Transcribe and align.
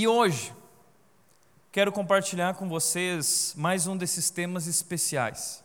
E 0.00 0.06
hoje, 0.06 0.54
quero 1.72 1.90
compartilhar 1.90 2.54
com 2.54 2.68
vocês 2.68 3.52
mais 3.56 3.88
um 3.88 3.96
desses 3.96 4.30
temas 4.30 4.68
especiais. 4.68 5.64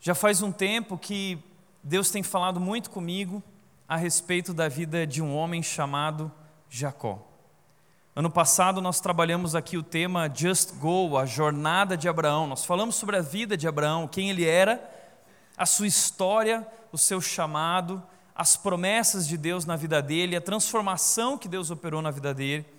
Já 0.00 0.14
faz 0.14 0.40
um 0.40 0.50
tempo 0.50 0.96
que 0.96 1.38
Deus 1.82 2.10
tem 2.10 2.22
falado 2.22 2.58
muito 2.58 2.88
comigo 2.88 3.42
a 3.86 3.94
respeito 3.94 4.54
da 4.54 4.70
vida 4.70 5.06
de 5.06 5.20
um 5.20 5.36
homem 5.36 5.62
chamado 5.62 6.32
Jacó. 6.70 7.28
Ano 8.16 8.30
passado 8.30 8.80
nós 8.80 9.02
trabalhamos 9.02 9.54
aqui 9.54 9.76
o 9.76 9.82
tema 9.82 10.32
Just 10.34 10.72
Go, 10.76 11.18
a 11.18 11.26
jornada 11.26 11.94
de 11.94 12.08
Abraão. 12.08 12.46
Nós 12.46 12.64
falamos 12.64 12.94
sobre 12.94 13.18
a 13.18 13.20
vida 13.20 13.54
de 13.54 13.68
Abraão, 13.68 14.08
quem 14.08 14.30
ele 14.30 14.46
era, 14.46 14.82
a 15.58 15.66
sua 15.66 15.86
história, 15.86 16.66
o 16.90 16.96
seu 16.96 17.20
chamado, 17.20 18.02
as 18.34 18.56
promessas 18.56 19.28
de 19.28 19.36
Deus 19.36 19.66
na 19.66 19.76
vida 19.76 20.00
dele, 20.00 20.34
a 20.34 20.40
transformação 20.40 21.36
que 21.36 21.48
Deus 21.48 21.70
operou 21.70 22.00
na 22.00 22.10
vida 22.10 22.32
dele. 22.32 22.77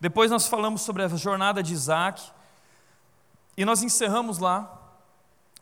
Depois 0.00 0.30
nós 0.30 0.46
falamos 0.46 0.82
sobre 0.82 1.02
a 1.02 1.08
jornada 1.08 1.62
de 1.62 1.72
Isaac, 1.72 2.22
e 3.56 3.64
nós 3.64 3.82
encerramos 3.82 4.38
lá. 4.38 4.82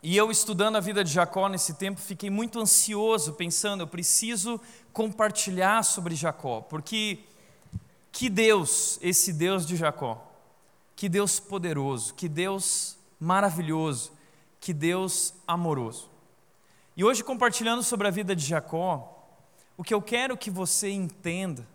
E 0.03 0.17
eu, 0.17 0.31
estudando 0.31 0.77
a 0.77 0.81
vida 0.81 1.03
de 1.03 1.11
Jacó 1.11 1.49
nesse 1.49 1.75
tempo, 1.75 2.01
fiquei 2.01 2.29
muito 2.29 2.61
ansioso, 2.61 3.33
pensando, 3.35 3.83
eu 3.83 3.87
preciso 3.87 4.61
compartilhar 4.93 5.83
sobre 5.83 6.15
Jacó, 6.15 6.61
porque 6.61 7.21
que 8.13 8.29
Deus, 8.29 8.99
esse 9.01 9.33
Deus 9.33 9.67
de 9.67 9.77
Jacó, 9.77 10.23
que 10.95 11.09
Deus 11.09 11.41
poderoso, 11.41 12.15
que 12.15 12.29
Deus 12.29 12.97
maravilhoso, 13.19 14.13
que 14.61 14.73
Deus 14.73 15.35
amoroso. 15.47 16.11
E 16.97 17.03
hoje, 17.03 17.25
compartilhando 17.25 17.83
sobre 17.83 18.07
a 18.07 18.11
vida 18.11 18.37
de 18.37 18.45
Jacó, 18.45 19.11
o 19.77 19.83
que 19.83 19.93
eu 19.93 20.03
quero 20.03 20.37
que 20.37 20.51
você 20.51 20.91
entenda 20.91 21.67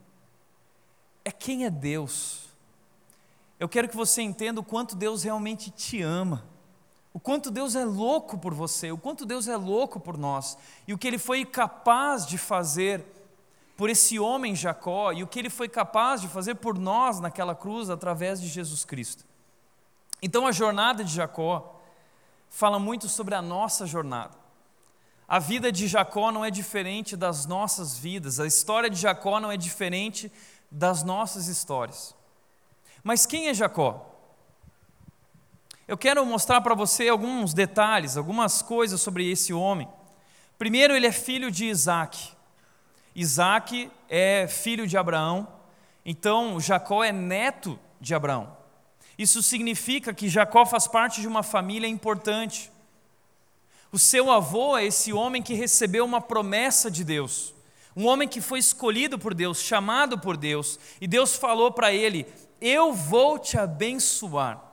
é 1.25 1.31
quem 1.31 1.65
é 1.65 1.69
Deus. 1.69 2.48
Eu 3.59 3.67
quero 3.67 3.89
que 3.89 3.95
você 3.95 4.21
entenda 4.21 4.61
o 4.61 4.63
quanto 4.63 4.95
Deus 4.95 5.23
realmente 5.23 5.69
te 5.69 6.01
ama, 6.01 6.45
o 7.13 7.19
quanto 7.19 7.51
Deus 7.51 7.75
é 7.75 7.83
louco 7.83 8.37
por 8.37 8.53
você, 8.53 8.89
o 8.89 8.97
quanto 8.97 9.25
Deus 9.25 9.49
é 9.49 9.57
louco 9.57 9.99
por 9.99 10.17
nós, 10.17 10.57
e 10.87 10.93
o 10.93 10.97
que 10.97 11.07
Ele 11.07 11.17
foi 11.17 11.43
capaz 11.43 12.25
de 12.25 12.37
fazer 12.37 13.03
por 13.75 13.89
esse 13.89 14.17
homem 14.17 14.55
Jacó, 14.55 15.11
e 15.11 15.23
o 15.23 15.27
que 15.27 15.39
Ele 15.39 15.49
foi 15.49 15.67
capaz 15.67 16.21
de 16.21 16.29
fazer 16.29 16.55
por 16.55 16.77
nós 16.77 17.19
naquela 17.19 17.53
cruz 17.53 17.89
através 17.89 18.39
de 18.39 18.47
Jesus 18.47 18.85
Cristo. 18.85 19.25
Então 20.21 20.47
a 20.47 20.51
jornada 20.53 21.03
de 21.03 21.13
Jacó 21.13 21.81
fala 22.49 22.79
muito 22.79 23.09
sobre 23.09 23.35
a 23.35 23.41
nossa 23.41 23.85
jornada. 23.85 24.37
A 25.27 25.37
vida 25.37 25.71
de 25.71 25.87
Jacó 25.87 26.31
não 26.31 26.45
é 26.45 26.49
diferente 26.49 27.17
das 27.17 27.45
nossas 27.45 27.97
vidas, 27.97 28.39
a 28.39 28.47
história 28.47 28.89
de 28.89 28.95
Jacó 28.95 29.39
não 29.39 29.51
é 29.51 29.57
diferente 29.57 30.31
das 30.71 31.03
nossas 31.03 31.47
histórias. 31.47 32.15
Mas 33.03 33.25
quem 33.25 33.47
é 33.47 33.53
Jacó? 33.53 34.05
Eu 35.87 35.97
quero 35.97 36.23
mostrar 36.25 36.61
para 36.61 36.75
você 36.75 37.09
alguns 37.09 37.53
detalhes, 37.53 38.15
algumas 38.15 38.61
coisas 38.61 39.01
sobre 39.01 39.29
esse 39.29 39.53
homem. 39.53 39.87
Primeiro, 40.57 40.95
ele 40.95 41.07
é 41.07 41.11
filho 41.11 41.49
de 41.49 41.65
Isaac. 41.65 42.31
Isaac 43.15 43.91
é 44.07 44.47
filho 44.47 44.85
de 44.85 44.97
Abraão, 44.97 45.47
então 46.05 46.59
Jacó 46.59 47.03
é 47.03 47.11
neto 47.11 47.79
de 47.99 48.13
Abraão. 48.13 48.55
Isso 49.17 49.41
significa 49.41 50.13
que 50.13 50.29
Jacó 50.29 50.65
faz 50.65 50.87
parte 50.87 51.21
de 51.21 51.27
uma 51.27 51.43
família 51.43 51.87
importante. 51.87 52.71
O 53.91 53.97
seu 53.97 54.31
avô 54.31 54.77
é 54.77 54.85
esse 54.85 55.11
homem 55.11 55.41
que 55.41 55.53
recebeu 55.53 56.05
uma 56.05 56.21
promessa 56.21 56.91
de 56.91 57.03
Deus, 57.03 57.53
um 57.95 58.05
homem 58.05 58.27
que 58.27 58.39
foi 58.39 58.59
escolhido 58.59 59.17
por 59.17 59.33
Deus, 59.33 59.61
chamado 59.61 60.19
por 60.19 60.37
Deus, 60.37 60.79
e 61.01 61.07
Deus 61.07 61.35
falou 61.35 61.71
para 61.71 61.91
ele: 61.91 62.27
eu 62.61 62.93
vou 62.93 63.39
te 63.39 63.57
abençoar, 63.57 64.63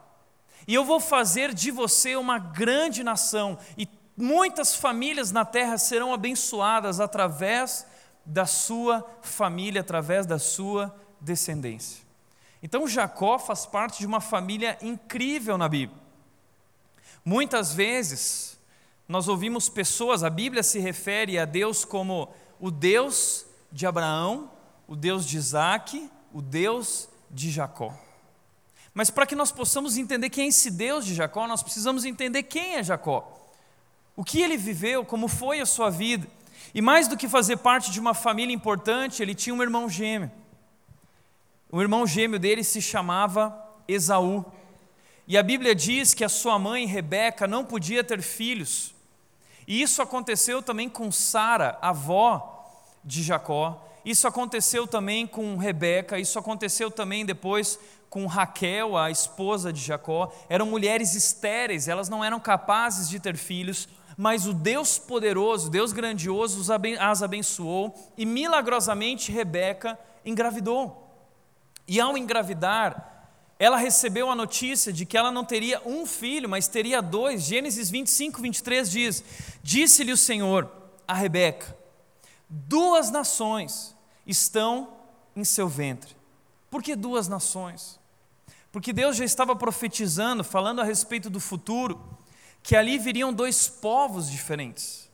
e 0.66 0.74
eu 0.74 0.84
vou 0.84 1.00
fazer 1.00 1.54
de 1.54 1.70
você 1.70 2.16
uma 2.16 2.38
grande 2.38 3.04
nação, 3.04 3.58
e 3.76 3.88
muitas 4.16 4.74
famílias 4.74 5.30
na 5.30 5.44
terra 5.44 5.78
serão 5.78 6.12
abençoadas 6.12 7.00
através 7.00 7.86
da 8.24 8.46
sua 8.46 9.06
família, 9.22 9.80
através 9.80 10.26
da 10.26 10.38
sua 10.38 10.94
descendência. 11.20 12.04
Então 12.62 12.88
Jacó 12.88 13.38
faz 13.38 13.66
parte 13.66 14.00
de 14.00 14.06
uma 14.06 14.20
família 14.20 14.76
incrível 14.82 15.56
na 15.56 15.68
Bíblia. 15.68 16.00
Muitas 17.24 17.72
vezes 17.72 18.58
nós 19.08 19.28
ouvimos 19.28 19.68
pessoas, 19.68 20.24
a 20.24 20.30
Bíblia 20.30 20.62
se 20.62 20.80
refere 20.80 21.38
a 21.38 21.44
Deus 21.44 21.84
como 21.84 22.28
o 22.58 22.70
Deus 22.70 23.46
de 23.70 23.86
Abraão, 23.86 24.50
o 24.88 24.96
Deus 24.96 25.26
de 25.26 25.36
Isaac, 25.36 26.10
o 26.32 26.42
Deus 26.42 27.08
de 27.30 27.50
Jacó. 27.50 27.92
Mas 28.94 29.10
para 29.10 29.26
que 29.26 29.36
nós 29.36 29.52
possamos 29.52 29.96
entender 29.96 30.30
quem 30.30 30.46
é 30.46 30.48
esse 30.48 30.70
Deus 30.70 31.04
de 31.04 31.14
Jacó, 31.14 31.46
nós 31.46 31.62
precisamos 31.62 32.04
entender 32.04 32.44
quem 32.44 32.76
é 32.76 32.82
Jacó. 32.82 33.30
O 34.16 34.24
que 34.24 34.40
ele 34.40 34.56
viveu, 34.56 35.04
como 35.04 35.28
foi 35.28 35.60
a 35.60 35.66
sua 35.66 35.90
vida. 35.90 36.26
E 36.74 36.80
mais 36.80 37.06
do 37.06 37.16
que 37.16 37.28
fazer 37.28 37.58
parte 37.58 37.90
de 37.90 38.00
uma 38.00 38.14
família 38.14 38.54
importante, 38.54 39.22
ele 39.22 39.34
tinha 39.34 39.54
um 39.54 39.62
irmão 39.62 39.88
gêmeo. 39.88 40.30
O 41.70 41.82
irmão 41.82 42.06
gêmeo 42.06 42.38
dele 42.38 42.64
se 42.64 42.80
chamava 42.80 43.54
Esaú. 43.86 44.44
E 45.28 45.36
a 45.36 45.42
Bíblia 45.42 45.74
diz 45.74 46.14
que 46.14 46.24
a 46.24 46.28
sua 46.28 46.58
mãe, 46.58 46.86
Rebeca, 46.86 47.46
não 47.46 47.64
podia 47.64 48.02
ter 48.02 48.22
filhos. 48.22 48.94
E 49.66 49.82
isso 49.82 50.00
aconteceu 50.00 50.62
também 50.62 50.88
com 50.88 51.10
Sara, 51.10 51.76
avó 51.82 52.64
de 53.04 53.22
Jacó. 53.22 53.84
Isso 54.06 54.28
aconteceu 54.28 54.86
também 54.86 55.26
com 55.26 55.56
Rebeca, 55.56 56.16
isso 56.16 56.38
aconteceu 56.38 56.92
também 56.92 57.26
depois 57.26 57.76
com 58.08 58.24
Raquel, 58.26 58.96
a 58.96 59.10
esposa 59.10 59.72
de 59.72 59.80
Jacó. 59.80 60.32
Eram 60.48 60.64
mulheres 60.64 61.16
estéreis, 61.16 61.88
elas 61.88 62.08
não 62.08 62.22
eram 62.24 62.38
capazes 62.38 63.08
de 63.08 63.18
ter 63.18 63.36
filhos, 63.36 63.88
mas 64.16 64.46
o 64.46 64.54
Deus 64.54 64.96
poderoso, 64.96 65.68
Deus 65.68 65.92
grandioso, 65.92 66.72
as 67.00 67.20
abençoou 67.20 67.92
e 68.16 68.24
milagrosamente 68.24 69.32
Rebeca 69.32 69.98
engravidou. 70.24 71.12
E 71.88 71.98
ao 71.98 72.16
engravidar, 72.16 73.32
ela 73.58 73.76
recebeu 73.76 74.30
a 74.30 74.36
notícia 74.36 74.92
de 74.92 75.04
que 75.04 75.18
ela 75.18 75.32
não 75.32 75.44
teria 75.44 75.82
um 75.84 76.06
filho, 76.06 76.48
mas 76.48 76.68
teria 76.68 77.02
dois. 77.02 77.42
Gênesis 77.42 77.90
25, 77.90 78.40
23 78.40 78.88
diz: 78.88 79.24
Disse-lhe 79.64 80.12
o 80.12 80.16
Senhor 80.16 80.70
a 81.08 81.14
Rebeca: 81.14 81.76
Duas 82.48 83.10
nações 83.10 83.95
estão 84.26 84.92
em 85.34 85.44
seu 85.44 85.68
ventre. 85.68 86.16
Por 86.70 86.82
que 86.82 86.96
duas 86.96 87.28
nações? 87.28 87.98
Porque 88.72 88.92
Deus 88.92 89.16
já 89.16 89.24
estava 89.24 89.54
profetizando, 89.54 90.44
falando 90.44 90.80
a 90.80 90.84
respeito 90.84 91.30
do 91.30 91.40
futuro, 91.40 91.98
que 92.62 92.74
ali 92.74 92.98
viriam 92.98 93.32
dois 93.32 93.68
povos 93.68 94.30
diferentes. 94.30 95.08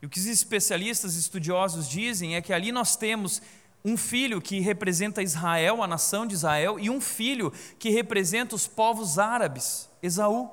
E 0.00 0.06
o 0.06 0.08
que 0.08 0.18
os 0.18 0.26
especialistas 0.26 1.14
estudiosos 1.14 1.88
dizem 1.88 2.36
é 2.36 2.42
que 2.42 2.52
ali 2.52 2.72
nós 2.72 2.96
temos 2.96 3.40
um 3.84 3.96
filho 3.96 4.40
que 4.40 4.58
representa 4.58 5.22
Israel, 5.22 5.82
a 5.82 5.86
nação 5.86 6.26
de 6.26 6.34
Israel, 6.34 6.78
e 6.78 6.90
um 6.90 7.00
filho 7.00 7.52
que 7.78 7.90
representa 7.90 8.56
os 8.56 8.66
povos 8.66 9.18
árabes, 9.18 9.88
Esaú. 10.02 10.50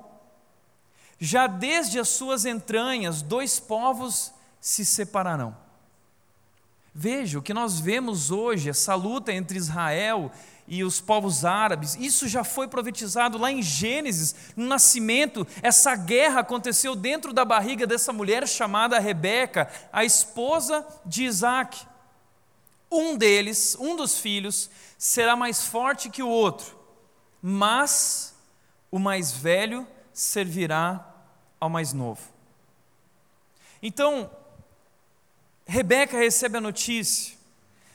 Já 1.18 1.46
desde 1.46 1.98
as 1.98 2.08
suas 2.08 2.44
entranhas, 2.44 3.22
dois 3.22 3.58
povos 3.58 4.32
se 4.60 4.84
separarão. 4.84 5.63
Veja, 6.94 7.40
o 7.40 7.42
que 7.42 7.52
nós 7.52 7.80
vemos 7.80 8.30
hoje, 8.30 8.70
essa 8.70 8.94
luta 8.94 9.32
entre 9.32 9.58
Israel 9.58 10.30
e 10.68 10.84
os 10.84 11.00
povos 11.00 11.44
árabes, 11.44 11.96
isso 11.96 12.28
já 12.28 12.44
foi 12.44 12.68
profetizado 12.68 13.36
lá 13.36 13.50
em 13.50 13.60
Gênesis, 13.60 14.34
no 14.56 14.64
nascimento, 14.66 15.44
essa 15.60 15.96
guerra 15.96 16.40
aconteceu 16.40 16.94
dentro 16.94 17.32
da 17.32 17.44
barriga 17.44 17.84
dessa 17.84 18.12
mulher 18.12 18.46
chamada 18.46 19.00
Rebeca, 19.00 19.68
a 19.92 20.04
esposa 20.04 20.86
de 21.04 21.24
Isaac. 21.24 21.84
Um 22.88 23.16
deles, 23.16 23.76
um 23.80 23.96
dos 23.96 24.18
filhos, 24.20 24.70
será 24.96 25.34
mais 25.34 25.66
forte 25.66 26.08
que 26.08 26.22
o 26.22 26.28
outro, 26.28 26.78
mas 27.42 28.36
o 28.88 29.00
mais 29.00 29.32
velho 29.32 29.84
servirá 30.12 31.12
ao 31.58 31.68
mais 31.68 31.92
novo. 31.92 32.22
Então, 33.82 34.30
Rebeca 35.66 36.18
recebe 36.18 36.58
a 36.58 36.60
notícia 36.60 37.34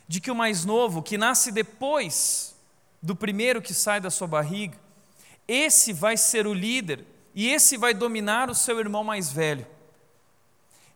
de 0.07 0.19
que 0.19 0.31
o 0.31 0.35
mais 0.35 0.65
novo, 0.65 1.03
que 1.03 1.17
nasce 1.17 1.51
depois 1.51 2.55
do 3.01 3.15
primeiro 3.15 3.61
que 3.61 3.73
sai 3.73 4.01
da 4.01 4.09
sua 4.09 4.27
barriga, 4.27 4.77
esse 5.47 5.93
vai 5.93 6.17
ser 6.17 6.47
o 6.47 6.53
líder 6.53 7.05
e 7.33 7.47
esse 7.47 7.77
vai 7.77 7.93
dominar 7.93 8.49
o 8.49 8.55
seu 8.55 8.79
irmão 8.79 9.03
mais 9.03 9.31
velho. 9.31 9.65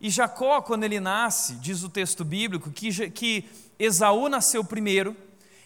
E 0.00 0.10
Jacó, 0.10 0.60
quando 0.60 0.84
ele 0.84 1.00
nasce, 1.00 1.54
diz 1.54 1.82
o 1.82 1.88
texto 1.88 2.24
bíblico, 2.24 2.70
que, 2.70 3.10
que 3.10 3.48
Esaú 3.78 4.28
nasceu 4.28 4.64
primeiro, 4.64 5.16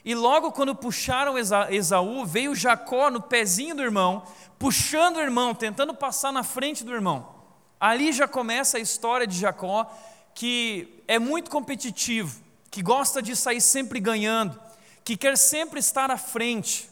e 0.04 0.14
logo 0.14 0.52
quando 0.52 0.74
puxaram 0.74 1.34
Esaú, 1.36 2.24
veio 2.24 2.54
Jacó 2.54 3.10
no 3.10 3.20
pezinho 3.20 3.74
do 3.74 3.82
irmão, 3.82 4.22
puxando 4.58 5.16
o 5.16 5.20
irmão, 5.20 5.54
tentando 5.54 5.92
passar 5.92 6.32
na 6.32 6.42
frente 6.42 6.84
do 6.84 6.94
irmão. 6.94 7.34
Ali 7.80 8.12
já 8.12 8.26
começa 8.28 8.76
a 8.76 8.80
história 8.80 9.26
de 9.26 9.38
Jacó, 9.38 9.90
que 10.38 11.02
é 11.08 11.18
muito 11.18 11.50
competitivo, 11.50 12.40
que 12.70 12.80
gosta 12.80 13.20
de 13.20 13.34
sair 13.34 13.60
sempre 13.60 13.98
ganhando, 13.98 14.56
que 15.02 15.16
quer 15.16 15.36
sempre 15.36 15.80
estar 15.80 16.12
à 16.12 16.16
frente. 16.16 16.88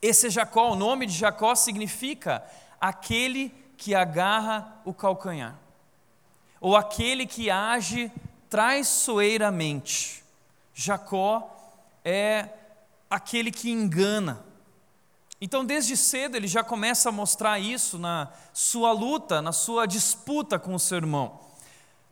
Esse 0.00 0.28
é 0.28 0.30
Jacó, 0.30 0.70
o 0.70 0.76
nome 0.76 1.04
de 1.06 1.14
Jacó 1.14 1.56
significa 1.56 2.44
aquele 2.80 3.52
que 3.76 3.92
agarra 3.92 4.80
o 4.84 4.94
calcanhar, 4.94 5.58
ou 6.60 6.76
aquele 6.76 7.26
que 7.26 7.50
age 7.50 8.08
traiçoeiramente. 8.48 10.22
Jacó 10.72 11.52
é 12.04 12.50
aquele 13.10 13.50
que 13.50 13.68
engana. 13.68 14.46
Então, 15.40 15.64
desde 15.64 15.96
cedo, 15.96 16.36
ele 16.36 16.46
já 16.46 16.62
começa 16.62 17.08
a 17.08 17.12
mostrar 17.12 17.58
isso 17.58 17.98
na 17.98 18.30
sua 18.52 18.92
luta, 18.92 19.42
na 19.42 19.50
sua 19.50 19.86
disputa 19.86 20.56
com 20.56 20.72
o 20.72 20.78
seu 20.78 20.98
irmão. 20.98 21.43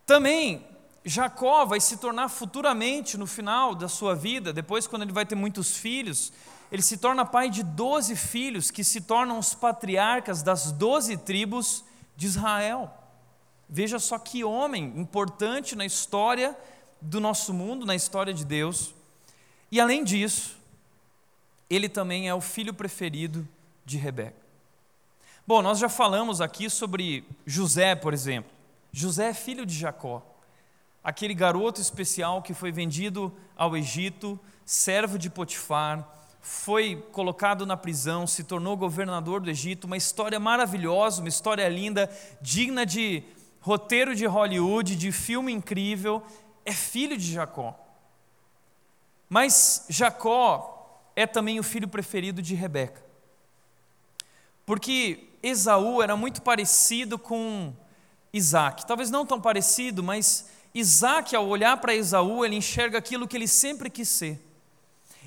Também, 0.06 0.66
Jacó 1.04 1.64
vai 1.64 1.80
se 1.80 1.96
tornar 1.96 2.28
futuramente, 2.28 3.16
no 3.16 3.26
final 3.26 3.74
da 3.74 3.88
sua 3.88 4.14
vida, 4.14 4.52
depois, 4.52 4.86
quando 4.86 5.02
ele 5.02 5.12
vai 5.12 5.26
ter 5.26 5.34
muitos 5.34 5.76
filhos, 5.76 6.32
ele 6.70 6.82
se 6.82 6.96
torna 6.96 7.24
pai 7.24 7.50
de 7.50 7.62
doze 7.62 8.16
filhos 8.16 8.70
que 8.70 8.82
se 8.82 9.02
tornam 9.02 9.38
os 9.38 9.54
patriarcas 9.54 10.42
das 10.42 10.72
doze 10.72 11.16
tribos 11.16 11.84
de 12.16 12.26
Israel. 12.26 12.90
Veja 13.68 13.98
só 13.98 14.18
que 14.18 14.44
homem 14.44 14.92
importante 14.96 15.76
na 15.76 15.84
história 15.84 16.56
do 17.00 17.20
nosso 17.20 17.52
mundo, 17.52 17.84
na 17.84 17.94
história 17.94 18.32
de 18.32 18.44
Deus. 18.44 18.94
E 19.70 19.80
além 19.80 20.04
disso, 20.04 20.56
ele 21.68 21.88
também 21.88 22.28
é 22.28 22.34
o 22.34 22.40
filho 22.40 22.72
preferido 22.72 23.46
de 23.84 23.96
Rebeca. 23.96 24.36
Bom, 25.46 25.60
nós 25.60 25.78
já 25.78 25.88
falamos 25.88 26.40
aqui 26.40 26.70
sobre 26.70 27.24
José, 27.44 27.94
por 27.94 28.14
exemplo. 28.14 28.50
José 28.92 29.30
é 29.30 29.34
filho 29.34 29.64
de 29.64 29.74
Jacó, 29.74 30.22
aquele 31.02 31.34
garoto 31.34 31.80
especial 31.80 32.42
que 32.42 32.52
foi 32.52 32.70
vendido 32.70 33.34
ao 33.56 33.74
Egito, 33.74 34.38
servo 34.66 35.18
de 35.18 35.30
Potifar, 35.30 36.06
foi 36.42 36.96
colocado 37.12 37.64
na 37.64 37.76
prisão, 37.76 38.26
se 38.26 38.44
tornou 38.44 38.76
governador 38.76 39.40
do 39.40 39.48
Egito, 39.48 39.86
uma 39.86 39.96
história 39.96 40.38
maravilhosa, 40.38 41.22
uma 41.22 41.28
história 41.28 41.66
linda, 41.68 42.10
digna 42.40 42.84
de 42.84 43.22
roteiro 43.60 44.14
de 44.14 44.26
Hollywood, 44.26 44.94
de 44.94 45.10
filme 45.10 45.52
incrível, 45.52 46.22
é 46.64 46.72
filho 46.72 47.16
de 47.16 47.32
Jacó. 47.32 47.78
Mas 49.28 49.86
Jacó 49.88 51.08
é 51.16 51.26
também 51.26 51.58
o 51.58 51.62
filho 51.62 51.88
preferido 51.88 52.42
de 52.42 52.54
Rebeca. 52.54 53.02
Porque 54.66 55.28
Esaú 55.42 56.02
era 56.02 56.16
muito 56.16 56.42
parecido 56.42 57.18
com 57.18 57.72
Isaac. 58.32 58.86
Talvez 58.86 59.10
não 59.10 59.26
tão 59.26 59.40
parecido, 59.40 60.02
mas 60.02 60.48
Isaac, 60.74 61.34
ao 61.36 61.46
olhar 61.46 61.76
para 61.78 61.94
Esaú, 61.94 62.44
ele 62.44 62.56
enxerga 62.56 62.98
aquilo 62.98 63.28
que 63.28 63.36
ele 63.36 63.48
sempre 63.48 63.90
quis 63.90 64.08
ser. 64.08 64.40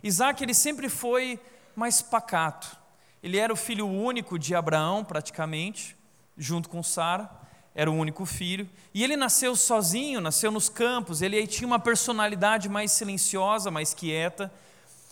Isaac, 0.04 0.44
ele 0.44 0.54
sempre 0.54 0.90
foi 0.90 1.40
mais 1.76 2.02
pacato. 2.02 2.78
Ele 3.22 3.38
era 3.38 3.52
o 3.52 3.56
filho 3.56 3.88
único 3.88 4.38
de 4.38 4.54
Abraão, 4.56 5.04
praticamente, 5.04 5.96
junto 6.38 6.70
com 6.70 6.82
Sara 6.84 7.30
era 7.76 7.92
o 7.92 7.94
único 7.94 8.26
filho, 8.26 8.70
e 8.94 9.04
ele 9.04 9.18
nasceu 9.18 9.54
sozinho, 9.54 10.22
nasceu 10.22 10.50
nos 10.50 10.70
campos, 10.70 11.22
ele 11.22 11.46
tinha 11.46 11.68
uma 11.68 11.78
personalidade 11.78 12.70
mais 12.70 12.94
silenciosa, 12.94 13.70
mais 13.70 13.94
quieta. 13.94 14.50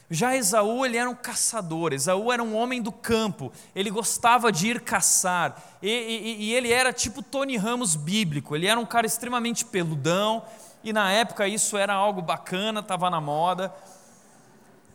Já 0.09 0.35
Esaú, 0.35 0.85
ele 0.85 0.97
era 0.97 1.09
um 1.09 1.15
caçador, 1.15 1.93
Esaú 1.93 2.31
era 2.31 2.43
um 2.43 2.55
homem 2.55 2.81
do 2.81 2.91
campo, 2.91 3.51
ele 3.75 3.89
gostava 3.89 4.51
de 4.51 4.67
ir 4.67 4.81
caçar, 4.81 5.61
e, 5.81 5.89
e, 5.89 6.43
e 6.45 6.53
ele 6.53 6.71
era 6.71 6.93
tipo 6.93 7.23
Tony 7.23 7.57
Ramos 7.57 7.95
bíblico, 7.95 8.55
ele 8.55 8.67
era 8.67 8.79
um 8.79 8.85
cara 8.85 9.07
extremamente 9.07 9.65
peludão, 9.65 10.43
e 10.83 10.91
na 10.91 11.11
época 11.11 11.47
isso 11.47 11.77
era 11.77 11.93
algo 11.93 12.21
bacana, 12.21 12.81
estava 12.81 13.09
na 13.09 13.21
moda. 13.21 13.73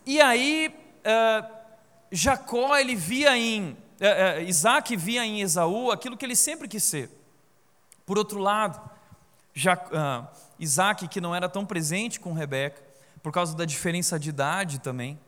E 0.04 0.20
aí, 0.20 0.74
uh, 1.00 1.46
Jacó, 2.12 2.76
ele 2.76 2.94
via 2.94 3.36
em, 3.36 3.70
uh, 3.70 4.38
uh, 4.38 4.42
Isaac 4.42 4.94
via 4.96 5.24
em 5.24 5.40
Esaú 5.40 5.90
aquilo 5.90 6.16
que 6.16 6.24
ele 6.24 6.36
sempre 6.36 6.68
quis 6.68 6.84
ser. 6.84 7.10
Por 8.04 8.18
outro 8.18 8.38
lado, 8.38 8.78
uh, 9.56 10.26
Isaac, 10.58 11.08
que 11.08 11.20
não 11.20 11.34
era 11.34 11.48
tão 11.48 11.64
presente 11.66 12.20
com 12.20 12.32
Rebeca, 12.32 12.87
por 13.22 13.32
causa 13.32 13.56
da 13.56 13.64
diferença 13.64 14.18
de 14.18 14.28
idade 14.28 14.78
também, 14.78 15.18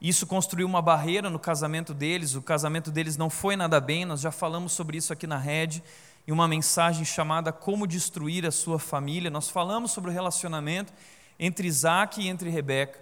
isso 0.00 0.26
construiu 0.26 0.66
uma 0.66 0.80
barreira 0.80 1.28
no 1.28 1.38
casamento 1.38 1.92
deles, 1.92 2.34
o 2.34 2.42
casamento 2.42 2.90
deles 2.90 3.16
não 3.16 3.28
foi 3.28 3.56
nada 3.56 3.80
bem, 3.80 4.04
nós 4.04 4.20
já 4.20 4.30
falamos 4.30 4.72
sobre 4.72 4.96
isso 4.96 5.12
aqui 5.12 5.26
na 5.26 5.38
rede, 5.38 5.82
em 6.26 6.30
uma 6.30 6.46
mensagem 6.46 7.04
chamada 7.04 7.52
Como 7.52 7.86
Destruir 7.86 8.46
a 8.46 8.50
Sua 8.50 8.78
Família. 8.78 9.30
Nós 9.30 9.48
falamos 9.48 9.90
sobre 9.90 10.10
o 10.10 10.12
relacionamento 10.12 10.92
entre 11.38 11.66
Isaac 11.66 12.20
e 12.20 12.28
entre 12.28 12.48
Rebeca. 12.48 13.00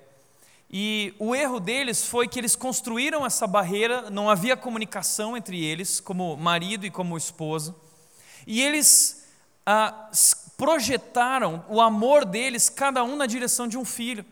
E 0.71 1.15
o 1.19 1.35
erro 1.35 1.61
deles 1.61 2.05
foi 2.05 2.27
que 2.29 2.39
eles 2.39 2.56
construíram 2.56 3.27
essa 3.27 3.47
barreira, 3.47 4.11
não 4.11 4.31
havia 4.31 4.56
comunicação 4.56 5.37
entre 5.37 5.62
eles, 5.62 6.00
como 6.00 6.37
marido 6.37 6.87
e 6.87 6.91
como 6.91 7.17
esposa. 7.17 7.75
E 8.47 8.62
eles 8.62 9.27
ah, 9.67 10.09
projetaram 10.56 11.64
o 11.69 11.81
amor 11.81 12.25
deles, 12.25 12.69
cada 12.69 13.05
um 13.05 13.17
na 13.17 13.26
direção 13.26 13.69
de 13.69 13.76
um 13.76 13.85
filho. 13.85 14.25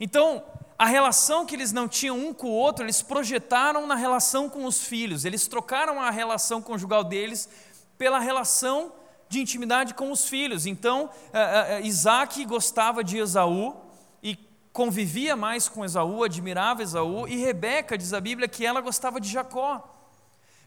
Então, 0.00 0.42
a 0.78 0.86
relação 0.86 1.46
que 1.46 1.54
eles 1.54 1.72
não 1.72 1.88
tinham 1.88 2.18
um 2.18 2.34
com 2.34 2.48
o 2.48 2.52
outro, 2.52 2.84
eles 2.84 3.00
projetaram 3.00 3.86
na 3.86 3.94
relação 3.94 4.48
com 4.48 4.64
os 4.64 4.82
filhos. 4.82 5.24
Eles 5.24 5.46
trocaram 5.46 6.00
a 6.00 6.10
relação 6.10 6.60
conjugal 6.60 7.02
deles 7.02 7.48
pela 7.96 8.18
relação 8.18 8.92
de 9.28 9.40
intimidade 9.40 9.94
com 9.94 10.10
os 10.10 10.28
filhos. 10.28 10.66
Então, 10.66 11.04
uh, 11.04 11.80
uh, 11.80 11.86
Isaac 11.86 12.44
gostava 12.44 13.02
de 13.02 13.18
Esaú 13.18 13.74
e 14.22 14.36
convivia 14.72 15.34
mais 15.34 15.68
com 15.68 15.84
Esaú, 15.84 16.22
admirava 16.22 16.82
Esaú, 16.82 17.26
e 17.26 17.36
Rebeca, 17.36 17.96
diz 17.96 18.12
a 18.12 18.20
Bíblia, 18.20 18.46
que 18.46 18.64
ela 18.64 18.80
gostava 18.80 19.20
de 19.20 19.28
Jacó. 19.28 19.95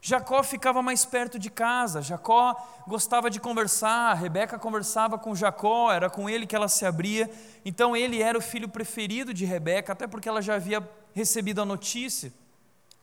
Jacó 0.01 0.41
ficava 0.43 0.81
mais 0.81 1.03
perto 1.03 1.37
de 1.37 1.49
casa, 1.49 2.01
Jacó 2.01 2.55
gostava 2.87 3.29
de 3.29 3.39
conversar, 3.39 4.13
Rebeca 4.13 4.57
conversava 4.57 5.17
com 5.17 5.35
Jacó, 5.35 5.91
era 5.91 6.09
com 6.09 6.29
ele 6.29 6.47
que 6.47 6.55
ela 6.55 6.69
se 6.69 6.85
abria. 6.85 7.29
Então 7.65 7.95
ele 7.95 8.21
era 8.21 8.37
o 8.37 8.41
filho 8.41 8.69
preferido 8.69 9.33
de 9.33 9.43
Rebeca, 9.43 9.91
até 9.91 10.07
porque 10.07 10.29
ela 10.29 10.41
já 10.41 10.55
havia 10.55 10.87
recebido 11.13 11.61
a 11.61 11.65
notícia 11.65 12.31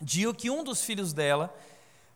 de 0.00 0.32
que 0.32 0.48
um 0.48 0.64
dos 0.64 0.82
filhos 0.82 1.12
dela, 1.12 1.54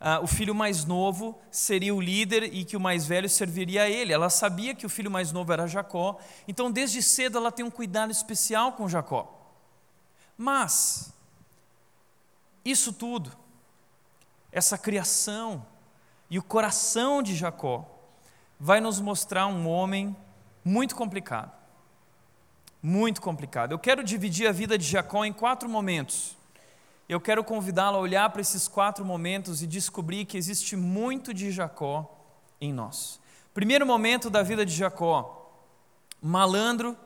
uh, 0.00 0.24
o 0.24 0.26
filho 0.26 0.54
mais 0.54 0.86
novo, 0.86 1.38
seria 1.50 1.94
o 1.94 2.00
líder 2.00 2.44
e 2.44 2.64
que 2.64 2.76
o 2.76 2.80
mais 2.80 3.06
velho 3.06 3.28
serviria 3.28 3.82
a 3.82 3.88
ele. 3.88 4.14
Ela 4.14 4.30
sabia 4.30 4.74
que 4.74 4.86
o 4.86 4.90
filho 4.90 5.10
mais 5.10 5.30
novo 5.30 5.52
era 5.52 5.66
Jacó, 5.66 6.18
então 6.48 6.70
desde 6.70 7.02
cedo 7.02 7.36
ela 7.36 7.52
tem 7.52 7.64
um 7.64 7.70
cuidado 7.70 8.10
especial 8.10 8.72
com 8.72 8.88
Jacó. 8.88 9.36
Mas, 10.38 11.12
isso 12.64 12.94
tudo 12.94 13.39
essa 14.52 14.76
criação 14.76 15.64
e 16.28 16.38
o 16.38 16.42
coração 16.42 17.22
de 17.22 17.34
Jacó 17.34 17.88
vai 18.58 18.80
nos 18.80 19.00
mostrar 19.00 19.46
um 19.46 19.68
homem 19.68 20.16
muito 20.64 20.94
complicado. 20.94 21.52
Muito 22.82 23.20
complicado. 23.20 23.72
Eu 23.72 23.78
quero 23.78 24.02
dividir 24.02 24.46
a 24.46 24.52
vida 24.52 24.76
de 24.78 24.84
Jacó 24.84 25.24
em 25.24 25.32
quatro 25.32 25.68
momentos. 25.68 26.36
Eu 27.08 27.20
quero 27.20 27.42
convidá-lo 27.42 27.96
a 27.96 28.00
olhar 28.00 28.30
para 28.30 28.40
esses 28.40 28.68
quatro 28.68 29.04
momentos 29.04 29.62
e 29.62 29.66
descobrir 29.66 30.24
que 30.24 30.38
existe 30.38 30.76
muito 30.76 31.34
de 31.34 31.50
Jacó 31.50 32.18
em 32.60 32.72
nós. 32.72 33.20
Primeiro 33.52 33.84
momento 33.84 34.30
da 34.30 34.42
vida 34.42 34.64
de 34.64 34.72
Jacó: 34.72 35.52
malandro 36.22 36.96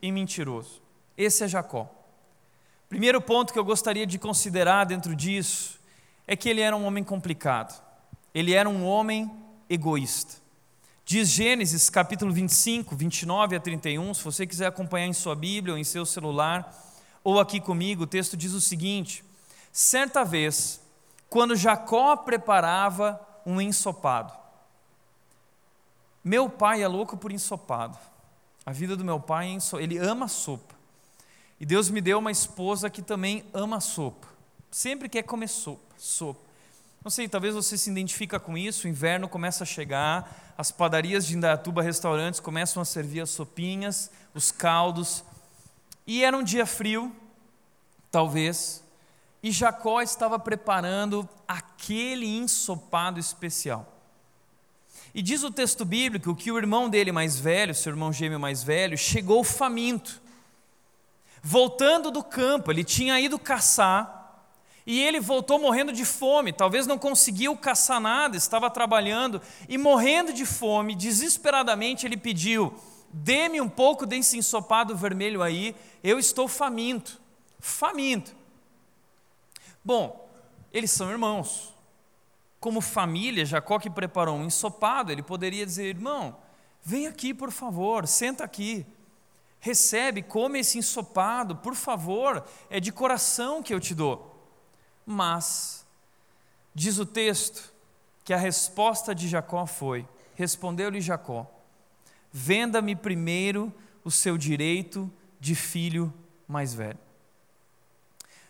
e 0.00 0.10
mentiroso. 0.10 0.82
Esse 1.16 1.44
é 1.44 1.48
Jacó. 1.48 1.88
Primeiro 2.88 3.20
ponto 3.20 3.52
que 3.52 3.58
eu 3.58 3.64
gostaria 3.64 4.06
de 4.06 4.18
considerar 4.18 4.84
dentro 4.84 5.14
disso 5.14 5.81
é 6.26 6.36
que 6.36 6.48
ele 6.48 6.60
era 6.60 6.76
um 6.76 6.84
homem 6.84 7.04
complicado. 7.04 7.82
Ele 8.34 8.52
era 8.52 8.68
um 8.68 8.84
homem 8.84 9.30
egoísta. 9.68 10.42
Diz 11.04 11.28
Gênesis 11.28 11.90
capítulo 11.90 12.32
25, 12.32 12.94
29 12.94 13.56
a 13.56 13.60
31, 13.60 14.14
se 14.14 14.22
você 14.22 14.46
quiser 14.46 14.66
acompanhar 14.66 15.06
em 15.06 15.12
sua 15.12 15.34
Bíblia 15.34 15.74
ou 15.74 15.78
em 15.78 15.84
seu 15.84 16.06
celular, 16.06 16.72
ou 17.24 17.40
aqui 17.40 17.60
comigo, 17.60 18.04
o 18.04 18.06
texto 18.06 18.36
diz 18.36 18.52
o 18.52 18.60
seguinte: 18.60 19.24
Certa 19.72 20.24
vez, 20.24 20.80
quando 21.28 21.56
Jacó 21.56 22.16
preparava 22.16 23.20
um 23.44 23.60
ensopado, 23.60 24.32
meu 26.22 26.48
pai 26.48 26.82
é 26.82 26.88
louco 26.88 27.16
por 27.16 27.32
ensopado. 27.32 27.98
A 28.64 28.70
vida 28.70 28.96
do 28.96 29.04
meu 29.04 29.18
pai 29.18 29.48
é 29.48 29.50
ensopado. 29.50 29.82
Ele 29.82 29.98
ama 29.98 30.28
sopa. 30.28 30.74
E 31.58 31.66
Deus 31.66 31.90
me 31.90 32.00
deu 32.00 32.18
uma 32.18 32.30
esposa 32.30 32.88
que 32.88 33.02
também 33.02 33.44
ama 33.52 33.80
sopa. 33.80 34.28
Sempre 34.72 35.08
quer 35.08 35.22
comer 35.22 35.48
sopa 35.48 35.92
sopa. 36.02 36.40
Não 37.04 37.10
sei, 37.10 37.28
talvez 37.28 37.54
você 37.54 37.76
se 37.78 37.90
identifica 37.90 38.40
com 38.40 38.56
isso, 38.56 38.86
o 38.86 38.90
inverno 38.90 39.28
começa 39.28 39.64
a 39.64 39.66
chegar, 39.66 40.54
as 40.56 40.70
padarias 40.70 41.26
de 41.26 41.36
Indaiatuba, 41.36 41.82
restaurantes 41.82 42.40
começam 42.40 42.80
a 42.80 42.84
servir 42.84 43.20
as 43.20 43.30
sopinhas, 43.30 44.10
os 44.34 44.50
caldos. 44.50 45.24
E 46.06 46.24
era 46.24 46.36
um 46.36 46.42
dia 46.42 46.64
frio, 46.64 47.14
talvez, 48.10 48.82
e 49.42 49.50
Jacó 49.50 50.00
estava 50.00 50.38
preparando 50.38 51.28
aquele 51.46 52.26
ensopado 52.26 53.18
especial. 53.18 53.88
E 55.14 55.20
diz 55.20 55.42
o 55.42 55.50
texto 55.50 55.84
bíblico 55.84 56.34
que 56.34 56.50
o 56.50 56.56
irmão 56.56 56.88
dele 56.88 57.12
mais 57.12 57.38
velho, 57.38 57.74
seu 57.74 57.90
irmão 57.90 58.12
gêmeo 58.12 58.40
mais 58.40 58.62
velho, 58.62 58.96
chegou 58.96 59.44
faminto. 59.44 60.20
voltando 61.42 62.12
do 62.12 62.22
campo, 62.22 62.70
ele 62.70 62.84
tinha 62.84 63.18
ido 63.20 63.36
caçar 63.36 64.21
e 64.86 65.00
ele 65.00 65.20
voltou 65.20 65.58
morrendo 65.58 65.92
de 65.92 66.04
fome, 66.04 66.52
talvez 66.52 66.86
não 66.86 66.98
conseguiu 66.98 67.56
caçar 67.56 68.00
nada, 68.00 68.36
estava 68.36 68.70
trabalhando 68.70 69.40
e 69.68 69.78
morrendo 69.78 70.32
de 70.32 70.44
fome, 70.44 70.94
desesperadamente 70.94 72.06
ele 72.06 72.16
pediu: 72.16 72.74
dê-me 73.12 73.60
um 73.60 73.68
pouco 73.68 74.04
desse 74.04 74.36
ensopado 74.36 74.96
vermelho 74.96 75.42
aí, 75.42 75.76
eu 76.02 76.18
estou 76.18 76.48
faminto, 76.48 77.20
faminto. 77.60 78.34
Bom, 79.84 80.28
eles 80.72 80.90
são 80.90 81.10
irmãos. 81.10 81.72
Como 82.58 82.80
família, 82.80 83.44
Jacó 83.44 83.78
que 83.80 83.90
preparou 83.90 84.36
um 84.36 84.44
ensopado, 84.44 85.10
ele 85.10 85.22
poderia 85.22 85.66
dizer: 85.66 85.86
irmão, 85.86 86.36
vem 86.82 87.06
aqui 87.06 87.34
por 87.34 87.50
favor, 87.50 88.06
senta 88.06 88.44
aqui 88.44 88.86
recebe, 89.62 90.22
come 90.22 90.58
esse 90.58 90.76
ensopado, 90.76 91.54
por 91.54 91.76
favor, 91.76 92.44
é 92.68 92.80
de 92.80 92.90
coração 92.90 93.62
que 93.62 93.72
eu 93.72 93.78
te 93.78 93.94
dou. 93.94 94.31
Mas, 95.04 95.84
diz 96.74 96.98
o 96.98 97.06
texto, 97.06 97.72
que 98.24 98.32
a 98.32 98.36
resposta 98.36 99.14
de 99.14 99.28
Jacó 99.28 99.66
foi: 99.66 100.06
respondeu-lhe 100.34 101.00
Jacó, 101.00 101.50
venda-me 102.30 102.94
primeiro 102.94 103.72
o 104.04 104.10
seu 104.10 104.36
direito 104.38 105.10
de 105.40 105.54
filho 105.54 106.12
mais 106.46 106.74
velho. 106.74 106.98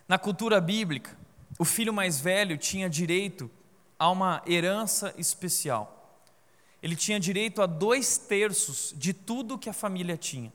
Na 0.07 0.19
cultura 0.19 0.61
bíblica, 0.61 1.17
o 1.59 1.65
filho 1.65 1.93
mais 1.93 2.21
velho 2.21 2.59
tinha 2.59 2.89
direito 2.89 3.51
a 3.99 4.11
uma 4.11 4.43
herança 4.47 5.15
especial. 5.17 6.21
Ele 6.83 6.97
tinha 6.97 7.21
direito 7.21 7.63
a 7.63 7.67
dois 7.67 8.19
terços 8.19 8.93
de 8.97 9.13
tudo 9.13 9.59
que 9.59 9.71
a 9.71 9.73
família 9.73 10.17
tinha. 10.17 10.53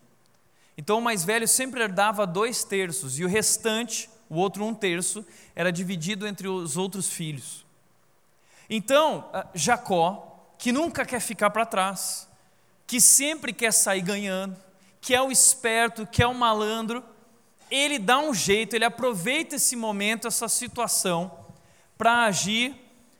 Então 0.77 0.99
o 0.99 1.01
mais 1.01 1.23
velho 1.23 1.47
sempre 1.47 1.81
herdava 1.81 2.27
dois 2.27 2.63
terços 2.63 3.17
e 3.17 3.23
o 3.23 3.27
restante, 3.27 4.09
o 4.29 4.35
outro 4.35 4.65
um 4.65 4.73
terço, 4.73 5.25
era 5.55 5.71
dividido 5.71 6.27
entre 6.27 6.47
os 6.47 6.77
outros 6.77 7.09
filhos. 7.09 7.65
Então, 8.69 9.29
ah, 9.33 9.47
Jacó, 9.53 10.53
que 10.57 10.71
nunca 10.71 11.05
quer 11.05 11.19
ficar 11.19 11.49
para 11.49 11.65
trás, 11.65 12.27
que 12.85 12.99
sempre 12.99 13.53
quer 13.53 13.71
sair 13.71 14.01
ganhando, 14.01 14.57
que 14.99 15.13
é 15.13 15.21
o 15.21 15.31
esperto, 15.31 16.05
que 16.05 16.21
é 16.21 16.27
o 16.27 16.33
malandro, 16.33 17.03
ele 17.69 17.99
dá 17.99 18.19
um 18.19 18.33
jeito, 18.33 18.75
ele 18.75 18.85
aproveita 18.85 19.55
esse 19.55 19.75
momento, 19.75 20.27
essa 20.27 20.47
situação, 20.47 21.31
para 21.97 22.25
agir 22.25 22.75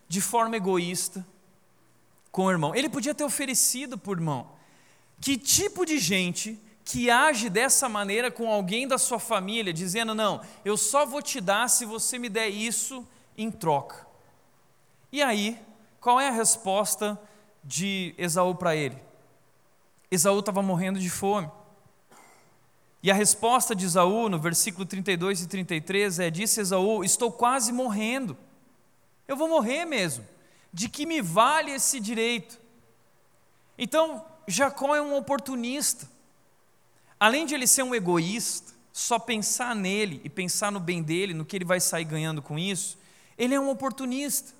de 0.07 0.21
forma 0.21 0.55
egoísta 0.55 1.25
com 2.31 2.45
o 2.45 2.51
irmão. 2.51 2.73
Ele 2.73 2.89
podia 2.89 3.13
ter 3.13 3.23
oferecido 3.23 3.99
o 4.03 4.11
irmão. 4.11 4.49
Que 5.19 5.37
tipo 5.37 5.85
de 5.85 5.99
gente 5.99 6.59
que 6.87 7.09
age 7.09 7.49
dessa 7.49 7.89
maneira 7.89 8.31
com 8.31 8.49
alguém 8.49 8.87
da 8.87 8.97
sua 8.97 9.19
família, 9.19 9.73
dizendo: 9.73 10.15
Não, 10.15 10.39
eu 10.63 10.77
só 10.77 11.05
vou 11.05 11.21
te 11.21 11.41
dar 11.41 11.69
se 11.69 11.83
você 11.83 12.17
me 12.17 12.29
der 12.29 12.47
isso 12.47 13.05
em 13.37 13.51
troca. 13.51 14.07
E 15.11 15.21
aí, 15.21 15.59
qual 15.99 16.17
é 16.17 16.29
a 16.29 16.31
resposta 16.31 17.19
de 17.61 18.15
Esaú 18.17 18.55
para 18.55 18.73
ele? 18.73 18.97
Esaú 20.09 20.39
estava 20.39 20.61
morrendo 20.61 20.97
de 20.97 21.09
fome. 21.09 21.51
E 23.03 23.11
a 23.11 23.13
resposta 23.13 23.75
de 23.75 23.85
Esaú, 23.85 24.29
no 24.29 24.39
versículo 24.39 24.85
32 24.85 25.41
e 25.41 25.47
33, 25.47 26.19
é: 26.19 26.29
Disse 26.29 26.61
Esaú: 26.61 27.03
Estou 27.03 27.33
quase 27.33 27.73
morrendo. 27.73 28.37
Eu 29.27 29.35
vou 29.35 29.49
morrer 29.49 29.83
mesmo. 29.83 30.25
De 30.71 30.87
que 30.87 31.05
me 31.05 31.21
vale 31.21 31.71
esse 31.71 31.99
direito? 31.99 32.57
Então, 33.77 34.25
Jacó 34.47 34.95
é 34.95 35.01
um 35.01 35.17
oportunista. 35.17 36.15
Além 37.19 37.45
de 37.45 37.55
ele 37.55 37.65
ser 37.65 37.83
um 37.83 37.95
egoísta, 37.95 38.73
só 38.93 39.19
pensar 39.19 39.75
nele 39.75 40.21
e 40.23 40.29
pensar 40.29 40.71
no 40.71 40.79
bem 40.79 41.01
dele, 41.01 41.33
no 41.33 41.45
que 41.45 41.55
ele 41.55 41.65
vai 41.65 41.79
sair 41.79 42.03
ganhando 42.03 42.41
com 42.41 42.57
isso, 42.57 42.97
ele 43.37 43.53
é 43.53 43.59
um 43.59 43.69
oportunista. 43.69 44.53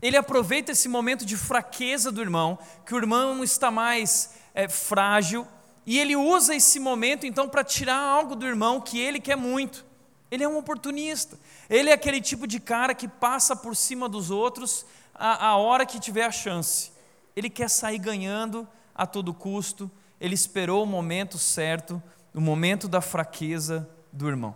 Ele 0.00 0.16
aproveita 0.16 0.72
esse 0.72 0.88
momento 0.88 1.24
de 1.24 1.36
fraqueza 1.36 2.10
do 2.10 2.20
irmão, 2.20 2.58
que 2.84 2.94
o 2.94 2.98
irmão 2.98 3.42
está 3.44 3.70
mais 3.70 4.34
é, 4.54 4.68
frágil, 4.68 5.46
e 5.86 5.98
ele 5.98 6.16
usa 6.16 6.54
esse 6.54 6.78
momento 6.78 7.26
então 7.26 7.48
para 7.48 7.64
tirar 7.64 7.98
algo 7.98 8.36
do 8.36 8.46
irmão 8.46 8.80
que 8.80 8.98
ele 8.98 9.20
quer 9.20 9.36
muito. 9.36 9.84
Ele 10.30 10.44
é 10.44 10.48
um 10.48 10.56
oportunista. 10.56 11.38
Ele 11.68 11.90
é 11.90 11.92
aquele 11.92 12.20
tipo 12.20 12.46
de 12.46 12.58
cara 12.58 12.94
que 12.94 13.06
passa 13.06 13.54
por 13.54 13.76
cima 13.76 14.08
dos 14.08 14.30
outros 14.30 14.86
a, 15.14 15.48
a 15.48 15.56
hora 15.56 15.84
que 15.84 16.00
tiver 16.00 16.24
a 16.24 16.30
chance. 16.30 16.92
Ele 17.34 17.50
quer 17.50 17.68
sair 17.68 17.98
ganhando 17.98 18.66
a 18.94 19.06
todo 19.06 19.34
custo 19.34 19.90
ele 20.22 20.34
esperou 20.34 20.84
o 20.84 20.86
momento 20.86 21.36
certo, 21.36 22.00
o 22.32 22.40
momento 22.40 22.86
da 22.86 23.00
fraqueza 23.00 23.90
do 24.12 24.28
irmão. 24.28 24.54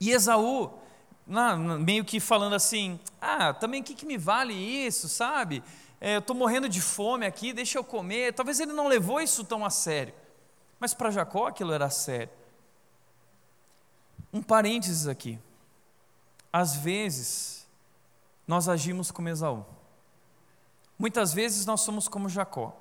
E 0.00 0.10
Esaú, 0.10 0.72
meio 1.78 2.04
que 2.04 2.18
falando 2.18 2.56
assim: 2.56 2.98
ah, 3.20 3.54
também 3.54 3.80
o 3.80 3.84
que, 3.84 3.94
que 3.94 4.04
me 4.04 4.18
vale 4.18 4.52
isso, 4.52 5.08
sabe? 5.08 5.62
É, 6.00 6.16
eu 6.16 6.18
estou 6.18 6.34
morrendo 6.34 6.68
de 6.68 6.80
fome 6.80 7.24
aqui, 7.24 7.52
deixa 7.52 7.78
eu 7.78 7.84
comer. 7.84 8.34
Talvez 8.34 8.58
ele 8.58 8.72
não 8.72 8.88
levou 8.88 9.20
isso 9.20 9.44
tão 9.44 9.64
a 9.64 9.70
sério, 9.70 10.12
mas 10.80 10.92
para 10.92 11.12
Jacó 11.12 11.46
aquilo 11.46 11.72
era 11.72 11.88
sério. 11.88 12.32
Um 14.32 14.42
parênteses 14.42 15.06
aqui. 15.06 15.38
Às 16.52 16.74
vezes, 16.74 17.68
nós 18.48 18.68
agimos 18.68 19.12
como 19.12 19.28
Esaú. 19.28 19.64
Muitas 20.98 21.32
vezes 21.32 21.64
nós 21.64 21.82
somos 21.82 22.08
como 22.08 22.28
Jacó, 22.28 22.76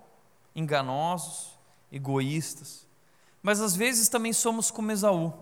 enganosos, 0.56 1.59
egoístas, 1.92 2.88
mas 3.42 3.62
às 3.62 3.76
vezes 3.76 4.10
também 4.10 4.34
somos 4.34 4.70
como 4.70 4.92
Esaú. 4.92 5.34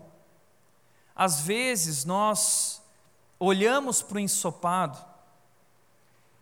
Às 1.14 1.40
vezes 1.40 2.04
nós 2.04 2.80
olhamos 3.40 4.02
para 4.02 4.16
o 4.16 4.20
ensopado 4.20 4.98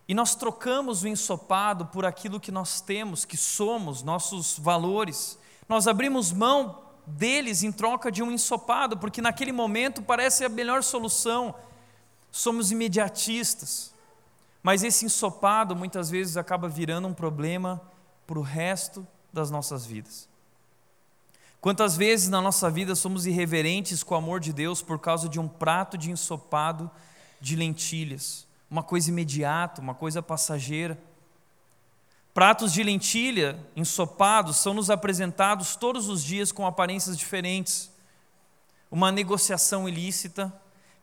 e 0.08 0.14
nós 0.14 0.34
trocamos 0.34 1.02
o 1.02 1.08
ensopado 1.08 1.86
por 1.86 2.04
aquilo 2.04 2.38
que 2.38 2.52
nós 2.52 2.80
temos, 2.80 3.24
que 3.24 3.36
somos, 3.36 4.02
nossos 4.02 4.58
valores. 4.58 5.38
Nós 5.68 5.88
abrimos 5.88 6.32
mão 6.32 6.82
deles 7.06 7.62
em 7.62 7.72
troca 7.72 8.10
de 8.10 8.22
um 8.22 8.30
ensopado, 8.30 8.96
porque 8.96 9.20
naquele 9.20 9.50
momento 9.50 10.02
parece 10.02 10.44
a 10.44 10.48
melhor 10.48 10.82
solução. 10.82 11.54
Somos 12.30 12.70
imediatistas. 12.70 13.92
Mas 14.62 14.84
esse 14.84 15.04
ensopado 15.04 15.74
muitas 15.74 16.08
vezes 16.08 16.36
acaba 16.36 16.68
virando 16.68 17.08
um 17.08 17.14
problema 17.14 17.80
para 18.26 18.38
o 18.38 18.42
resto 18.42 19.06
das 19.32 19.50
nossas 19.50 19.84
vidas. 19.86 20.28
Quantas 21.60 21.96
vezes 21.96 22.28
na 22.28 22.40
nossa 22.40 22.70
vida 22.70 22.94
somos 22.94 23.26
irreverentes 23.26 24.02
com 24.02 24.14
o 24.14 24.18
amor 24.18 24.38
de 24.40 24.52
Deus 24.52 24.82
por 24.82 24.98
causa 24.98 25.28
de 25.28 25.40
um 25.40 25.48
prato 25.48 25.98
de 25.98 26.10
ensopado 26.10 26.90
de 27.40 27.56
lentilhas, 27.56 28.46
uma 28.70 28.82
coisa 28.82 29.10
imediata, 29.10 29.80
uma 29.80 29.94
coisa 29.94 30.22
passageira. 30.22 30.98
Pratos 32.32 32.72
de 32.72 32.82
lentilha 32.82 33.58
ensopados 33.74 34.58
são 34.58 34.74
nos 34.74 34.90
apresentados 34.90 35.74
todos 35.74 36.08
os 36.08 36.22
dias 36.22 36.52
com 36.52 36.66
aparências 36.66 37.16
diferentes. 37.16 37.90
Uma 38.90 39.10
negociação 39.10 39.88
ilícita, 39.88 40.52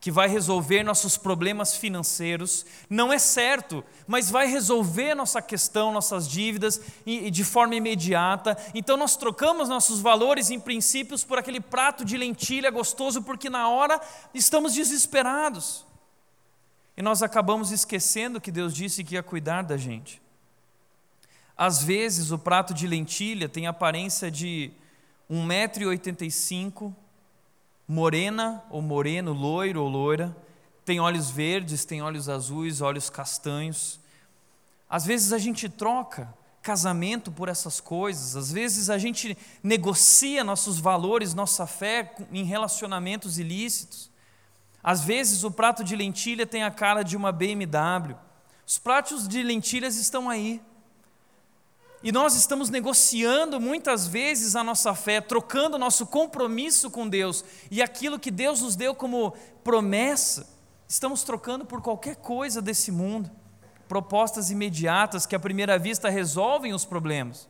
que 0.03 0.11
vai 0.11 0.27
resolver 0.27 0.83
nossos 0.83 1.15
problemas 1.15 1.77
financeiros, 1.77 2.65
não 2.89 3.13
é 3.13 3.17
certo, 3.17 3.81
mas 4.05 4.29
vai 4.29 4.47
resolver 4.47 5.15
nossa 5.15 5.41
questão, 5.41 5.93
nossas 5.93 6.27
dívidas 6.27 6.81
e, 7.05 7.31
de 7.31 7.41
forma 7.45 7.75
imediata. 7.75 8.57
Então 8.73 8.97
nós 8.97 9.15
trocamos 9.15 9.69
nossos 9.69 10.01
valores 10.01 10.49
em 10.49 10.59
princípios 10.59 11.23
por 11.23 11.39
aquele 11.39 11.61
prato 11.61 12.03
de 12.03 12.17
lentilha 12.17 12.69
gostoso, 12.69 13.23
porque 13.23 13.49
na 13.49 13.69
hora 13.69 13.97
estamos 14.33 14.73
desesperados. 14.73 15.85
E 16.97 17.01
nós 17.01 17.23
acabamos 17.23 17.71
esquecendo 17.71 18.41
que 18.41 18.51
Deus 18.51 18.73
disse 18.73 19.05
que 19.05 19.15
ia 19.15 19.23
cuidar 19.23 19.61
da 19.61 19.77
gente. 19.77 20.21
Às 21.55 21.81
vezes 21.81 22.29
o 22.29 22.37
prato 22.37 22.73
de 22.73 22.87
lentilha 22.87 23.47
tem 23.47 23.67
aparência 23.67 24.29
de 24.29 24.69
1,85m 25.31 26.93
morena 27.87 28.63
ou 28.69 28.81
moreno, 28.81 29.33
loiro 29.33 29.81
ou 29.81 29.89
loira, 29.89 30.35
tem 30.85 30.99
olhos 30.99 31.29
verdes, 31.29 31.85
tem 31.85 32.01
olhos 32.01 32.27
azuis, 32.27 32.81
olhos 32.81 33.09
castanhos. 33.09 33.99
Às 34.89 35.05
vezes 35.05 35.33
a 35.33 35.37
gente 35.37 35.69
troca 35.69 36.33
casamento 36.61 37.31
por 37.31 37.49
essas 37.49 37.81
coisas, 37.81 38.37
às 38.37 38.51
vezes 38.51 38.89
a 38.89 38.97
gente 38.97 39.37
negocia 39.61 40.43
nossos 40.43 40.79
valores, 40.79 41.33
nossa 41.33 41.67
fé 41.67 42.15
em 42.31 42.43
relacionamentos 42.43 43.37
ilícitos. 43.37 44.09
Às 44.81 45.03
vezes 45.03 45.43
o 45.43 45.51
prato 45.51 45.83
de 45.83 45.95
lentilha 45.95 46.45
tem 46.45 46.63
a 46.63 46.71
cara 46.71 47.03
de 47.03 47.15
uma 47.15 47.31
BMW. 47.31 48.15
Os 48.65 48.77
pratos 48.77 49.27
de 49.27 49.43
lentilhas 49.43 49.95
estão 49.97 50.29
aí. 50.29 50.61
E 52.03 52.11
nós 52.11 52.35
estamos 52.35 52.69
negociando 52.69 53.61
muitas 53.61 54.05
vezes 54.05 54.57
a 54.57 54.63
nossa 54.63 54.93
fé, 54.93 55.21
trocando 55.21 55.77
nosso 55.77 56.05
compromisso 56.05 56.91
com 56.91 57.07
Deus 57.07 57.45
e 57.71 57.81
aquilo 57.81 58.19
que 58.19 58.29
Deus 58.29 58.59
nos 58.59 58.75
deu 58.75 58.93
como 58.93 59.31
promessa, 59.63 60.45
estamos 60.85 61.23
trocando 61.23 61.65
por 61.65 61.81
qualquer 61.81 62.17
coisa 62.17 62.61
desse 62.61 62.91
mundo. 62.91 63.31
Propostas 63.87 64.51
imediatas 64.51 65.25
que 65.25 65.33
à 65.33 65.39
primeira 65.39 65.79
vista 65.79 66.09
resolvem 66.09 66.73
os 66.73 66.83
problemas, 66.83 67.47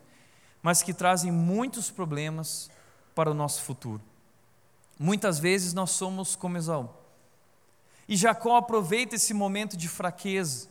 mas 0.62 0.84
que 0.84 0.94
trazem 0.94 1.32
muitos 1.32 1.90
problemas 1.90 2.70
para 3.16 3.32
o 3.32 3.34
nosso 3.34 3.64
futuro. 3.64 4.04
Muitas 5.00 5.40
vezes 5.40 5.74
nós 5.74 5.90
somos 5.90 6.36
como 6.36 6.58
Esaú. 6.58 6.90
E 8.08 8.16
Jacó 8.16 8.58
aproveita 8.58 9.16
esse 9.16 9.34
momento 9.34 9.76
de 9.76 9.88
fraqueza. 9.90 10.68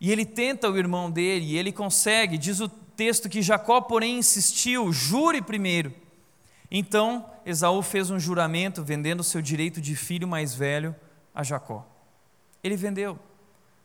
E 0.00 0.10
ele 0.10 0.24
tenta 0.24 0.70
o 0.70 0.78
irmão 0.78 1.10
dele, 1.10 1.44
e 1.44 1.58
ele 1.58 1.70
consegue. 1.70 2.38
Diz 2.38 2.60
o 2.60 2.68
texto 2.68 3.28
que 3.28 3.42
Jacó, 3.42 3.80
porém, 3.80 4.18
insistiu: 4.18 4.92
jure 4.92 5.42
primeiro. 5.42 5.92
Então 6.70 7.28
Esaú 7.44 7.82
fez 7.82 8.10
um 8.10 8.18
juramento, 8.18 8.82
vendendo 8.82 9.24
seu 9.24 9.42
direito 9.42 9.80
de 9.80 9.96
filho 9.96 10.26
mais 10.26 10.54
velho 10.54 10.94
a 11.34 11.42
Jacó. 11.42 11.86
Ele 12.62 12.76
vendeu. 12.76 13.18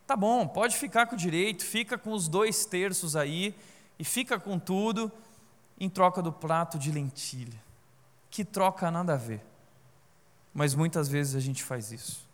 Tá 0.06 0.16
bom, 0.16 0.46
pode 0.46 0.76
ficar 0.76 1.06
com 1.06 1.16
o 1.16 1.18
direito, 1.18 1.64
fica 1.64 1.98
com 1.98 2.12
os 2.12 2.28
dois 2.28 2.64
terços 2.64 3.16
aí, 3.16 3.54
e 3.98 4.04
fica 4.04 4.38
com 4.38 4.56
tudo, 4.56 5.10
em 5.80 5.88
troca 5.88 6.22
do 6.22 6.32
prato 6.32 6.78
de 6.78 6.92
lentilha. 6.92 7.60
Que 8.30 8.44
troca 8.44 8.90
nada 8.90 9.14
a 9.14 9.16
ver. 9.16 9.42
Mas 10.54 10.74
muitas 10.74 11.08
vezes 11.08 11.34
a 11.34 11.40
gente 11.40 11.62
faz 11.62 11.90
isso. 11.90 12.26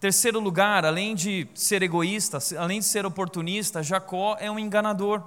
Terceiro 0.00 0.40
lugar, 0.40 0.86
além 0.86 1.14
de 1.14 1.46
ser 1.54 1.82
egoísta, 1.82 2.38
além 2.58 2.80
de 2.80 2.86
ser 2.86 3.04
oportunista, 3.04 3.82
Jacó 3.82 4.34
é 4.40 4.50
um 4.50 4.58
enganador. 4.58 5.22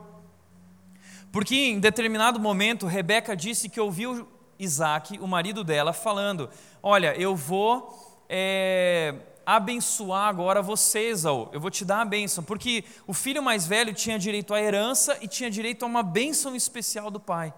Porque 1.31 1.55
em 1.55 1.79
determinado 1.79 2.39
momento, 2.39 2.87
Rebeca 2.87 3.35
disse 3.35 3.69
que 3.69 3.79
ouviu 3.79 4.27
Isaac, 4.57 5.19
o 5.19 5.27
marido 5.27 5.63
dela, 5.63 5.93
falando: 5.93 6.49
Olha, 6.81 7.15
eu 7.15 7.35
vou 7.35 8.25
é, 8.27 9.13
abençoar 9.45 10.27
agora 10.27 10.59
você, 10.59 11.09
Esaú. 11.09 11.49
Eu 11.51 11.59
vou 11.59 11.69
te 11.69 11.85
dar 11.85 12.01
a 12.01 12.05
bênção. 12.05 12.43
Porque 12.43 12.83
o 13.05 13.13
filho 13.13 13.43
mais 13.43 13.67
velho 13.67 13.93
tinha 13.93 14.17
direito 14.17 14.53
à 14.53 14.61
herança 14.61 15.17
e 15.21 15.27
tinha 15.27 15.51
direito 15.51 15.83
a 15.83 15.85
uma 15.85 16.01
bênção 16.01 16.55
especial 16.55 17.11
do 17.11 17.19
pai. 17.19 17.53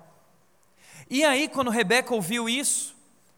E 1.09 1.23
aí, 1.23 1.47
quando 1.47 1.69
Rebeca 1.69 2.13
ouviu 2.13 2.49
isso, 2.49 2.94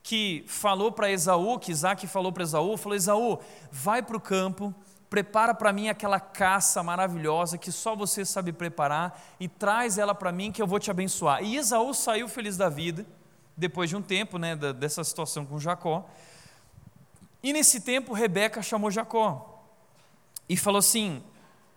que 0.07 0.45
falou 0.47 0.89
para 0.89 1.11
Esaú, 1.11 1.59
que 1.59 1.69
Isaac 1.69 2.07
falou 2.07 2.31
para 2.31 2.41
Esaú, 2.41 2.77
falou: 2.77 2.95
Esaú, 2.95 3.39
vai 3.69 4.01
para 4.01 4.15
o 4.15 4.21
campo, 4.21 4.73
prepara 5.09 5.53
para 5.53 5.73
mim 5.73 5.89
aquela 5.89 6.17
caça 6.17 6.81
maravilhosa 6.81 7.57
que 7.57 7.73
só 7.73 7.93
você 7.93 8.23
sabe 8.23 8.53
preparar 8.53 9.21
e 9.37 9.49
traz 9.49 9.97
ela 9.97 10.15
para 10.15 10.31
mim 10.31 10.49
que 10.49 10.61
eu 10.61 10.65
vou 10.65 10.79
te 10.79 10.89
abençoar. 10.89 11.43
E 11.43 11.57
Esaú 11.57 11.93
saiu 11.93 12.29
feliz 12.29 12.55
da 12.55 12.69
vida, 12.69 13.05
depois 13.57 13.89
de 13.89 13.97
um 13.97 14.01
tempo 14.01 14.37
né, 14.37 14.55
dessa 14.55 15.03
situação 15.03 15.45
com 15.45 15.59
Jacó. 15.59 16.09
E 17.43 17.51
nesse 17.51 17.81
tempo, 17.81 18.13
Rebeca 18.13 18.61
chamou 18.61 18.89
Jacó 18.89 19.61
e 20.47 20.55
falou 20.55 20.79
assim: 20.79 21.21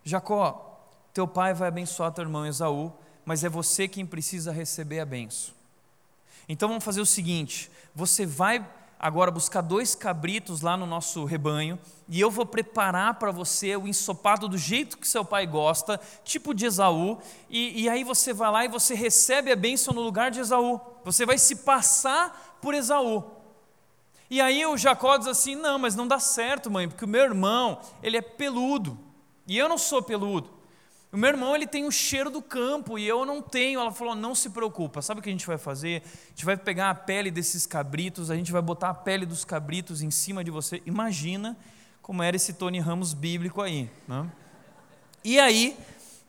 Jacó, 0.04 0.87
teu 1.12 1.26
pai 1.26 1.52
vai 1.52 1.66
abençoar 1.66 2.12
teu 2.12 2.22
irmão 2.22 2.46
Esaú, 2.46 2.92
mas 3.25 3.42
é 3.42 3.49
você 3.49 3.88
quem 3.88 4.06
precisa 4.06 4.52
receber 4.52 5.00
a 5.00 5.04
benção. 5.04 5.60
Então 6.52 6.69
vamos 6.69 6.83
fazer 6.83 7.00
o 7.00 7.07
seguinte: 7.07 7.71
você 7.95 8.26
vai 8.26 8.69
agora 8.99 9.30
buscar 9.30 9.61
dois 9.61 9.95
cabritos 9.95 10.62
lá 10.62 10.76
no 10.76 10.85
nosso 10.85 11.25
rebanho 11.25 11.78
e 12.09 12.21
eu 12.21 12.28
vou 12.28 12.45
preparar 12.45 13.14
para 13.21 13.30
você 13.30 13.76
o 13.76 13.87
ensopado 13.87 14.49
do 14.49 14.59
jeito 14.59 14.99
que 14.99 15.07
seu 15.07 15.25
pai 15.25 15.47
gosta, 15.47 16.00
tipo 16.25 16.52
de 16.52 16.66
Esaú, 16.66 17.19
e, 17.49 17.83
e 17.83 17.88
aí 17.88 18.02
você 18.02 18.33
vai 18.33 18.50
lá 18.50 18.64
e 18.64 18.69
você 18.69 18.95
recebe 18.97 19.52
a 19.52 19.57
bênção 19.57 19.95
no 19.95 20.00
lugar 20.00 20.33
de 20.33 20.40
Esaú. 20.40 20.80
Você 21.04 21.25
vai 21.25 21.38
se 21.38 21.54
passar 21.54 22.59
por 22.61 22.75
Esaú. 22.75 23.23
E 24.28 24.40
aí 24.40 24.66
o 24.66 24.76
Jacó 24.76 25.16
diz 25.16 25.28
assim: 25.28 25.54
não, 25.54 25.78
mas 25.78 25.95
não 25.95 26.09
dá 26.09 26.19
certo, 26.19 26.69
mãe, 26.69 26.88
porque 26.88 27.04
o 27.04 27.09
meu 27.09 27.23
irmão, 27.23 27.78
ele 28.02 28.16
é 28.16 28.23
peludo, 28.23 28.99
e 29.47 29.57
eu 29.57 29.69
não 29.69 29.78
sou 29.78 30.02
peludo. 30.02 30.60
O 31.12 31.17
meu 31.17 31.31
irmão 31.31 31.57
ele 31.57 31.67
tem 31.67 31.85
o 31.85 31.90
cheiro 31.90 32.31
do 32.31 32.40
campo 32.40 32.99
e 32.99 33.07
eu 33.07 33.26
não 33.26 33.43
tenho. 33.43 33.81
Ela 33.81 33.90
falou: 33.90 34.14
não 34.14 34.35
se 34.35 34.50
preocupa. 34.50 35.02
Sabe 35.02 35.21
o 35.21 35.23
que 35.23 35.29
a 35.29 35.33
gente 35.33 35.47
vai 35.47 35.59
fazer? 35.59 36.02
A 36.05 36.29
gente 36.31 36.45
vai 36.45 36.57
pegar 36.57 36.90
a 36.90 36.95
pele 36.95 37.31
desses 37.31 37.67
cabritos, 37.67 38.31
a 38.31 38.37
gente 38.37 38.52
vai 38.52 38.62
botar 38.62 38.90
a 38.90 38.95
pele 38.95 39.26
dos 39.26 39.45
cabritos 39.45 40.02
em 40.02 40.11
cima 40.11 40.45
de 40.45 40.50
você. 40.50 40.81
Imagina 40.87 41.57
como 42.00 42.23
era 42.23 42.37
esse 42.37 42.52
Tony 42.52 42.79
Ramos 42.79 43.12
bíblico 43.12 43.61
aí. 43.61 43.90
Né? 44.07 44.31
E 45.25 45.38
aí 45.38 45.77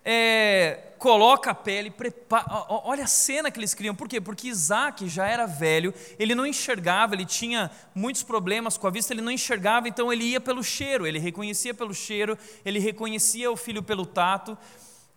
é, 0.03 0.90
coloca 1.01 1.49
a 1.49 1.55
pele, 1.55 1.89
prepara. 1.89 2.45
Olha 2.69 3.05
a 3.05 3.07
cena 3.07 3.49
que 3.49 3.59
eles 3.59 3.73
criam. 3.73 3.95
Por 3.95 4.07
quê? 4.07 4.21
Porque 4.21 4.47
Isaac 4.47 5.09
já 5.09 5.25
era 5.25 5.47
velho, 5.47 5.91
ele 6.19 6.35
não 6.35 6.45
enxergava, 6.45 7.15
ele 7.15 7.25
tinha 7.25 7.71
muitos 7.95 8.21
problemas 8.21 8.77
com 8.77 8.85
a 8.85 8.91
vista, 8.91 9.11
ele 9.11 9.21
não 9.23 9.31
enxergava, 9.31 9.87
então 9.87 10.13
ele 10.13 10.25
ia 10.25 10.39
pelo 10.39 10.63
cheiro, 10.63 11.07
ele 11.07 11.17
reconhecia 11.17 11.73
pelo 11.73 11.91
cheiro, 11.91 12.37
ele 12.63 12.77
reconhecia 12.77 13.51
o 13.51 13.57
filho 13.57 13.81
pelo 13.81 14.05
tato. 14.05 14.55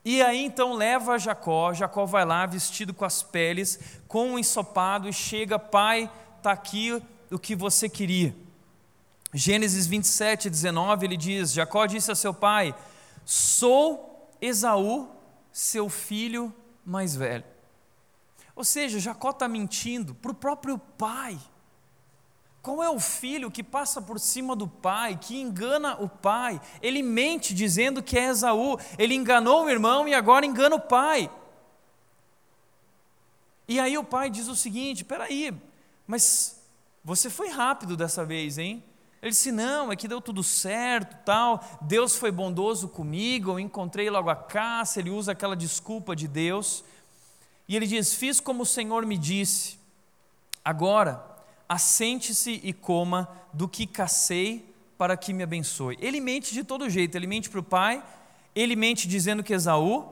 E 0.02 0.22
aí 0.22 0.42
então 0.42 0.72
leva 0.72 1.18
Jacó, 1.18 1.74
Jacó 1.74 2.06
vai 2.06 2.24
lá 2.24 2.46
vestido 2.46 2.94
com 2.94 3.04
as 3.04 3.22
peles, 3.22 3.78
com 4.08 4.30
um 4.30 4.38
ensopado 4.38 5.06
e 5.06 5.12
chega, 5.12 5.58
pai, 5.58 6.10
está 6.38 6.52
aqui 6.52 6.98
o 7.30 7.38
que 7.38 7.54
você 7.54 7.90
queria. 7.90 8.34
Gênesis 9.34 9.86
27, 9.86 10.48
19, 10.48 11.04
ele 11.04 11.16
diz: 11.18 11.52
Jacó 11.52 11.84
disse 11.84 12.10
a 12.10 12.14
seu 12.14 12.32
pai: 12.32 12.74
Sou 13.26 14.30
Esaú, 14.40 15.14
seu 15.54 15.88
filho 15.88 16.52
mais 16.84 17.14
velho. 17.14 17.44
Ou 18.56 18.64
seja, 18.64 18.98
Jacó 18.98 19.30
está 19.30 19.46
mentindo 19.46 20.12
para 20.12 20.32
o 20.32 20.34
próprio 20.34 20.76
pai. 20.76 21.38
Qual 22.60 22.82
é 22.82 22.90
o 22.90 22.98
filho 22.98 23.52
que 23.52 23.62
passa 23.62 24.02
por 24.02 24.18
cima 24.18 24.56
do 24.56 24.66
pai, 24.66 25.16
que 25.16 25.40
engana 25.40 25.96
o 26.00 26.08
pai? 26.08 26.60
Ele 26.82 27.04
mente 27.04 27.54
dizendo 27.54 28.02
que 28.02 28.18
é 28.18 28.30
Esaú. 28.30 28.76
Ele 28.98 29.14
enganou 29.14 29.64
o 29.64 29.70
irmão 29.70 30.08
e 30.08 30.14
agora 30.14 30.44
engana 30.44 30.74
o 30.74 30.80
pai. 30.80 31.30
E 33.68 33.78
aí 33.78 33.96
o 33.96 34.02
pai 34.02 34.30
diz 34.30 34.48
o 34.48 34.56
seguinte: 34.56 35.04
peraí, 35.04 35.54
mas 36.04 36.60
você 37.04 37.30
foi 37.30 37.48
rápido 37.48 37.96
dessa 37.96 38.24
vez, 38.24 38.58
hein? 38.58 38.82
Ele 39.24 39.30
disse: 39.30 39.50
Não, 39.50 39.90
é 39.90 39.96
que 39.96 40.06
deu 40.06 40.20
tudo 40.20 40.42
certo, 40.42 41.16
tal. 41.24 41.64
Deus 41.80 42.14
foi 42.14 42.30
bondoso 42.30 42.88
comigo, 42.88 43.52
eu 43.52 43.58
encontrei 43.58 44.10
logo 44.10 44.28
a 44.28 44.36
caça. 44.36 45.00
Ele 45.00 45.08
usa 45.08 45.32
aquela 45.32 45.56
desculpa 45.56 46.14
de 46.14 46.28
Deus. 46.28 46.84
E 47.66 47.74
ele 47.74 47.86
diz: 47.86 48.12
Fiz 48.12 48.38
como 48.38 48.64
o 48.64 48.66
Senhor 48.66 49.06
me 49.06 49.16
disse. 49.16 49.78
Agora, 50.62 51.24
assente-se 51.66 52.60
e 52.62 52.74
coma 52.74 53.26
do 53.50 53.66
que 53.66 53.86
cacei 53.86 54.70
para 54.98 55.16
que 55.16 55.32
me 55.32 55.42
abençoe. 55.42 55.96
Ele 56.02 56.20
mente 56.20 56.52
de 56.52 56.62
todo 56.62 56.90
jeito. 56.90 57.16
Ele 57.16 57.26
mente 57.26 57.48
para 57.48 57.60
o 57.60 57.62
pai, 57.62 58.04
ele 58.54 58.76
mente 58.76 59.08
dizendo 59.08 59.42
que 59.42 59.54
Esaú, 59.54 60.06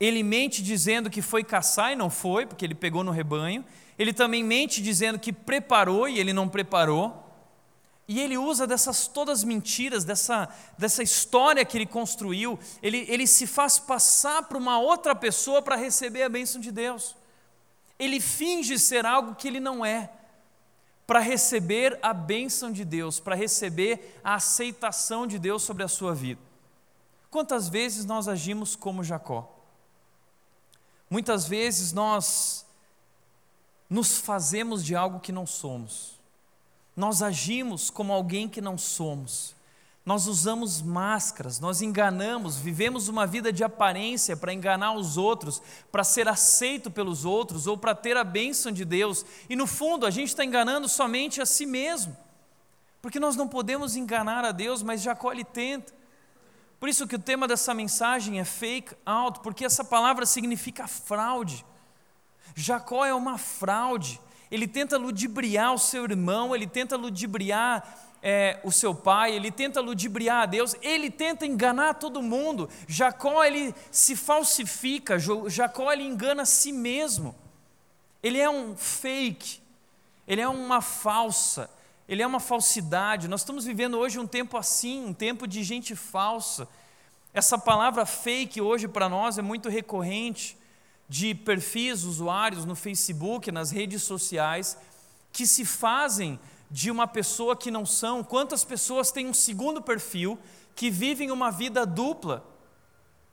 ele 0.00 0.24
mente 0.24 0.60
dizendo 0.60 1.08
que 1.08 1.22
foi 1.22 1.44
caçar 1.44 1.92
e 1.92 1.96
não 1.96 2.10
foi, 2.10 2.46
porque 2.46 2.64
ele 2.64 2.74
pegou 2.74 3.04
no 3.04 3.12
rebanho. 3.12 3.64
Ele 3.96 4.12
também 4.12 4.42
mente 4.42 4.82
dizendo 4.82 5.20
que 5.20 5.32
preparou 5.32 6.08
e 6.08 6.18
ele 6.18 6.32
não 6.32 6.48
preparou. 6.48 7.25
E 8.08 8.20
ele 8.20 8.38
usa 8.38 8.66
dessas 8.66 9.08
todas 9.08 9.42
mentiras, 9.42 10.04
dessa, 10.04 10.48
dessa 10.78 11.02
história 11.02 11.64
que 11.64 11.76
ele 11.76 11.86
construiu, 11.86 12.58
ele, 12.80 13.04
ele 13.08 13.26
se 13.26 13.46
faz 13.46 13.78
passar 13.80 14.44
para 14.44 14.56
uma 14.56 14.78
outra 14.78 15.14
pessoa 15.14 15.60
para 15.60 15.74
receber 15.74 16.22
a 16.22 16.28
bênção 16.28 16.60
de 16.60 16.70
Deus. 16.70 17.16
Ele 17.98 18.20
finge 18.20 18.78
ser 18.78 19.04
algo 19.04 19.34
que 19.34 19.48
ele 19.48 19.58
não 19.58 19.84
é, 19.84 20.10
para 21.04 21.18
receber 21.18 21.98
a 22.00 22.12
bênção 22.12 22.70
de 22.70 22.84
Deus, 22.84 23.18
para 23.18 23.34
receber 23.34 24.20
a 24.22 24.34
aceitação 24.34 25.26
de 25.26 25.38
Deus 25.38 25.62
sobre 25.62 25.82
a 25.82 25.88
sua 25.88 26.14
vida. 26.14 26.40
Quantas 27.28 27.68
vezes 27.68 28.04
nós 28.04 28.28
agimos 28.28 28.76
como 28.76 29.02
Jacó? 29.02 29.52
Muitas 31.10 31.46
vezes 31.46 31.92
nós 31.92 32.64
nos 33.90 34.18
fazemos 34.18 34.84
de 34.84 34.94
algo 34.94 35.18
que 35.18 35.32
não 35.32 35.46
somos 35.46 36.15
nós 36.96 37.20
agimos 37.20 37.90
como 37.90 38.12
alguém 38.12 38.48
que 38.48 38.60
não 38.60 38.78
somos. 38.78 39.54
Nós 40.04 40.28
usamos 40.28 40.80
máscaras, 40.80 41.58
nós 41.58 41.82
enganamos, 41.82 42.56
vivemos 42.56 43.08
uma 43.08 43.26
vida 43.26 43.52
de 43.52 43.64
aparência 43.64 44.36
para 44.36 44.54
enganar 44.54 44.92
os 44.92 45.16
outros, 45.16 45.60
para 45.90 46.04
ser 46.04 46.28
aceito 46.28 46.90
pelos 46.90 47.24
outros 47.24 47.66
ou 47.66 47.76
para 47.76 47.92
ter 47.92 48.16
a 48.16 48.22
bênção 48.22 48.70
de 48.70 48.84
Deus. 48.84 49.26
E 49.50 49.56
no 49.56 49.66
fundo, 49.66 50.06
a 50.06 50.10
gente 50.10 50.28
está 50.28 50.44
enganando 50.44 50.88
somente 50.88 51.42
a 51.42 51.46
si 51.46 51.66
mesmo, 51.66 52.16
porque 53.02 53.18
nós 53.18 53.34
não 53.34 53.48
podemos 53.48 53.96
enganar 53.96 54.44
a 54.44 54.52
Deus, 54.52 54.80
mas 54.80 55.02
Jacó 55.02 55.32
ele 55.32 55.44
tenta. 55.44 55.92
Por 56.78 56.88
isso 56.88 57.06
que 57.08 57.16
o 57.16 57.18
tema 57.18 57.48
dessa 57.48 57.74
mensagem 57.74 58.38
é 58.38 58.44
fake 58.44 58.94
out, 59.04 59.40
porque 59.40 59.64
essa 59.64 59.84
palavra 59.84 60.24
significa 60.24 60.86
fraude. 60.86 61.66
Jacó 62.54 63.04
é 63.04 63.12
uma 63.12 63.38
fraude 63.38 64.20
ele 64.50 64.68
tenta 64.68 64.96
ludibriar 64.96 65.74
o 65.74 65.78
seu 65.78 66.04
irmão, 66.04 66.54
ele 66.54 66.66
tenta 66.66 66.96
ludibriar 66.96 68.06
é, 68.22 68.58
o 68.64 68.72
seu 68.72 68.94
pai, 68.94 69.34
ele 69.34 69.50
tenta 69.50 69.80
ludibriar 69.80 70.42
a 70.42 70.46
Deus, 70.46 70.74
ele 70.82 71.10
tenta 71.10 71.46
enganar 71.46 71.94
todo 71.94 72.22
mundo. 72.22 72.68
Jacó 72.86 73.44
ele 73.44 73.74
se 73.90 74.16
falsifica, 74.16 75.18
Jacó 75.48 75.92
ele 75.92 76.04
engana 76.04 76.42
a 76.42 76.46
si 76.46 76.72
mesmo. 76.72 77.34
Ele 78.22 78.40
é 78.40 78.48
um 78.48 78.76
fake, 78.76 79.60
ele 80.26 80.40
é 80.40 80.48
uma 80.48 80.80
falsa, 80.80 81.70
ele 82.08 82.22
é 82.22 82.26
uma 82.26 82.40
falsidade. 82.40 83.28
Nós 83.28 83.40
estamos 83.40 83.64
vivendo 83.64 83.98
hoje 83.98 84.18
um 84.18 84.26
tempo 84.26 84.56
assim, 84.56 85.06
um 85.06 85.12
tempo 85.12 85.46
de 85.46 85.62
gente 85.62 85.94
falsa. 85.94 86.68
Essa 87.34 87.58
palavra 87.58 88.06
fake 88.06 88.60
hoje 88.60 88.88
para 88.88 89.08
nós 89.08 89.38
é 89.38 89.42
muito 89.42 89.68
recorrente 89.68 90.56
de 91.08 91.34
perfis 91.34 92.04
usuários 92.04 92.64
no 92.64 92.74
Facebook, 92.74 93.50
nas 93.52 93.70
redes 93.70 94.02
sociais, 94.02 94.76
que 95.32 95.46
se 95.46 95.64
fazem 95.64 96.38
de 96.70 96.90
uma 96.90 97.06
pessoa 97.06 97.56
que 97.56 97.70
não 97.70 97.86
são, 97.86 98.24
quantas 98.24 98.64
pessoas 98.64 99.12
têm 99.12 99.26
um 99.28 99.34
segundo 99.34 99.80
perfil 99.80 100.38
que 100.74 100.90
vivem 100.90 101.30
uma 101.30 101.50
vida 101.50 101.86
dupla. 101.86 102.44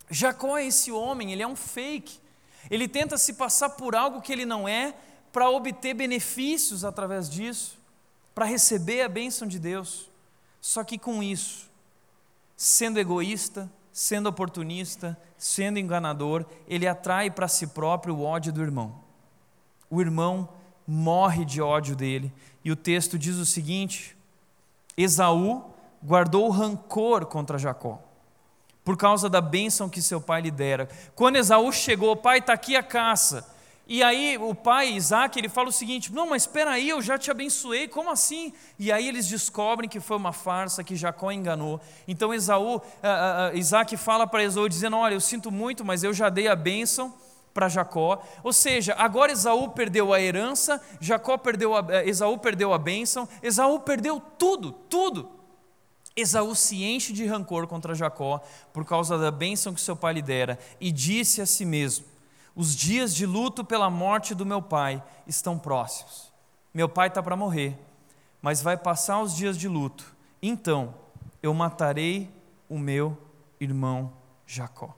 Jacó 0.10 0.58
é 0.58 0.66
esse 0.66 0.92
homem, 0.92 1.32
ele 1.32 1.42
é 1.42 1.48
um 1.48 1.56
fake. 1.56 2.20
Ele 2.70 2.88
tenta 2.88 3.18
se 3.18 3.34
passar 3.34 3.72
por 3.72 3.96
algo 3.96 4.22
que 4.22 4.32
ele 4.32 4.46
não 4.46 4.68
é 4.68 4.96
para 5.32 5.50
obter 5.50 5.94
benefícios 5.94 6.86
através 6.86 7.30
disso, 7.30 7.78
para 8.36 8.46
receber 8.46 9.02
a 9.02 9.10
bênção 9.10 9.48
de 9.48 9.60
Deus. 9.60 10.10
Só 10.62 10.84
que 10.84 10.98
com 10.98 11.22
isso, 11.22 11.70
sendo 12.56 13.00
egoísta, 13.00 13.70
sendo 13.94 14.28
oportunista, 14.28 15.16
sendo 15.38 15.78
enganador, 15.78 16.46
ele 16.68 16.88
atrai 16.88 17.30
para 17.30 17.48
si 17.48 17.68
próprio 17.68 18.16
o 18.16 18.24
ódio 18.24 18.52
do 18.52 18.64
irmão. 18.64 18.96
O 19.88 20.02
irmão 20.02 20.50
morre 20.86 21.46
de 21.46 21.62
ódio 21.62 21.96
dele, 21.96 22.34
e 22.66 22.72
o 22.72 22.76
texto 22.76 23.20
diz 23.20 23.36
o 23.36 23.46
seguinte: 23.46 24.18
Esaú 24.98 25.64
guardou 26.04 26.50
rancor 26.50 27.28
contra 27.28 27.60
Jacó, 27.60 28.02
por 28.84 28.98
causa 28.98 29.30
da 29.30 29.40
bênção 29.40 29.88
que 29.88 30.02
seu 30.02 30.20
pai 30.20 30.42
lhe 30.42 30.52
dera. 30.52 30.90
Quando 31.16 31.36
Esaú 31.36 31.72
chegou, 31.72 32.16
pai, 32.16 32.40
está 32.40 32.54
aqui 32.54 32.76
a 32.76 32.82
caça. 32.82 33.53
E 33.86 34.02
aí 34.02 34.38
o 34.38 34.56
pai, 34.56 34.94
Isaac, 34.94 35.38
ele 35.38 35.50
fala 35.50 35.68
o 35.68 35.72
seguinte: 35.72 36.12
Não, 36.14 36.30
mas 36.30 36.44
espera 36.44 36.72
aí, 36.72 36.90
eu 36.90 37.02
já 37.02 37.18
te 37.18 37.30
abençoei, 37.30 37.88
como 37.88 38.10
assim? 38.10 38.54
E 38.80 38.92
aí 38.92 39.08
eles 39.08 39.28
descobrem 39.28 39.90
que 39.90 40.00
foi 40.00 40.16
uma 40.16 40.32
farsa, 40.32 40.84
que 40.84 40.96
Jacó 40.96 41.32
enganou. 41.32 41.82
Então 42.08 42.34
Esaú, 42.34 42.78
uh, 42.78 42.80
uh, 42.80 43.58
Isaac 43.58 43.96
fala 43.98 44.26
para 44.26 44.44
Esaú, 44.44 44.70
dizendo: 44.70 44.96
Olha, 44.96 45.14
eu 45.14 45.22
sinto 45.22 45.52
muito, 45.52 45.84
mas 45.84 46.04
eu 46.04 46.14
já 46.14 46.30
dei 46.30 46.48
a 46.48 46.56
bênção 46.56 47.14
para 47.54 47.68
Jacó. 47.68 48.24
Ou 48.42 48.54
seja, 48.54 48.96
agora 48.98 49.34
Esaú 49.34 49.70
perdeu 49.72 50.14
a 50.14 50.22
herança, 50.22 50.82
Jacó 51.02 51.38
perdeu 51.38 51.76
a, 51.76 51.82
uh, 51.82 51.92
Esaú 52.06 52.38
perdeu 52.38 52.74
a 52.74 52.78
bênção, 52.78 53.28
Esaú 53.42 53.82
perdeu 53.82 54.22
tudo, 54.38 54.72
tudo. 54.72 55.30
Esaú 56.16 56.56
se 56.56 56.84
enche 56.84 57.12
de 57.12 57.26
rancor 57.26 57.68
contra 57.68 57.96
Jacó 57.96 58.40
por 58.72 58.86
causa 58.86 59.18
da 59.18 59.32
bênção 59.32 59.74
que 59.74 59.82
seu 59.82 59.96
pai 59.96 60.14
lhe 60.14 60.22
dera 60.22 60.58
e 60.80 60.90
disse 60.90 61.42
a 61.42 61.46
si 61.46 61.66
mesmo: 61.66 62.13
os 62.56 62.76
dias 62.76 63.16
de 63.16 63.26
luto 63.26 63.66
pela 63.66 63.90
morte 63.90 64.36
do 64.36 64.46
meu 64.46 64.62
pai 64.62 65.04
estão 65.26 65.58
próximos. 65.58 66.32
Meu 66.74 66.88
pai 66.88 67.08
está 67.08 67.22
para 67.22 67.36
morrer, 67.36 67.78
mas 68.42 68.62
vai 68.62 68.78
passar 68.78 69.22
os 69.22 69.36
dias 69.36 69.58
de 69.58 69.68
luto. 69.68 70.16
Então 70.42 70.94
eu 71.42 71.54
matarei 71.54 72.32
o 72.70 72.78
meu 72.78 73.18
irmão 73.60 74.14
Jacó. 74.46 74.96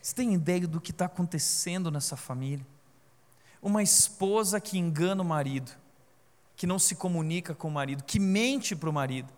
Você 0.00 0.14
tem 0.14 0.34
ideia 0.34 0.66
do 0.66 0.80
que 0.80 0.90
está 0.90 1.06
acontecendo 1.06 1.90
nessa 1.90 2.16
família? 2.16 2.66
Uma 3.62 3.82
esposa 3.82 4.60
que 4.60 4.78
engana 4.78 5.22
o 5.22 5.24
marido, 5.24 5.72
que 6.56 6.66
não 6.66 6.78
se 6.78 6.94
comunica 6.94 7.54
com 7.54 7.68
o 7.68 7.70
marido, 7.70 8.04
que 8.04 8.20
mente 8.20 8.76
para 8.76 8.90
o 8.90 8.92
marido. 8.92 9.32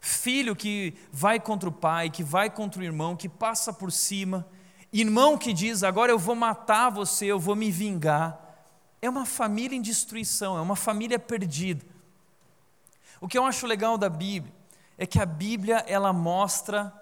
Filho 0.00 0.56
que 0.56 0.94
vai 1.12 1.38
contra 1.38 1.68
o 1.68 1.72
pai, 1.72 2.10
que 2.10 2.24
vai 2.24 2.50
contra 2.50 2.80
o 2.80 2.84
irmão, 2.84 3.16
que 3.16 3.28
passa 3.28 3.72
por 3.72 3.92
cima 3.92 4.44
Irmão 4.92 5.38
que 5.38 5.52
diz, 5.52 5.82
agora 5.82 6.12
eu 6.12 6.18
vou 6.18 6.34
matar 6.34 6.90
você, 6.90 7.26
eu 7.26 7.40
vou 7.40 7.56
me 7.56 7.70
vingar. 7.70 8.38
É 9.00 9.08
uma 9.08 9.24
família 9.24 9.76
em 9.76 9.80
destruição, 9.80 10.58
é 10.58 10.60
uma 10.60 10.76
família 10.76 11.18
perdida. 11.18 11.84
O 13.20 13.26
que 13.26 13.38
eu 13.38 13.44
acho 13.44 13.66
legal 13.66 13.96
da 13.96 14.08
Bíblia 14.08 14.52
é 14.98 15.06
que 15.06 15.18
a 15.18 15.24
Bíblia 15.24 15.84
ela 15.88 16.12
mostra 16.12 16.92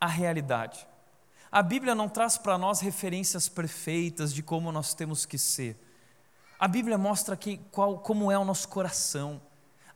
a 0.00 0.06
realidade. 0.06 0.86
A 1.52 1.62
Bíblia 1.62 1.94
não 1.94 2.08
traz 2.08 2.38
para 2.38 2.56
nós 2.56 2.80
referências 2.80 3.48
perfeitas 3.48 4.32
de 4.32 4.42
como 4.42 4.72
nós 4.72 4.94
temos 4.94 5.26
que 5.26 5.38
ser. 5.38 5.76
A 6.58 6.66
Bíblia 6.66 6.96
mostra 6.96 7.36
que, 7.36 7.58
qual, 7.70 7.98
como 7.98 8.32
é 8.32 8.38
o 8.38 8.44
nosso 8.44 8.68
coração. 8.68 9.40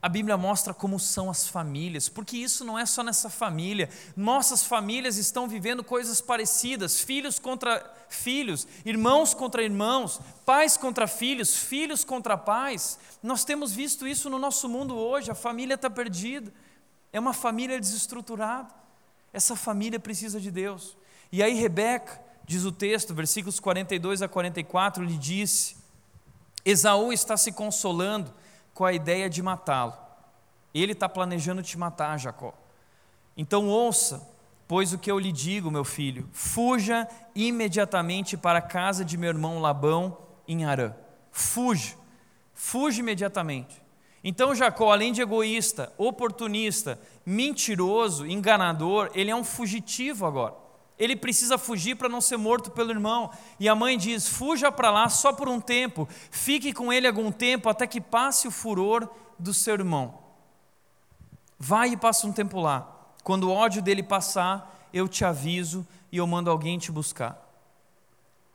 A 0.01 0.09
Bíblia 0.09 0.37
mostra 0.37 0.73
como 0.73 0.99
são 1.01 1.29
as 1.29 1.49
famílias, 1.49 2.09
porque 2.09 2.37
isso 2.37 2.65
não 2.65 2.79
é 2.79 2.87
só 2.87 3.03
nessa 3.03 3.29
família. 3.29 3.91
Nossas 4.17 4.63
famílias 4.63 5.17
estão 5.17 5.49
vivendo 5.49 5.83
coisas 5.83 6.21
parecidas: 6.21 7.01
filhos 7.01 7.41
contra 7.41 7.85
filhos, 8.09 8.67
irmãos 8.85 9.35
contra 9.35 9.63
irmãos, 9.63 10.21
pais 10.47 10.77
contra 10.77 11.09
filhos, 11.09 11.57
filhos 11.57 12.05
contra 12.05 12.39
pais. 12.39 12.97
Nós 13.21 13.45
temos 13.45 13.73
visto 13.73 14.07
isso 14.07 14.31
no 14.31 14.39
nosso 14.39 14.69
mundo 14.69 14.95
hoje. 14.95 15.33
A 15.33 15.35
família 15.35 15.75
está 15.75 15.91
perdida, 15.91 16.53
é 17.13 17.19
uma 17.19 17.33
família 17.33 17.81
desestruturada. 17.81 18.73
Essa 19.33 19.57
família 19.57 19.99
precisa 19.99 20.41
de 20.41 20.53
Deus. 20.53 20.97
E 21.33 21.43
aí, 21.43 21.55
Rebeca, 21.55 22.21
diz 22.45 22.65
o 22.65 22.71
texto, 22.71 23.13
versículos 23.13 23.59
42 23.59 24.23
a 24.23 24.29
44, 24.29 25.03
lhe 25.03 25.17
disse: 25.17 25.77
Esaú 26.65 27.13
está 27.13 27.37
se 27.37 27.51
consolando 27.51 28.33
com 28.79 28.85
a 28.85 28.93
ideia 28.93 29.29
de 29.29 29.43
matá-lo. 29.43 29.93
Ele 30.73 30.93
está 30.93 31.09
planejando 31.09 31.65
te 31.65 31.77
matar, 31.77 32.17
Jacó. 32.17 32.55
Então 33.37 33.67
ouça, 33.67 34.25
pois 34.69 34.93
o 34.93 34.99
que 34.99 35.11
eu 35.11 35.19
lhe 35.19 35.33
digo, 35.33 35.69
meu 35.69 35.83
filho, 35.83 36.29
fuja 36.31 37.09
imediatamente 37.35 38.37
para 38.37 38.61
a 38.61 38.63
casa 38.63 39.05
de 39.05 39.19
meu 39.19 39.31
irmão 39.31 39.59
Labão 39.59 40.17
em 40.47 40.65
Arã. 40.65 40.95
Fuja, 41.33 41.97
fuja 42.55 43.01
imediatamente. 43.01 43.83
Então 44.23 44.55
Jacó, 44.55 44.93
além 44.93 45.13
de 45.13 45.23
egoísta, 45.23 45.93
oportunista, 45.99 47.01
mentiroso, 47.27 48.29
enganador, 48.29 49.11
ele 49.13 49.33
é 49.33 49.35
um 49.35 49.43
fugitivo 49.43 50.25
agora. 50.25 50.55
Ele 50.99 51.15
precisa 51.15 51.57
fugir 51.57 51.95
para 51.97 52.09
não 52.09 52.21
ser 52.21 52.37
morto 52.37 52.71
pelo 52.71 52.91
irmão. 52.91 53.31
E 53.61 53.69
a 53.69 53.75
mãe 53.75 53.97
diz: 53.97 54.29
fuja 54.29 54.73
para 54.73 54.91
lá 54.91 55.09
só 55.09 55.33
por 55.33 55.49
um 55.49 55.61
tempo, 55.61 56.09
fique 56.31 56.73
com 56.73 56.93
ele 56.93 57.07
algum 57.07 57.31
tempo 57.31 57.69
até 57.69 57.87
que 57.87 58.01
passe 58.01 58.49
o 58.49 58.51
furor 58.51 59.09
do 59.39 59.55
seu 59.55 59.75
irmão. 59.75 60.19
Vai 61.59 61.91
e 61.91 61.97
passa 61.97 62.27
um 62.27 62.33
tempo 62.33 62.61
lá. 62.61 62.95
Quando 63.23 63.45
o 63.45 63.53
ódio 63.53 63.83
dele 63.83 64.03
passar, 64.03 64.89
eu 64.93 65.07
te 65.07 65.25
aviso 65.25 65.87
e 66.11 66.17
eu 66.17 66.27
mando 66.27 66.51
alguém 66.51 66.79
te 66.79 66.91
buscar. 66.91 67.45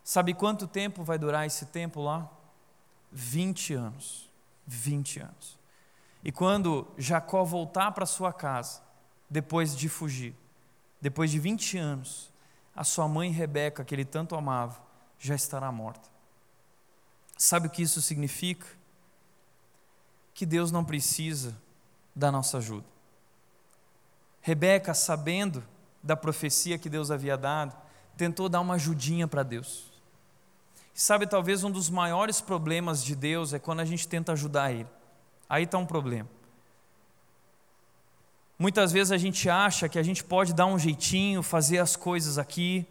Sabe 0.04 0.34
quanto 0.34 0.68
tempo 0.68 1.04
vai 1.04 1.18
durar 1.18 1.46
esse 1.46 1.68
tempo 1.68 2.02
lá? 2.02 2.30
20 3.12 3.74
anos. 3.74 4.30
20 4.66 5.20
anos. 5.22 5.60
E 6.24 6.32
quando 6.32 6.88
Jacó 6.98 7.44
voltar 7.44 7.92
para 7.92 8.06
sua 8.06 8.34
casa, 8.34 8.82
depois 9.30 9.76
de 9.76 9.88
fugir, 9.88 10.36
depois 11.02 11.30
de 11.30 11.40
20 11.40 11.78
anos, 11.78 12.33
a 12.76 12.84
sua 12.84 13.08
mãe 13.08 13.32
Rebeca, 13.32 13.84
que 13.84 13.94
ele 13.94 14.06
tanto 14.06 14.36
amava, 14.36 14.82
já 15.20 15.36
estará 15.36 15.72
morta. 15.72 16.10
Sabe 17.38 17.68
o 17.68 17.70
que 17.70 17.82
isso 17.82 18.02
significa? 18.02 18.68
Que 20.34 20.46
Deus 20.46 20.72
não 20.72 20.84
precisa 20.84 21.56
da 22.16 22.32
nossa 22.32 22.58
ajuda. 22.58 22.86
Rebeca, 24.42 24.94
sabendo 24.94 25.64
da 26.02 26.16
profecia 26.16 26.78
que 26.78 26.90
Deus 26.90 27.12
havia 27.12 27.38
dado, 27.38 27.76
tentou 28.18 28.50
dar 28.50 28.60
uma 28.60 28.76
ajudinha 28.76 29.28
para 29.28 29.44
Deus. 29.44 29.92
E 30.94 31.00
sabe, 31.02 31.26
talvez 31.26 31.64
um 31.64 31.72
dos 31.72 31.90
maiores 31.90 32.42
problemas 32.42 33.04
de 33.04 33.16
Deus 33.16 33.54
é 33.54 33.60
quando 33.60 33.80
a 33.80 33.86
gente 33.86 34.08
tenta 34.08 34.34
ajudar 34.34 34.72
Ele. 34.72 34.90
Aí 35.50 35.64
está 35.64 35.78
um 35.78 35.86
problema. 35.86 36.30
Muitas 38.64 38.94
vezes 38.94 39.12
a 39.12 39.18
gente 39.18 39.50
acha 39.50 39.90
que 39.90 40.00
a 40.00 40.04
gente 40.04 40.24
pode 40.24 40.54
dar 40.54 40.68
um 40.68 40.80
jeitinho, 40.80 41.44
fazer 41.44 41.80
as 41.80 41.98
coisas 41.98 42.38
aqui. 42.38 42.88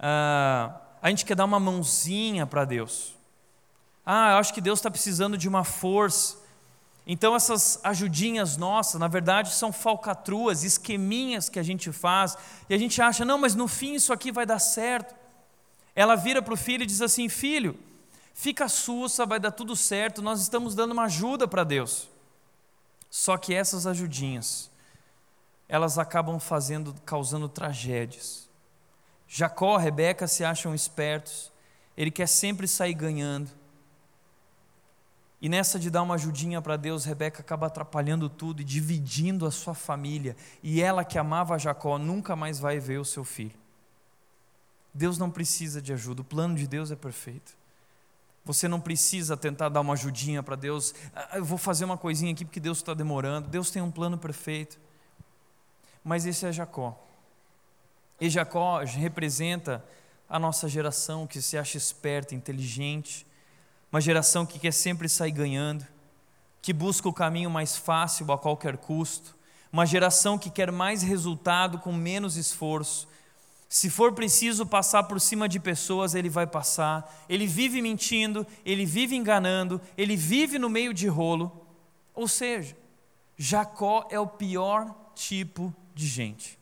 Uh, 0.00 0.74
a 1.02 1.10
gente 1.10 1.26
quer 1.26 1.34
dar 1.34 1.44
uma 1.44 1.60
mãozinha 1.60 2.46
para 2.46 2.64
Deus. 2.64 3.14
Ah, 4.06 4.30
eu 4.30 4.36
acho 4.38 4.54
que 4.54 4.62
Deus 4.62 4.78
está 4.78 4.90
precisando 4.90 5.36
de 5.36 5.46
uma 5.46 5.62
força. 5.62 6.38
Então, 7.06 7.36
essas 7.36 7.78
ajudinhas 7.84 8.56
nossas, 8.56 8.98
na 8.98 9.06
verdade, 9.06 9.52
são 9.52 9.70
falcatruas, 9.70 10.64
esqueminhas 10.64 11.50
que 11.50 11.58
a 11.58 11.62
gente 11.62 11.92
faz, 11.92 12.34
e 12.66 12.74
a 12.74 12.78
gente 12.78 13.02
acha, 13.02 13.26
não, 13.26 13.36
mas 13.36 13.54
no 13.54 13.68
fim 13.68 13.92
isso 13.92 14.10
aqui 14.10 14.32
vai 14.32 14.46
dar 14.46 14.58
certo. 14.58 15.14
Ela 15.94 16.14
vira 16.14 16.40
para 16.40 16.54
o 16.54 16.56
filho 16.56 16.82
e 16.82 16.86
diz 16.86 17.02
assim: 17.02 17.28
Filho, 17.28 17.78
fica 18.32 18.70
sussa, 18.70 19.26
vai 19.26 19.38
dar 19.38 19.50
tudo 19.50 19.76
certo, 19.76 20.22
nós 20.22 20.40
estamos 20.40 20.74
dando 20.74 20.92
uma 20.92 21.04
ajuda 21.04 21.46
para 21.46 21.62
Deus. 21.62 22.08
Só 23.10 23.36
que 23.36 23.52
essas 23.52 23.86
ajudinhas, 23.86 24.72
elas 25.74 25.98
acabam 25.98 26.38
fazendo, 26.38 26.94
causando 27.04 27.48
tragédias. 27.48 28.48
Jacó, 29.26 29.76
Rebeca 29.76 30.28
se 30.28 30.44
acham 30.44 30.72
espertos, 30.72 31.52
ele 31.96 32.12
quer 32.12 32.28
sempre 32.28 32.68
sair 32.68 32.94
ganhando. 32.94 33.50
E 35.42 35.48
nessa 35.48 35.76
de 35.76 35.90
dar 35.90 36.02
uma 36.02 36.14
ajudinha 36.14 36.62
para 36.62 36.76
Deus, 36.76 37.04
Rebeca 37.04 37.40
acaba 37.40 37.66
atrapalhando 37.66 38.28
tudo 38.28 38.62
e 38.62 38.64
dividindo 38.64 39.44
a 39.46 39.50
sua 39.50 39.74
família. 39.74 40.36
E 40.62 40.80
ela 40.80 41.04
que 41.04 41.18
amava 41.18 41.58
Jacó 41.58 41.98
nunca 41.98 42.36
mais 42.36 42.60
vai 42.60 42.78
ver 42.78 43.00
o 43.00 43.04
seu 43.04 43.24
filho. 43.24 43.58
Deus 44.94 45.18
não 45.18 45.28
precisa 45.28 45.82
de 45.82 45.92
ajuda, 45.92 46.22
o 46.22 46.24
plano 46.24 46.54
de 46.54 46.68
Deus 46.68 46.92
é 46.92 46.96
perfeito. 46.96 47.56
Você 48.44 48.68
não 48.68 48.80
precisa 48.80 49.36
tentar 49.36 49.70
dar 49.70 49.80
uma 49.80 49.94
ajudinha 49.94 50.40
para 50.40 50.54
Deus. 50.54 50.94
Ah, 51.12 51.38
eu 51.38 51.44
vou 51.44 51.58
fazer 51.58 51.84
uma 51.84 51.98
coisinha 51.98 52.32
aqui 52.32 52.44
porque 52.44 52.60
Deus 52.60 52.78
está 52.78 52.94
demorando. 52.94 53.48
Deus 53.48 53.72
tem 53.72 53.82
um 53.82 53.90
plano 53.90 54.16
perfeito 54.16 54.78
mas 56.04 56.26
esse 56.26 56.44
é 56.44 56.52
Jacó. 56.52 57.00
E 58.20 58.28
Jacó 58.28 58.78
representa 58.84 59.82
a 60.28 60.38
nossa 60.38 60.68
geração 60.68 61.26
que 61.26 61.40
se 61.40 61.56
acha 61.56 61.78
esperta, 61.78 62.34
inteligente, 62.34 63.26
uma 63.90 64.00
geração 64.00 64.44
que 64.44 64.58
quer 64.58 64.72
sempre 64.72 65.08
sair 65.08 65.32
ganhando, 65.32 65.86
que 66.60 66.72
busca 66.72 67.08
o 67.08 67.12
caminho 67.12 67.48
mais 67.48 67.76
fácil 67.76 68.30
a 68.32 68.38
qualquer 68.38 68.76
custo, 68.76 69.36
uma 69.72 69.86
geração 69.86 70.38
que 70.38 70.50
quer 70.50 70.70
mais 70.70 71.02
resultado 71.02 71.78
com 71.78 71.92
menos 71.92 72.36
esforço. 72.36 73.08
Se 73.68 73.90
for 73.90 74.12
preciso 74.12 74.64
passar 74.64 75.04
por 75.04 75.20
cima 75.20 75.48
de 75.48 75.58
pessoas, 75.58 76.14
ele 76.14 76.28
vai 76.28 76.46
passar. 76.46 77.24
Ele 77.28 77.46
vive 77.46 77.82
mentindo, 77.82 78.46
ele 78.64 78.86
vive 78.86 79.16
enganando, 79.16 79.80
ele 79.96 80.16
vive 80.16 80.58
no 80.60 80.70
meio 80.70 80.94
de 80.94 81.08
rolo. 81.08 81.66
Ou 82.14 82.28
seja, 82.28 82.76
Jacó 83.36 84.06
é 84.10 84.20
o 84.20 84.28
pior 84.28 84.94
tipo 85.14 85.74
de 85.94 86.06
gente. 86.06 86.58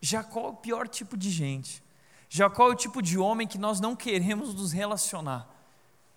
Jacó 0.00 0.46
é 0.46 0.48
o 0.48 0.54
pior 0.54 0.88
tipo 0.88 1.16
de 1.16 1.30
gente. 1.30 1.82
Jacó 2.28 2.68
é 2.68 2.72
o 2.72 2.76
tipo 2.76 3.00
de 3.02 3.18
homem 3.18 3.46
que 3.46 3.58
nós 3.58 3.80
não 3.80 3.94
queremos 3.94 4.54
nos 4.54 4.72
relacionar. 4.72 5.48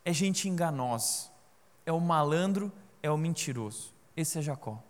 É 0.03 0.11
gente 0.11 0.49
enganosa. 0.49 1.29
É 1.85 1.91
o 1.91 1.99
malandro, 1.99 2.71
é 3.01 3.09
o 3.09 3.17
mentiroso. 3.17 3.93
Esse 4.15 4.39
é 4.39 4.41
Jacó. 4.41 4.81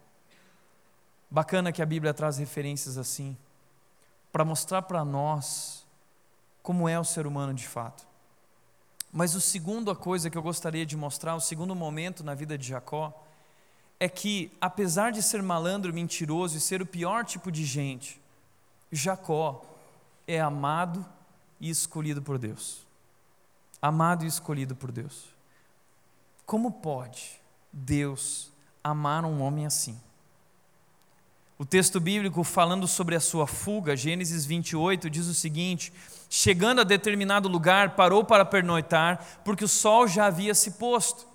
Bacana 1.29 1.71
que 1.71 1.81
a 1.81 1.85
Bíblia 1.85 2.13
traz 2.13 2.37
referências 2.37 2.97
assim, 2.97 3.35
para 4.31 4.45
mostrar 4.45 4.83
para 4.83 5.03
nós 5.03 5.85
como 6.61 6.87
é 6.87 6.99
o 6.99 7.03
ser 7.03 7.25
humano 7.25 7.53
de 7.53 7.67
fato. 7.67 8.07
Mas 9.11 9.35
o 9.35 9.41
segundo 9.41 9.95
coisa 9.95 10.29
que 10.29 10.37
eu 10.37 10.41
gostaria 10.41 10.85
de 10.85 10.97
mostrar, 10.97 11.35
o 11.35 11.41
segundo 11.41 11.75
momento 11.75 12.23
na 12.23 12.33
vida 12.33 12.57
de 12.57 12.67
Jacó, 12.67 13.13
é 13.99 14.09
que, 14.09 14.51
apesar 14.59 15.11
de 15.11 15.21
ser 15.21 15.41
malandro, 15.41 15.93
mentiroso 15.93 16.57
e 16.57 16.61
ser 16.61 16.81
o 16.81 16.85
pior 16.85 17.23
tipo 17.25 17.51
de 17.51 17.63
gente, 17.65 18.21
Jacó 18.91 19.65
é 20.27 20.39
amado 20.39 21.05
e 21.59 21.69
escolhido 21.69 22.21
por 22.21 22.37
Deus. 22.37 22.85
Amado 23.81 24.23
e 24.23 24.27
escolhido 24.27 24.75
por 24.75 24.91
Deus. 24.91 25.25
Como 26.45 26.71
pode 26.71 27.41
Deus 27.71 28.51
amar 28.83 29.25
um 29.25 29.41
homem 29.41 29.65
assim? 29.65 29.99
O 31.57 31.65
texto 31.65 31.99
bíblico 31.99 32.43
falando 32.43 32.87
sobre 32.87 33.15
a 33.15 33.19
sua 33.19 33.47
fuga, 33.47 33.95
Gênesis 33.95 34.45
28, 34.45 35.09
diz 35.09 35.27
o 35.27 35.33
seguinte: 35.33 35.93
Chegando 36.29 36.81
a 36.81 36.83
determinado 36.83 37.47
lugar, 37.47 37.95
parou 37.95 38.23
para 38.23 38.43
pernoitar, 38.43 39.41
porque 39.45 39.63
o 39.63 39.67
sol 39.67 40.07
já 40.07 40.25
havia 40.25 40.53
se 40.55 40.71
posto. 40.71 41.27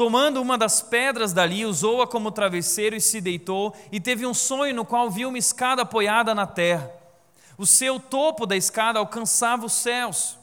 Tomando 0.00 0.40
uma 0.40 0.56
das 0.56 0.80
pedras 0.80 1.34
dali, 1.34 1.66
usou-a 1.66 2.06
como 2.06 2.32
travesseiro 2.32 2.96
e 2.96 3.00
se 3.02 3.20
deitou, 3.20 3.76
e 3.92 4.00
teve 4.00 4.24
um 4.24 4.32
sonho 4.32 4.74
no 4.74 4.82
qual 4.82 5.10
viu 5.10 5.28
uma 5.28 5.36
escada 5.36 5.82
apoiada 5.82 6.34
na 6.34 6.46
terra. 6.46 6.90
O 7.58 7.66
seu 7.66 8.00
topo 8.00 8.46
da 8.46 8.56
escada 8.56 8.98
alcançava 8.98 9.66
os 9.66 9.74
céus, 9.74 10.38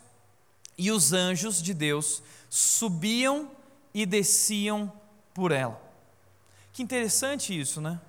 e 0.78 0.92
os 0.92 1.12
anjos 1.12 1.60
de 1.60 1.74
Deus 1.74 2.22
subiam 2.52 3.50
e 3.96 4.06
desciam 4.06 4.94
por 5.34 5.52
ela. 5.52 5.82
Que 6.72 6.84
interessante 6.84 7.60
isso, 7.60 7.82
né? 7.82 8.00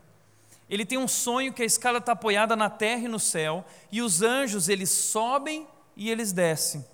Ele 0.69 0.85
tem 0.85 0.99
um 0.99 1.09
sonho 1.09 1.55
que 1.55 1.63
a 1.63 1.65
escada 1.65 1.97
está 1.97 2.13
apoiada 2.13 2.55
na 2.55 2.69
terra 2.69 3.05
e 3.05 3.09
no 3.09 3.19
céu, 3.19 3.65
e 3.91 4.03
os 4.03 4.21
anjos 4.21 4.69
eles 4.69 4.91
sobem 4.91 5.67
e 5.97 6.11
eles 6.11 6.31
descem. 6.31 6.85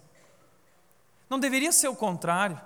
Não 1.28 1.40
deveria 1.40 1.72
ser 1.72 1.88
o 1.88 1.96
contrário 1.96 2.60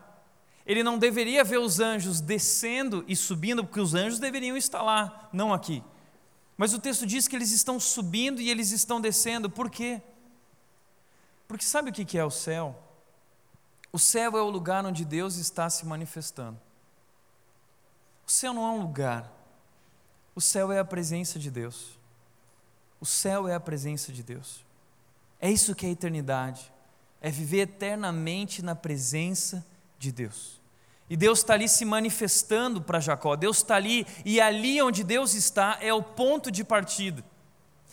ele 0.69 0.83
não 0.83 0.99
deveria 0.99 1.43
ver 1.43 1.59
os 1.59 1.81
anjos 1.81 2.21
descendo 2.21 3.03
e 3.09 3.17
subindo, 3.17 3.65
porque 3.65 3.81
os 3.81 3.95
anjos 3.95 4.19
deveriam 4.19 4.55
estar 4.55 4.83
lá, 4.83 5.31
não 5.33 5.55
aqui. 5.55 5.83
Mas 6.59 6.75
o 6.75 6.79
texto 6.79 7.07
diz 7.07 7.27
que 7.27 7.35
eles 7.35 7.53
estão 7.53 7.81
subindo 7.81 8.39
e 8.39 8.51
eles 8.51 8.71
estão 8.71 9.01
descendo, 9.01 9.49
por 9.49 9.71
quê? 9.71 10.03
Porque 11.49 11.65
sabe 11.65 11.89
o 11.89 11.93
que 11.93 12.19
é 12.19 12.25
o 12.25 12.31
céu? 12.31 12.79
O 13.91 13.99
céu 13.99 14.37
é 14.37 14.43
o 14.43 14.51
lugar 14.51 14.85
onde 14.85 15.07
Deus 15.07 15.37
está 15.37 15.71
se 15.71 15.87
manifestando. 15.87 16.61
O 18.27 18.31
céu 18.31 18.53
não 18.53 18.67
é 18.67 18.71
um 18.73 18.83
lugar, 18.83 19.33
o 20.35 20.41
céu 20.41 20.71
é 20.71 20.79
a 20.79 20.85
presença 20.85 21.39
de 21.39 21.51
Deus. 21.51 21.99
O 23.01 23.07
céu 23.07 23.49
é 23.49 23.55
a 23.55 23.61
presença 23.61 24.13
de 24.13 24.23
Deus. 24.23 24.67
É 25.41 25.51
isso 25.51 25.75
que 25.75 25.87
é 25.87 25.89
a 25.89 25.93
eternidade, 25.93 26.71
é 27.23 27.31
viver 27.31 27.61
eternamente 27.61 28.61
na 28.61 28.75
presença 28.75 29.67
de 29.99 30.13
Deus. 30.13 30.58
E 31.11 31.17
Deus 31.17 31.39
está 31.39 31.55
ali 31.55 31.69
se 31.69 31.85
manifestando 31.85 32.83
para 32.83 33.01
Jacó, 33.01 33.35
Deus 33.35 33.59
está 33.59 33.77
ali, 33.77 34.07
e 34.25 34.41
ali 34.41 34.81
onde 34.83 35.03
Deus 35.03 35.35
está 35.35 35.79
é 35.81 35.93
o 35.93 36.03
ponto 36.03 36.51
de 36.51 36.63
partida. 36.63 37.25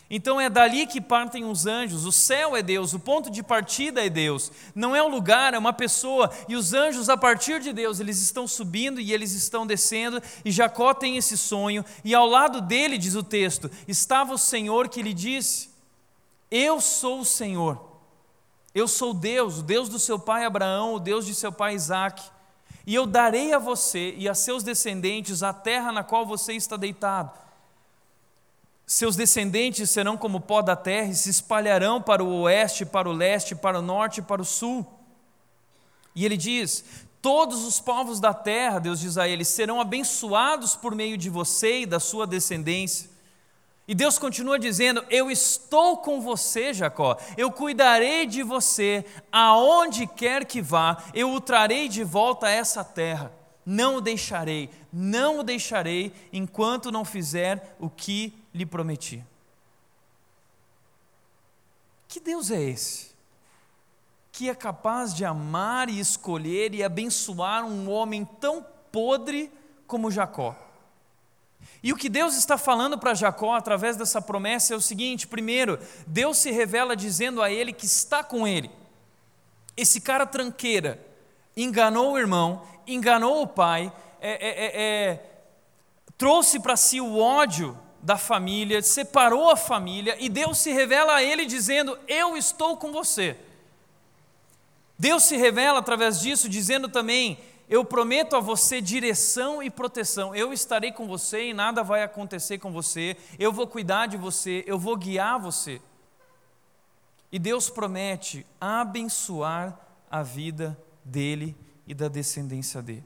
Então 0.10 0.40
é 0.40 0.50
dali 0.50 0.86
que 0.86 1.02
partem 1.02 1.46
os 1.46 1.66
anjos, 1.66 2.06
o 2.06 2.12
céu 2.12 2.56
é 2.56 2.62
Deus, 2.62 2.94
o 2.94 3.00
ponto 3.00 3.32
de 3.32 3.42
partida 3.42 4.06
é 4.06 4.10
Deus, 4.10 4.52
não 4.76 4.96
é 4.96 5.02
um 5.02 5.08
lugar, 5.08 5.56
é 5.56 5.58
uma 5.58 5.74
pessoa, 5.74 6.30
e 6.48 6.56
os 6.56 6.74
anjos, 6.74 7.10
a 7.10 7.18
partir 7.18 7.60
de 7.60 7.74
Deus, 7.74 8.00
eles 8.00 8.22
estão 8.22 8.48
subindo 8.48 9.02
e 9.02 9.12
eles 9.12 9.32
estão 9.32 9.66
descendo, 9.66 10.22
e 10.44 10.52
Jacó 10.52 10.94
tem 10.94 11.18
esse 11.18 11.36
sonho, 11.36 11.84
e 12.04 12.14
ao 12.14 12.28
lado 12.28 12.62
dele, 12.62 13.00
diz 13.00 13.16
o 13.16 13.24
texto, 13.24 13.72
estava 13.88 14.34
o 14.34 14.38
Senhor 14.38 14.90
que 14.90 15.02
lhe 15.02 15.14
disse: 15.14 15.72
Eu 16.52 16.80
sou 16.80 17.22
o 17.22 17.26
Senhor, 17.26 17.98
eu 18.76 18.88
sou 18.88 19.12
Deus, 19.12 19.58
o 19.58 19.64
Deus 19.64 19.90
do 19.90 19.98
seu 19.98 20.20
pai 20.20 20.46
Abraão, 20.46 20.94
o 20.94 21.00
Deus 21.00 21.26
de 21.26 21.34
seu 21.34 21.52
pai 21.52 21.74
Isaque. 21.74 22.35
E 22.86 22.94
eu 22.94 23.06
darei 23.06 23.54
a 23.54 23.60
você 23.60 24.14
e 24.18 24.30
a 24.30 24.36
seus 24.36 24.64
descendentes 24.64 25.42
a 25.42 25.52
terra 25.52 25.92
na 25.92 26.04
qual 26.04 26.26
você 26.26 26.54
está 26.54 26.78
deitado. 26.78 27.32
Seus 28.86 29.16
descendentes 29.16 29.90
serão 29.90 30.16
como 30.16 30.40
pó 30.40 30.62
da 30.62 30.76
terra 30.76 31.10
e 31.10 31.16
se 31.16 31.30
espalharão 31.30 32.00
para 32.00 32.24
o 32.24 32.42
oeste, 32.42 32.86
para 32.86 33.10
o 33.10 33.14
leste, 33.14 33.56
para 33.56 33.80
o 33.80 33.82
norte 33.82 34.20
e 34.20 34.24
para 34.24 34.42
o 34.42 34.46
sul. 34.46 34.86
E 36.14 36.24
ele 36.24 36.38
diz: 36.38 36.86
Todos 37.20 37.66
os 37.66 37.80
povos 37.80 38.20
da 38.20 38.36
terra, 38.36 38.78
Deus 38.78 39.00
diz 39.00 39.18
a 39.18 39.28
ele, 39.28 39.44
serão 39.44 39.82
abençoados 39.82 40.76
por 40.76 40.94
meio 40.94 41.18
de 41.18 41.28
você 41.28 41.82
e 41.82 41.86
da 41.88 42.00
sua 42.00 42.28
descendência. 42.28 43.10
E 43.88 43.94
Deus 43.94 44.18
continua 44.18 44.58
dizendo: 44.58 45.06
Eu 45.10 45.30
estou 45.30 45.98
com 45.98 46.20
você, 46.20 46.74
Jacó, 46.74 47.18
eu 47.38 47.52
cuidarei 47.52 48.26
de 48.26 48.42
você, 48.42 49.06
aonde 49.32 50.08
quer 50.08 50.46
que 50.46 50.62
vá, 50.62 51.04
eu 51.14 51.32
o 51.32 51.42
trarei 51.42 51.88
de 51.88 52.04
volta 52.04 52.48
a 52.48 52.52
essa 52.52 52.84
terra. 52.84 53.32
Não 53.66 53.96
o 53.96 54.02
deixarei, 54.02 54.70
não 54.94 55.40
o 55.40 55.44
deixarei, 55.44 56.14
enquanto 56.32 56.92
não 56.92 57.04
fizer 57.04 57.76
o 57.80 57.90
que 57.90 58.34
lhe 58.54 58.66
prometi. 58.66 59.24
Que 62.08 62.20
Deus 62.20 62.52
é 62.52 62.62
esse? 62.62 63.14
Que 64.32 64.50
é 64.50 64.56
capaz 64.56 65.14
de 65.14 65.26
amar 65.26 65.90
e 65.90 66.00
escolher 66.00 66.76
e 66.76 66.84
abençoar 66.84 67.66
um 67.66 67.90
homem 67.90 68.24
tão 68.40 68.66
podre 68.92 69.52
como 69.88 70.12
Jacó. 70.12 70.56
E 71.86 71.94
o 71.94 71.96
que 71.96 72.10
Deus 72.10 72.36
está 72.36 72.58
falando 72.58 72.98
para 72.98 73.14
Jacó 73.14 73.54
através 73.54 73.96
dessa 73.96 74.20
promessa 74.20 74.74
é 74.74 74.76
o 74.76 74.82
seguinte: 74.82 75.28
primeiro, 75.28 75.78
Deus 76.08 76.40
se 76.40 76.50
revela 76.50 76.96
dizendo 76.96 77.44
a 77.44 77.52
ele 77.52 77.72
que 77.72 77.86
está 77.86 78.24
com 78.24 78.48
ele. 78.48 78.72
Esse 79.78 80.02
cara 80.02 80.26
tranqueira 80.26 81.00
enganou 81.56 82.14
o 82.14 82.18
irmão, 82.18 82.64
enganou 82.88 83.44
o 83.44 83.46
pai, 83.46 83.94
é, 84.20 84.32
é, 84.32 84.66
é, 84.66 85.12
é 85.12 85.26
trouxe 86.18 86.60
para 86.60 86.76
si 86.76 87.00
o 87.00 87.20
ódio 87.20 87.78
da 88.02 88.18
família, 88.18 88.82
separou 88.82 89.52
a 89.52 89.56
família, 89.56 90.18
e 90.20 90.28
Deus 90.28 90.58
se 90.58 90.72
revela 90.72 91.14
a 91.14 91.24
ele 91.24 91.46
dizendo: 91.46 91.96
Eu 92.08 92.36
estou 92.36 92.78
com 92.78 92.92
você. 92.92 93.38
Deus 94.98 95.22
se 95.22 95.38
revela 95.38 95.78
através 95.78 96.20
disso, 96.20 96.50
dizendo 96.50 96.90
também: 96.90 97.38
eu 97.68 97.84
prometo 97.84 98.36
a 98.36 98.40
você 98.40 98.80
direção 98.80 99.62
e 99.62 99.70
proteção. 99.70 100.36
Eu 100.36 100.54
estarei 100.54 100.92
com 100.92 101.08
você 101.08 101.50
e 101.50 101.54
nada 101.54 101.84
vai 101.84 102.04
acontecer 102.04 102.60
com 102.60 102.72
você. 102.72 103.18
Eu 103.40 103.52
vou 103.52 103.68
cuidar 103.68 104.06
de 104.06 104.18
você, 104.18 104.64
eu 104.68 104.78
vou 104.78 104.96
guiar 104.96 105.40
você. 105.40 105.82
E 107.32 107.40
Deus 107.40 107.70
promete 107.70 108.46
abençoar 108.62 109.80
a 110.10 110.22
vida 110.22 110.80
dele 111.04 111.58
e 111.88 111.94
da 111.94 112.08
descendência 112.08 112.82
dele. 112.82 113.04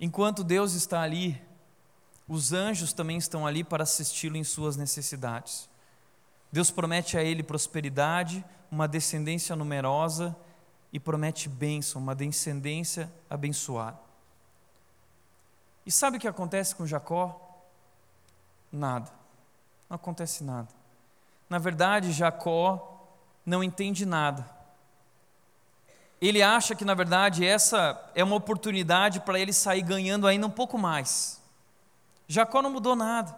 Enquanto 0.00 0.42
Deus 0.42 0.72
está 0.72 1.02
ali, 1.02 1.40
os 2.26 2.52
anjos 2.52 2.92
também 2.92 3.18
estão 3.18 3.46
ali 3.46 3.62
para 3.62 3.82
assisti-lo 3.82 4.36
em 4.36 4.44
suas 4.44 4.76
necessidades. 4.76 5.68
Deus 6.50 6.70
promete 6.70 7.18
a 7.18 7.22
ele 7.22 7.42
prosperidade, 7.42 8.44
uma 8.70 8.88
descendência 8.88 9.54
numerosa 9.54 10.34
e 10.92 10.98
promete 10.98 11.48
bênção, 11.48 12.00
uma 12.00 12.14
descendência 12.14 13.10
abençoada. 13.28 13.98
E 15.84 15.90
sabe 15.90 16.16
o 16.16 16.20
que 16.20 16.28
acontece 16.28 16.74
com 16.74 16.86
Jacó? 16.86 17.40
Nada. 18.70 19.10
Não 19.88 19.94
acontece 19.94 20.44
nada. 20.44 20.68
Na 21.48 21.58
verdade, 21.58 22.12
Jacó 22.12 23.06
não 23.44 23.64
entende 23.64 24.04
nada. 24.04 24.48
Ele 26.20 26.42
acha 26.42 26.74
que, 26.74 26.84
na 26.84 26.94
verdade, 26.94 27.46
essa 27.46 28.10
é 28.14 28.22
uma 28.24 28.36
oportunidade 28.36 29.20
para 29.20 29.38
ele 29.38 29.52
sair 29.52 29.82
ganhando 29.82 30.26
ainda 30.26 30.46
um 30.46 30.50
pouco 30.50 30.76
mais. 30.76 31.40
Jacó 32.26 32.60
não 32.60 32.70
mudou 32.70 32.94
nada. 32.96 33.34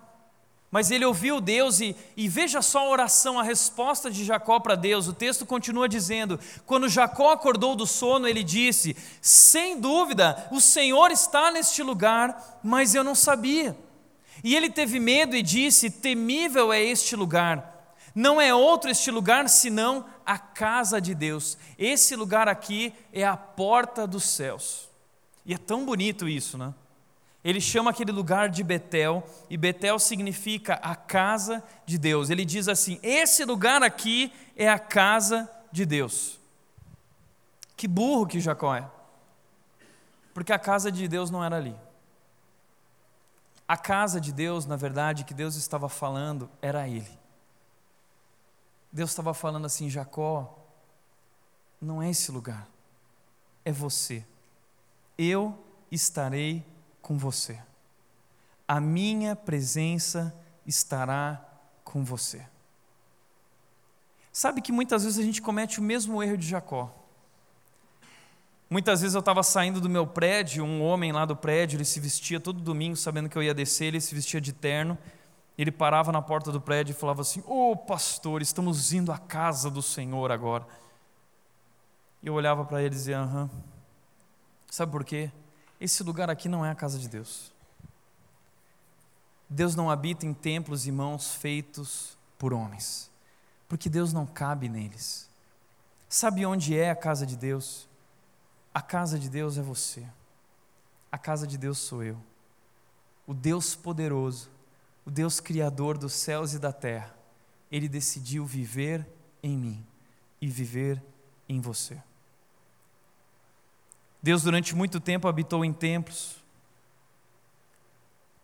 Mas 0.71 0.91
ele 0.91 1.05
ouviu 1.05 1.41
Deus 1.41 1.81
e, 1.81 1.97
e 2.17 2.29
veja 2.29 2.63
só 2.63 2.81
a 2.81 2.89
oração, 2.89 3.39
a 3.39 3.43
resposta 3.43 4.09
de 4.09 4.25
Jacó 4.25 4.61
para 4.61 4.77
Deus. 4.77 5.09
O 5.09 5.13
texto 5.13 5.45
continua 5.45 5.89
dizendo: 5.89 6.39
quando 6.65 6.89
Jacó 6.89 7.33
acordou 7.33 7.75
do 7.75 7.87
sono, 7.87 8.29
ele 8.29 8.45
disse: 8.45 8.97
Sem 9.21 9.81
dúvida, 9.81 10.49
o 10.53 10.61
Senhor 10.61 11.11
está 11.11 11.51
neste 11.51 11.83
lugar, 11.83 12.61
mas 12.63 12.95
eu 12.95 13.03
não 13.03 13.17
sabia. 13.17 13.77
E 14.45 14.55
ele 14.55 14.71
teve 14.71 15.01
medo 15.01 15.35
e 15.35 15.43
disse: 15.43 15.91
Temível 15.91 16.73
é 16.73 16.81
este 16.81 17.17
lugar. 17.17 17.69
Não 18.15 18.41
é 18.41 18.55
outro 18.55 18.91
este 18.91 19.11
lugar 19.11 19.49
senão 19.49 20.05
a 20.25 20.39
casa 20.39 21.01
de 21.01 21.15
Deus. 21.15 21.59
Esse 21.77 22.15
lugar 22.15 22.49
aqui 22.49 22.93
é 23.13 23.25
a 23.25 23.37
porta 23.37 24.07
dos 24.07 24.25
céus. 24.25 24.89
E 25.45 25.55
é 25.55 25.59
tão 25.59 25.85
bonito 25.85 26.29
isso, 26.29 26.57
né? 26.57 26.73
Ele 27.43 27.61
chama 27.61 27.91
aquele 27.91 28.13
lugar 28.13 28.51
de 28.51 28.63
Betel, 28.63 29.25
e 29.49 29.57
Betel 29.57 29.99
significa 29.99 30.75
a 30.75 30.95
casa 30.95 31.63
de 31.87 31.99
Deus. 31.99 32.29
Ele 32.29 32.45
diz 32.45 32.69
assim: 32.69 33.01
esse 33.03 33.45
lugar 33.45 33.83
aqui 33.83 34.33
é 34.55 34.69
a 34.69 34.79
casa 34.79 35.51
de 35.73 35.87
Deus. 35.87 36.39
Que 37.77 37.89
burro 37.89 38.27
que 38.27 38.41
Jacó 38.41 38.75
é, 38.75 38.89
porque 40.35 40.53
a 40.53 40.59
casa 40.59 40.93
de 40.93 41.09
Deus 41.09 41.31
não 41.31 41.43
era 41.43 41.57
ali. 41.57 41.75
A 43.67 43.77
casa 43.77 44.21
de 44.21 44.33
Deus, 44.33 44.67
na 44.67 44.77
verdade, 44.77 45.25
que 45.25 45.33
Deus 45.33 45.55
estava 45.55 45.89
falando, 45.89 46.51
era 46.61 46.87
Ele. 46.89 47.19
Deus 48.93 49.11
estava 49.11 49.33
falando 49.33 49.65
assim: 49.65 49.89
Jacó, 49.89 50.59
não 51.81 52.03
é 52.03 52.11
esse 52.11 52.31
lugar, 52.31 52.69
é 53.65 53.73
você. 53.73 54.27
Eu 55.17 55.59
estarei 55.91 56.67
com 57.03 57.19
você. 57.19 57.59
A 58.67 58.81
minha 58.81 59.35
presença 59.35 60.35
estará 60.67 61.45
com 61.85 62.05
você. 62.05 62.47
Sabe 64.33 64.61
que 64.61 64.71
muitas 64.71 65.03
vezes 65.05 65.19
a 65.19 65.23
gente 65.23 65.43
comete 65.43 65.81
o 65.81 65.83
mesmo 65.83 66.23
erro 66.23 66.37
de 66.37 66.47
Jacó. 66.47 66.95
Muitas 68.69 69.01
vezes 69.01 69.15
eu 69.15 69.21
estava 69.21 69.43
saindo 69.43 69.81
do 69.81 69.91
meu 69.91 70.07
prédio, 70.07 70.65
um 70.65 70.81
homem 70.83 71.11
lá 71.11 71.25
do 71.25 71.35
prédio, 71.35 71.77
ele 71.77 71.85
se 71.85 71.99
vestia 71.99 72.39
todo 72.39 72.61
domingo, 72.61 72.97
sabendo 72.97 73.29
que 73.29 73.37
eu 73.37 73.43
ia 73.43 73.53
descer, 73.53 73.87
ele 73.87 74.01
se 74.01 74.15
vestia 74.15 74.41
de 74.41 74.53
terno. 74.53 74.97
Ele 75.59 75.73
parava 75.73 76.13
na 76.13 76.23
porta 76.23 76.53
do 76.53 76.61
prédio 76.61 76.93
e 76.93 76.95
falava 76.95 77.23
assim: 77.23 77.43
Ô 77.47 77.73
oh, 77.73 77.77
pastor, 77.77 78.41
estamos 78.41 78.93
indo 78.93 79.11
à 79.11 79.19
casa 79.19 79.69
do 79.69 79.83
Senhor 79.83 80.31
agora. 80.31 80.65
E 82.23 82.29
eu 82.29 82.35
olhava 82.35 82.65
para 82.65 82.79
ele 82.79 82.95
e 82.95 82.97
dizia: 82.97 83.19
Aham. 83.19 83.51
Sabe 84.71 84.93
por 84.93 85.05
quê? 85.05 85.33
Esse 85.81 86.03
lugar 86.03 86.29
aqui 86.29 86.49
não 86.49 86.65
é 86.65 86.71
a 86.71 86.75
casa 86.75 86.99
de 86.99 87.09
Deus. 87.09 87.53
Deus 89.49 89.75
não 89.75 89.91
habita 89.91 90.27
em 90.27 90.35
templos 90.35 90.87
e 90.87 90.93
mãos 90.93 91.35
feitos 91.35 92.17
por 92.39 92.53
homens, 92.53 93.11
porque 93.69 93.89
Deus 93.89 94.13
não 94.13 94.27
cabe 94.27 94.69
neles. 94.69 95.29
Sabe 96.09 96.45
onde 96.45 96.77
é 96.77 96.91
a 96.91 96.97
casa 96.97 97.27
de 97.27 97.37
Deus? 97.37 97.89
A 98.73 98.83
casa 98.83 99.19
de 99.19 99.29
Deus 99.29 99.59
é 99.59 99.63
você. 99.63 100.07
A 101.11 101.19
casa 101.19 101.47
de 101.47 101.59
Deus 101.59 101.79
sou 101.79 102.05
eu. 102.05 102.21
O 103.27 103.35
Deus 103.35 103.75
poderoso, 103.75 104.51
o 105.05 105.11
Deus 105.11 105.41
criador 105.41 105.97
dos 105.97 106.13
céus 106.13 106.53
e 106.53 106.59
da 106.59 106.73
terra, 106.73 107.15
ele 107.71 107.89
decidiu 107.89 108.45
viver 108.45 109.07
em 109.43 109.57
mim 109.57 109.87
e 110.41 110.49
viver 110.49 111.03
em 111.49 111.61
você. 111.61 112.01
Deus, 114.23 114.43
durante 114.43 114.75
muito 114.75 115.01
tempo, 115.01 115.29
habitou 115.29 115.65
em 115.65 115.73
templos, 115.73 116.37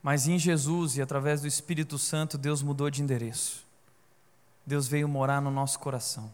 mas 0.03 0.27
em 0.27 0.39
Jesus 0.39 0.97
e 0.97 1.03
através 1.03 1.41
do 1.41 1.47
Espírito 1.47 1.99
Santo, 1.99 2.39
Deus 2.39 2.63
mudou 2.63 2.89
de 2.89 3.03
endereço. 3.03 3.67
Deus 4.65 4.89
veio 4.89 5.09
morar 5.09 5.41
no 5.41 5.51
nosso 5.51 5.79
coração. 5.79 6.33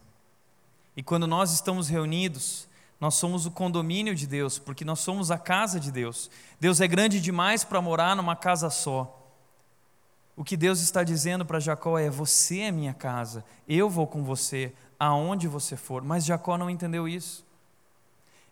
E 0.97 1.03
quando 1.03 1.27
nós 1.27 1.53
estamos 1.53 1.89
reunidos, 1.89 2.69
nós 3.01 3.15
somos 3.15 3.47
o 3.47 3.51
condomínio 3.51 4.15
de 4.15 4.27
Deus, 4.27 4.59
porque 4.59 4.85
nós 4.85 5.01
somos 5.01 5.31
a 5.31 5.39
casa 5.39 5.81
de 5.81 5.91
Deus. 5.91 6.31
Deus 6.61 6.81
é 6.81 6.87
grande 6.87 7.21
demais 7.21 7.65
para 7.65 7.81
morar 7.81 8.15
numa 8.15 8.37
casa 8.37 8.71
só. 8.71 9.19
O 10.37 10.45
que 10.45 10.57
Deus 10.57 10.81
está 10.81 11.03
dizendo 11.03 11.45
para 11.45 11.59
Jacó 11.61 11.99
é: 11.99 12.09
Você 12.09 12.61
é 12.61 12.71
minha 12.71 12.95
casa, 12.95 13.45
eu 13.69 13.91
vou 13.91 14.07
com 14.07 14.23
você, 14.23 14.73
aonde 14.99 15.49
você 15.49 15.77
for. 15.77 16.03
Mas 16.03 16.25
Jacó 16.25 16.57
não 16.57 16.71
entendeu 16.71 17.09
isso. 17.09 17.45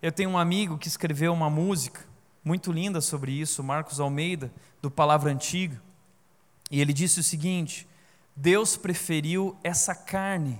Eu 0.03 0.11
tenho 0.11 0.31
um 0.31 0.39
amigo 0.39 0.79
que 0.79 0.89
escreveu 0.89 1.31
uma 1.33 1.51
música 1.51 2.09
muito 2.43 2.73
linda 2.73 3.03
sobre 3.03 3.33
isso, 3.33 3.63
Marcos 3.63 4.01
Almeida, 4.01 4.51
do 4.81 4.91
Palavra 4.91 5.31
Antiga. 5.31 5.81
E 6.71 6.81
ele 6.81 6.95
disse 6.95 7.21
o 7.21 7.23
seguinte: 7.23 7.87
Deus 8.35 8.79
preferiu 8.79 9.59
essa 9.63 9.95
carne, 9.95 10.59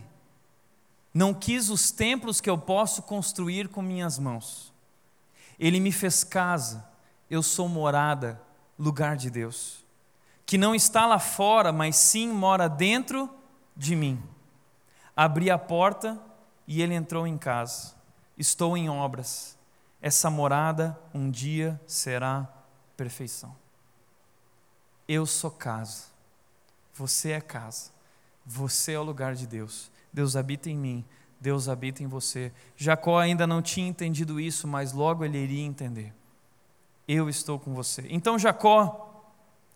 não 1.15 1.33
quis 1.33 1.71
os 1.71 1.91
templos 1.91 2.39
que 2.39 2.51
eu 2.51 2.59
posso 2.59 3.03
construir 3.03 3.69
com 3.69 3.81
minhas 3.81 4.19
mãos. 4.19 4.75
Ele 5.59 5.81
me 5.81 5.91
fez 5.91 6.23
casa, 6.23 6.87
eu 7.31 7.43
sou 7.43 7.67
morada, 7.67 8.41
lugar 8.79 9.17
de 9.17 9.31
Deus, 9.31 9.85
que 10.45 10.59
não 10.59 10.75
está 10.75 11.07
lá 11.07 11.19
fora, 11.19 11.73
mas 11.73 11.97
sim 11.97 12.29
mora 12.29 12.69
dentro 12.69 13.31
de 13.75 13.97
mim. 13.97 14.23
Abri 15.17 15.51
a 15.51 15.59
porta 15.59 16.21
e 16.67 16.83
ele 16.83 16.95
entrou 16.95 17.27
em 17.27 17.39
casa. 17.39 18.00
Estou 18.41 18.75
em 18.75 18.89
obras. 18.89 19.55
Essa 20.01 20.31
morada 20.31 20.99
um 21.13 21.31
dia 21.31 21.79
será 21.87 22.51
perfeição. 22.97 23.55
Eu 25.07 25.27
sou 25.27 25.51
casa. 25.51 26.05
Você 26.95 27.33
é 27.33 27.41
casa. 27.43 27.91
Você 28.47 28.93
é 28.93 28.99
o 28.99 29.03
lugar 29.03 29.35
de 29.35 29.47
Deus. 29.47 29.91
Deus 30.11 30.37
habita 30.37 30.71
em 30.71 30.77
mim. 30.77 31.05
Deus 31.39 31.69
habita 31.69 32.03
em 32.03 32.07
você. 32.07 32.51
Jacó 32.79 33.19
ainda 33.19 33.47
não 33.47 33.61
tinha 33.61 33.87
entendido 33.87 34.41
isso, 34.41 34.67
mas 34.67 34.95
logo 34.95 35.23
ele 35.23 35.37
iria 35.37 35.63
entender. 35.63 36.15
Eu 37.07 37.29
estou 37.29 37.59
com 37.59 37.75
você. 37.75 38.07
Então 38.09 38.39
Jacó, 38.39 39.23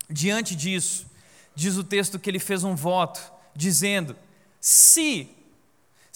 diante 0.09 0.55
disso, 0.55 1.05
diz 1.53 1.77
o 1.77 1.83
texto 1.83 2.17
que 2.17 2.31
ele 2.31 2.39
fez 2.39 2.63
um 2.63 2.75
voto, 2.75 3.31
dizendo: 3.55 4.15
Se 4.59 5.34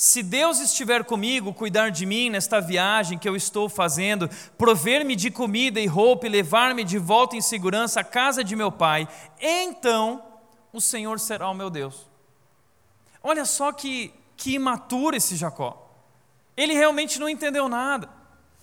se 0.02 0.24
Deus 0.24 0.62
estiver 0.62 1.04
comigo, 1.04 1.54
cuidar 1.54 1.90
de 1.90 2.06
mim 2.06 2.30
nesta 2.30 2.62
viagem 2.62 3.20
que 3.20 3.28
eu 3.28 3.36
estou 3.36 3.68
fazendo, 3.68 4.30
prover-me 4.58 5.14
de 5.14 5.30
comida 5.30 5.78
e 5.78 5.88
roupa 5.88 6.26
e 6.26 6.30
levar-me 6.30 6.86
de 6.86 6.98
volta 6.98 7.36
em 7.36 7.42
segurança 7.42 8.00
à 8.00 8.04
casa 8.06 8.42
de 8.42 8.56
meu 8.56 8.72
pai, 8.72 9.10
então 9.42 10.24
o 10.72 10.80
Senhor 10.80 11.20
será 11.20 11.50
o 11.50 11.54
meu 11.54 11.70
Deus. 11.70 12.10
Olha 13.22 13.44
só 13.44 13.74
que, 13.74 14.14
que 14.38 14.54
imaturo 14.54 15.18
esse 15.18 15.36
Jacó. 15.36 15.92
Ele 16.56 16.72
realmente 16.74 17.20
não 17.20 17.28
entendeu 17.28 17.68
nada. 17.68 18.10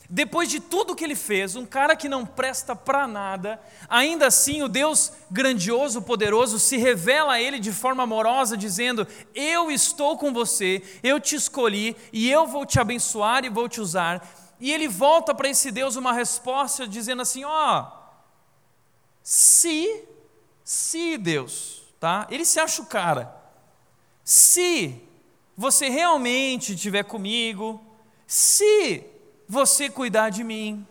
Depois 0.08 0.48
de 0.48 0.60
tudo 0.60 0.94
que 0.94 1.02
ele 1.02 1.16
fez, 1.16 1.56
um 1.56 1.66
cara 1.66 1.96
que 1.96 2.08
não 2.08 2.24
presta 2.24 2.76
para 2.76 3.08
nada, 3.08 3.60
ainda 3.88 4.28
assim 4.28 4.62
o 4.62 4.68
Deus 4.68 5.12
grandioso, 5.30 6.00
poderoso, 6.02 6.60
se 6.60 6.76
revela 6.76 7.34
a 7.34 7.40
ele 7.40 7.58
de 7.58 7.72
forma 7.72 8.04
amorosa, 8.04 8.56
dizendo: 8.56 9.06
Eu 9.34 9.70
estou 9.70 10.16
com 10.16 10.32
você, 10.32 10.82
eu 11.02 11.18
te 11.18 11.34
escolhi 11.34 11.96
e 12.12 12.30
eu 12.30 12.46
vou 12.46 12.64
te 12.64 12.78
abençoar 12.78 13.44
e 13.44 13.48
vou 13.48 13.68
te 13.68 13.80
usar. 13.80 14.26
E 14.60 14.72
ele 14.72 14.86
volta 14.86 15.34
para 15.34 15.48
esse 15.48 15.70
Deus 15.72 15.96
uma 15.96 16.12
resposta 16.12 16.86
dizendo 16.86 17.22
assim: 17.22 17.44
Ó, 17.44 17.80
oh, 17.80 17.92
se, 19.22 20.04
se 20.62 21.18
Deus, 21.18 21.82
tá? 21.98 22.28
Ele 22.30 22.44
se 22.44 22.60
acha 22.60 22.80
o 22.80 22.86
cara. 22.86 23.34
Se 24.22 25.02
você 25.56 25.88
realmente 25.88 26.74
estiver 26.74 27.02
comigo, 27.02 27.84
se 28.26 29.04
você 29.48 29.88
cuidar 29.88 30.30
de 30.30 30.42
mim, 30.42 30.86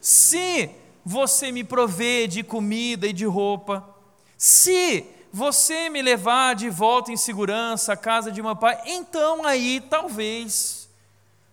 se 0.00 0.70
você 1.04 1.52
me 1.52 1.62
prover 1.62 2.28
de 2.28 2.42
comida 2.42 3.06
e 3.06 3.12
de 3.12 3.24
roupa, 3.24 3.88
se 4.36 5.06
você 5.32 5.88
me 5.88 6.02
levar 6.02 6.54
de 6.54 6.68
volta 6.68 7.12
em 7.12 7.16
segurança 7.16 7.92
à 7.92 7.96
casa 7.96 8.30
de 8.30 8.42
meu 8.42 8.56
pai, 8.56 8.80
então 8.86 9.44
aí 9.46 9.80
talvez, 9.88 10.88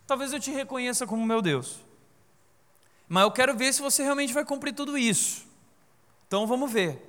talvez 0.05 0.33
eu 0.33 0.39
te 0.39 0.51
reconheça 0.51 1.07
como 1.07 1.25
meu 1.25 1.41
Deus. 1.41 1.77
Mas 3.07 3.23
eu 3.23 3.31
quero 3.31 3.55
ver 3.55 3.73
se 3.73 3.81
você 3.81 4.03
realmente 4.03 4.33
vai 4.33 4.45
cumprir 4.45 4.73
tudo 4.73 4.97
isso. 4.97 5.47
Então 6.27 6.45
vamos 6.45 6.71
ver. 6.71 7.07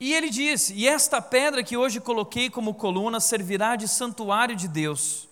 E 0.00 0.14
ele 0.14 0.30
disse: 0.30 0.72
E 0.74 0.88
esta 0.88 1.20
pedra 1.20 1.62
que 1.62 1.76
hoje 1.76 2.00
coloquei 2.00 2.48
como 2.48 2.74
coluna 2.74 3.20
servirá 3.20 3.76
de 3.76 3.86
santuário 3.86 4.56
de 4.56 4.66
Deus 4.66 5.28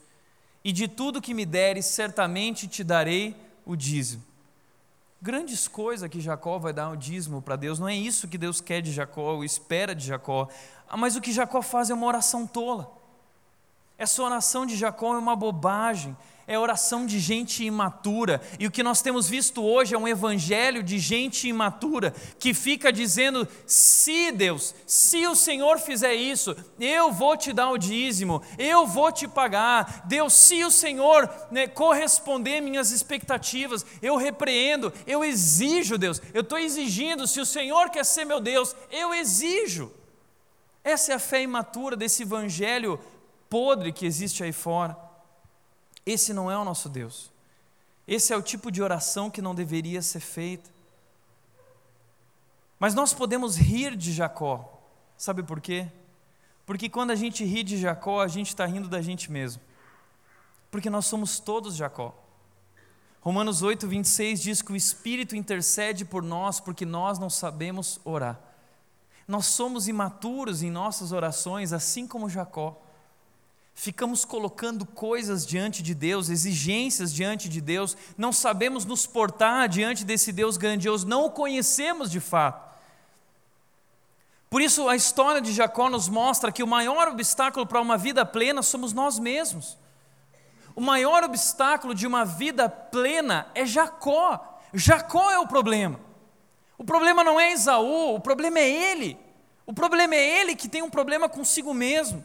e 0.64 0.72
de 0.72 0.86
tudo 0.86 1.20
que 1.20 1.34
me 1.34 1.44
deres, 1.44 1.86
certamente 1.86 2.68
te 2.68 2.84
darei 2.84 3.36
o 3.64 3.74
dízimo. 3.76 4.22
Grandes 5.20 5.68
coisas 5.68 6.10
que 6.10 6.20
Jacó 6.20 6.58
vai 6.58 6.72
dar 6.72 6.90
o 6.90 6.96
dízimo 6.96 7.40
para 7.40 7.56
Deus, 7.56 7.78
não 7.78 7.88
é 7.88 7.94
isso 7.94 8.26
que 8.26 8.36
Deus 8.36 8.60
quer 8.60 8.80
de 8.80 8.92
Jacó, 8.92 9.34
ou 9.34 9.44
espera 9.44 9.94
de 9.94 10.04
Jacó, 10.06 10.48
ah, 10.88 10.96
mas 10.96 11.16
o 11.16 11.20
que 11.20 11.32
Jacó 11.32 11.62
faz 11.62 11.90
é 11.90 11.94
uma 11.94 12.06
oração 12.06 12.46
tola. 12.46 12.90
Essa 13.96 14.22
oração 14.22 14.66
de 14.66 14.76
Jacó 14.76 15.14
é 15.14 15.18
uma 15.18 15.36
bobagem, 15.36 16.16
é 16.52 16.58
oração 16.58 17.06
de 17.06 17.18
gente 17.18 17.64
imatura. 17.64 18.40
E 18.58 18.66
o 18.66 18.70
que 18.70 18.82
nós 18.82 19.00
temos 19.00 19.26
visto 19.26 19.64
hoje 19.64 19.94
é 19.94 19.98
um 19.98 20.06
evangelho 20.06 20.82
de 20.82 20.98
gente 20.98 21.48
imatura 21.48 22.14
que 22.38 22.52
fica 22.52 22.92
dizendo: 22.92 23.48
se 23.66 24.30
Deus, 24.32 24.74
se 24.86 25.26
o 25.26 25.34
Senhor 25.34 25.78
fizer 25.78 26.12
isso, 26.14 26.54
eu 26.78 27.10
vou 27.10 27.38
te 27.38 27.54
dar 27.54 27.70
o 27.70 27.78
dízimo, 27.78 28.42
eu 28.58 28.86
vou 28.86 29.10
te 29.10 29.26
pagar. 29.26 30.02
Deus, 30.04 30.34
se 30.34 30.62
o 30.62 30.70
Senhor 30.70 31.28
né, 31.50 31.66
corresponder 31.66 32.60
minhas 32.60 32.90
expectativas, 32.90 33.86
eu 34.02 34.16
repreendo, 34.16 34.92
eu 35.06 35.24
exijo, 35.24 35.96
Deus, 35.96 36.20
eu 36.34 36.42
estou 36.42 36.58
exigindo. 36.58 37.26
Se 37.26 37.40
o 37.40 37.46
Senhor 37.46 37.88
quer 37.88 38.04
ser 38.04 38.26
meu 38.26 38.40
Deus, 38.40 38.76
eu 38.90 39.14
exijo. 39.14 39.90
Essa 40.84 41.12
é 41.12 41.14
a 41.14 41.18
fé 41.18 41.40
imatura 41.40 41.96
desse 41.96 42.24
evangelho 42.24 43.00
podre 43.48 43.90
que 43.90 44.04
existe 44.04 44.44
aí 44.44 44.52
fora. 44.52 45.11
Esse 46.04 46.32
não 46.32 46.50
é 46.50 46.56
o 46.56 46.64
nosso 46.64 46.88
Deus. 46.88 47.30
Esse 48.06 48.32
é 48.32 48.36
o 48.36 48.42
tipo 48.42 48.70
de 48.70 48.82
oração 48.82 49.30
que 49.30 49.40
não 49.40 49.54
deveria 49.54 50.02
ser 50.02 50.20
feita. 50.20 50.70
Mas 52.78 52.94
nós 52.94 53.14
podemos 53.14 53.56
rir 53.56 53.96
de 53.96 54.12
Jacó. 54.12 54.82
Sabe 55.16 55.42
por 55.42 55.60
quê? 55.60 55.86
Porque 56.66 56.88
quando 56.88 57.12
a 57.12 57.14
gente 57.14 57.44
ri 57.44 57.62
de 57.62 57.76
Jacó, 57.76 58.20
a 58.20 58.28
gente 58.28 58.48
está 58.48 58.66
rindo 58.66 58.88
da 58.88 59.00
gente 59.00 59.30
mesmo. 59.30 59.62
Porque 60.70 60.90
nós 60.90 61.06
somos 61.06 61.38
todos 61.38 61.76
Jacó. 61.76 62.14
Romanos 63.20 63.62
8, 63.62 63.86
26 63.86 64.42
diz 64.42 64.62
que 64.62 64.72
o 64.72 64.76
Espírito 64.76 65.36
intercede 65.36 66.04
por 66.04 66.24
nós 66.24 66.58
porque 66.58 66.84
nós 66.84 67.20
não 67.20 67.30
sabemos 67.30 68.00
orar. 68.04 68.40
Nós 69.28 69.46
somos 69.46 69.86
imaturos 69.86 70.60
em 70.60 70.70
nossas 70.70 71.12
orações, 71.12 71.72
assim 71.72 72.06
como 72.06 72.28
Jacó. 72.28 72.82
Ficamos 73.74 74.24
colocando 74.24 74.84
coisas 74.84 75.46
diante 75.46 75.82
de 75.82 75.94
Deus, 75.94 76.28
exigências 76.28 77.12
diante 77.12 77.48
de 77.48 77.60
Deus, 77.60 77.96
não 78.16 78.32
sabemos 78.32 78.84
nos 78.84 79.06
portar 79.06 79.68
diante 79.68 80.04
desse 80.04 80.30
Deus 80.30 80.56
grandioso, 80.56 81.06
não 81.06 81.24
o 81.24 81.30
conhecemos 81.30 82.10
de 82.10 82.20
fato. 82.20 82.70
Por 84.50 84.60
isso, 84.60 84.86
a 84.86 84.94
história 84.94 85.40
de 85.40 85.50
Jacó 85.50 85.88
nos 85.88 86.10
mostra 86.10 86.52
que 86.52 86.62
o 86.62 86.66
maior 86.66 87.08
obstáculo 87.08 87.66
para 87.66 87.80
uma 87.80 87.96
vida 87.96 88.24
plena 88.26 88.62
somos 88.62 88.92
nós 88.92 89.18
mesmos. 89.18 89.78
O 90.76 90.80
maior 90.80 91.24
obstáculo 91.24 91.94
de 91.94 92.06
uma 92.06 92.24
vida 92.24 92.68
plena 92.68 93.46
é 93.54 93.64
Jacó. 93.64 94.58
Jacó 94.74 95.30
é 95.30 95.38
o 95.38 95.46
problema. 95.46 95.98
O 96.76 96.84
problema 96.84 97.24
não 97.24 97.40
é 97.40 97.52
Esaú, 97.52 98.14
o 98.14 98.20
problema 98.20 98.58
é 98.58 98.68
ele. 98.68 99.18
O 99.64 99.72
problema 99.72 100.14
é 100.14 100.40
ele 100.40 100.54
que 100.54 100.68
tem 100.68 100.82
um 100.82 100.90
problema 100.90 101.28
consigo 101.28 101.72
mesmo. 101.72 102.22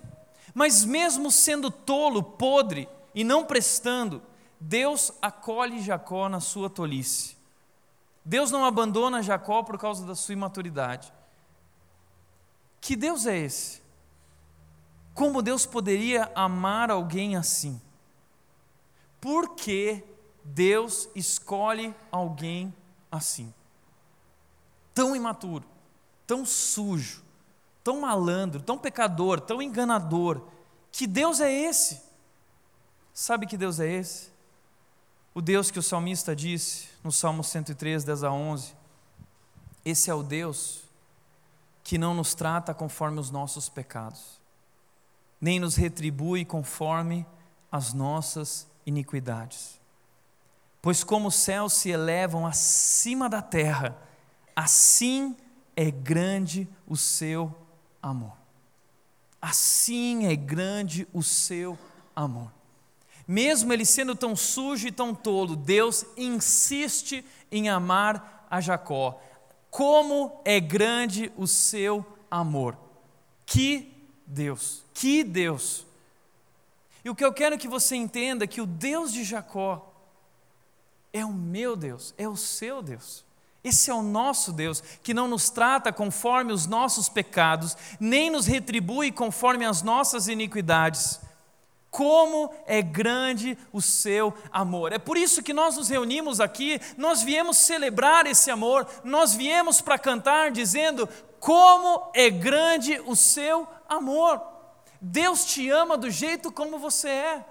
Mas 0.58 0.84
mesmo 0.84 1.32
sendo 1.32 1.70
tolo, 1.70 2.24
podre 2.24 2.90
e 3.14 3.24
não 3.24 3.46
prestando, 3.46 4.24
Deus 4.60 5.12
acolhe 5.22 5.84
Jacó 5.84 6.28
na 6.28 6.40
sua 6.40 6.68
tolice. 6.70 7.38
Deus 8.26 8.50
não 8.50 8.66
abandona 8.66 9.22
Jacó 9.22 9.62
por 9.62 9.78
causa 9.78 10.04
da 10.08 10.16
sua 10.16 10.34
imaturidade. 10.34 11.14
Que 12.82 12.96
Deus 12.96 13.28
é 13.28 13.38
esse? 13.38 13.84
Como 15.14 15.44
Deus 15.44 15.68
poderia 15.68 16.32
amar 16.34 16.90
alguém 16.90 17.36
assim? 17.36 17.80
Por 19.22 19.54
que 19.56 20.04
Deus 20.44 21.08
escolhe 21.14 21.94
alguém 22.12 22.74
assim? 23.12 23.54
tão 24.98 25.16
imaturo, 25.16 25.64
tão 26.26 26.44
sujo, 26.44 27.22
tão 27.88 28.02
malandro, 28.02 28.62
tão 28.62 28.78
pecador, 28.78 29.40
tão 29.40 29.62
enganador. 29.62 30.42
Que 30.92 31.08
Deus 31.08 31.40
é 31.40 31.50
esse? 31.50 32.02
Sabe 33.14 33.48
que 33.48 33.56
Deus 33.56 33.80
é 33.80 33.90
esse? 33.90 34.30
O 35.34 35.42
Deus 35.42 35.72
que 35.72 35.80
o 35.80 35.84
salmista 35.84 36.36
disse 36.36 36.90
no 37.02 37.14
Salmo 37.14 37.46
103, 37.46 38.04
10 38.04 38.26
a 38.26 38.32
11. 38.32 38.76
Esse 39.86 40.10
é 40.10 40.14
o 40.14 40.22
Deus 40.22 40.82
que 41.82 41.98
não 41.98 42.14
nos 42.14 42.36
trata 42.36 42.74
conforme 42.74 43.22
os 43.22 43.32
nossos 43.32 43.70
pecados, 43.70 44.42
nem 45.40 45.58
nos 45.58 45.78
retribui 45.78 46.44
conforme 46.44 47.26
as 47.72 47.94
nossas 47.94 48.68
iniquidades. 48.86 49.80
Pois 50.82 51.06
como 51.06 51.30
os 51.30 51.36
céus 51.36 51.72
se 51.72 51.90
elevam 51.90 52.46
acima 52.46 53.30
da 53.30 53.42
terra, 53.42 53.98
Assim 54.58 55.38
é 55.76 55.92
grande 55.92 56.68
o 56.88 56.98
seu 56.98 57.56
amor. 58.08 58.34
Assim 59.42 60.26
é 60.26 60.36
grande 60.36 61.08
o 61.14 61.22
seu 61.22 61.78
amor. 62.16 62.52
Mesmo 63.28 63.74
ele 63.74 63.86
sendo 63.86 64.16
tão 64.16 64.36
sujo 64.36 64.88
e 64.88 64.92
tão 64.92 65.14
tolo, 65.14 65.56
Deus 65.56 66.06
insiste 66.16 67.24
em 67.52 67.70
amar 67.70 68.48
a 68.50 68.62
Jacó. 68.62 69.22
Como 69.70 70.42
é 70.46 70.60
grande 70.60 71.32
o 71.36 71.46
seu 71.46 72.06
amor. 72.32 72.78
Que 73.46 73.94
Deus, 74.26 74.84
que 74.94 75.24
Deus. 75.24 75.86
E 77.04 77.10
o 77.10 77.16
que 77.16 77.24
eu 77.24 77.34
quero 77.34 77.58
que 77.58 77.68
você 77.68 77.96
entenda 77.96 78.46
é 78.46 78.48
que 78.48 78.62
o 78.62 78.66
Deus 78.66 79.12
de 79.12 79.24
Jacó 79.24 79.94
é 81.14 81.26
o 81.26 81.34
meu 81.34 81.76
Deus, 81.76 82.14
é 82.18 82.28
o 82.28 82.36
seu 82.36 82.82
Deus. 82.82 83.27
Esse 83.68 83.92
é 83.92 83.94
o 83.94 84.02
nosso 84.02 84.54
Deus, 84.54 84.82
que 85.04 85.14
não 85.14 85.28
nos 85.28 85.50
trata 85.50 85.92
conforme 85.92 86.54
os 86.54 86.66
nossos 86.66 87.10
pecados, 87.10 87.76
nem 88.00 88.30
nos 88.30 88.46
retribui 88.46 89.12
conforme 89.12 89.66
as 89.66 89.82
nossas 89.82 90.30
iniquidades. 90.30 91.20
Como 91.92 92.54
é 92.66 92.82
grande 92.82 93.58
o 93.74 93.82
seu 93.82 94.34
amor. 94.52 94.94
É 94.94 94.98
por 94.98 95.18
isso 95.18 95.44
que 95.44 95.54
nós 95.54 95.76
nos 95.76 95.90
reunimos 95.90 96.40
aqui, 96.40 96.80
nós 96.96 97.22
viemos 97.22 97.58
celebrar 97.58 98.26
esse 98.26 98.50
amor, 98.50 98.88
nós 99.04 99.34
viemos 99.34 99.82
para 99.82 100.00
cantar 100.00 100.52
dizendo: 100.52 101.10
Como 101.40 102.10
é 102.14 102.30
grande 102.30 103.02
o 103.06 103.16
seu 103.16 103.68
amor. 103.90 104.42
Deus 105.02 105.46
te 105.46 105.70
ama 105.70 105.98
do 105.98 106.10
jeito 106.10 106.52
como 106.52 106.80
você 106.80 107.10
é. 107.10 107.46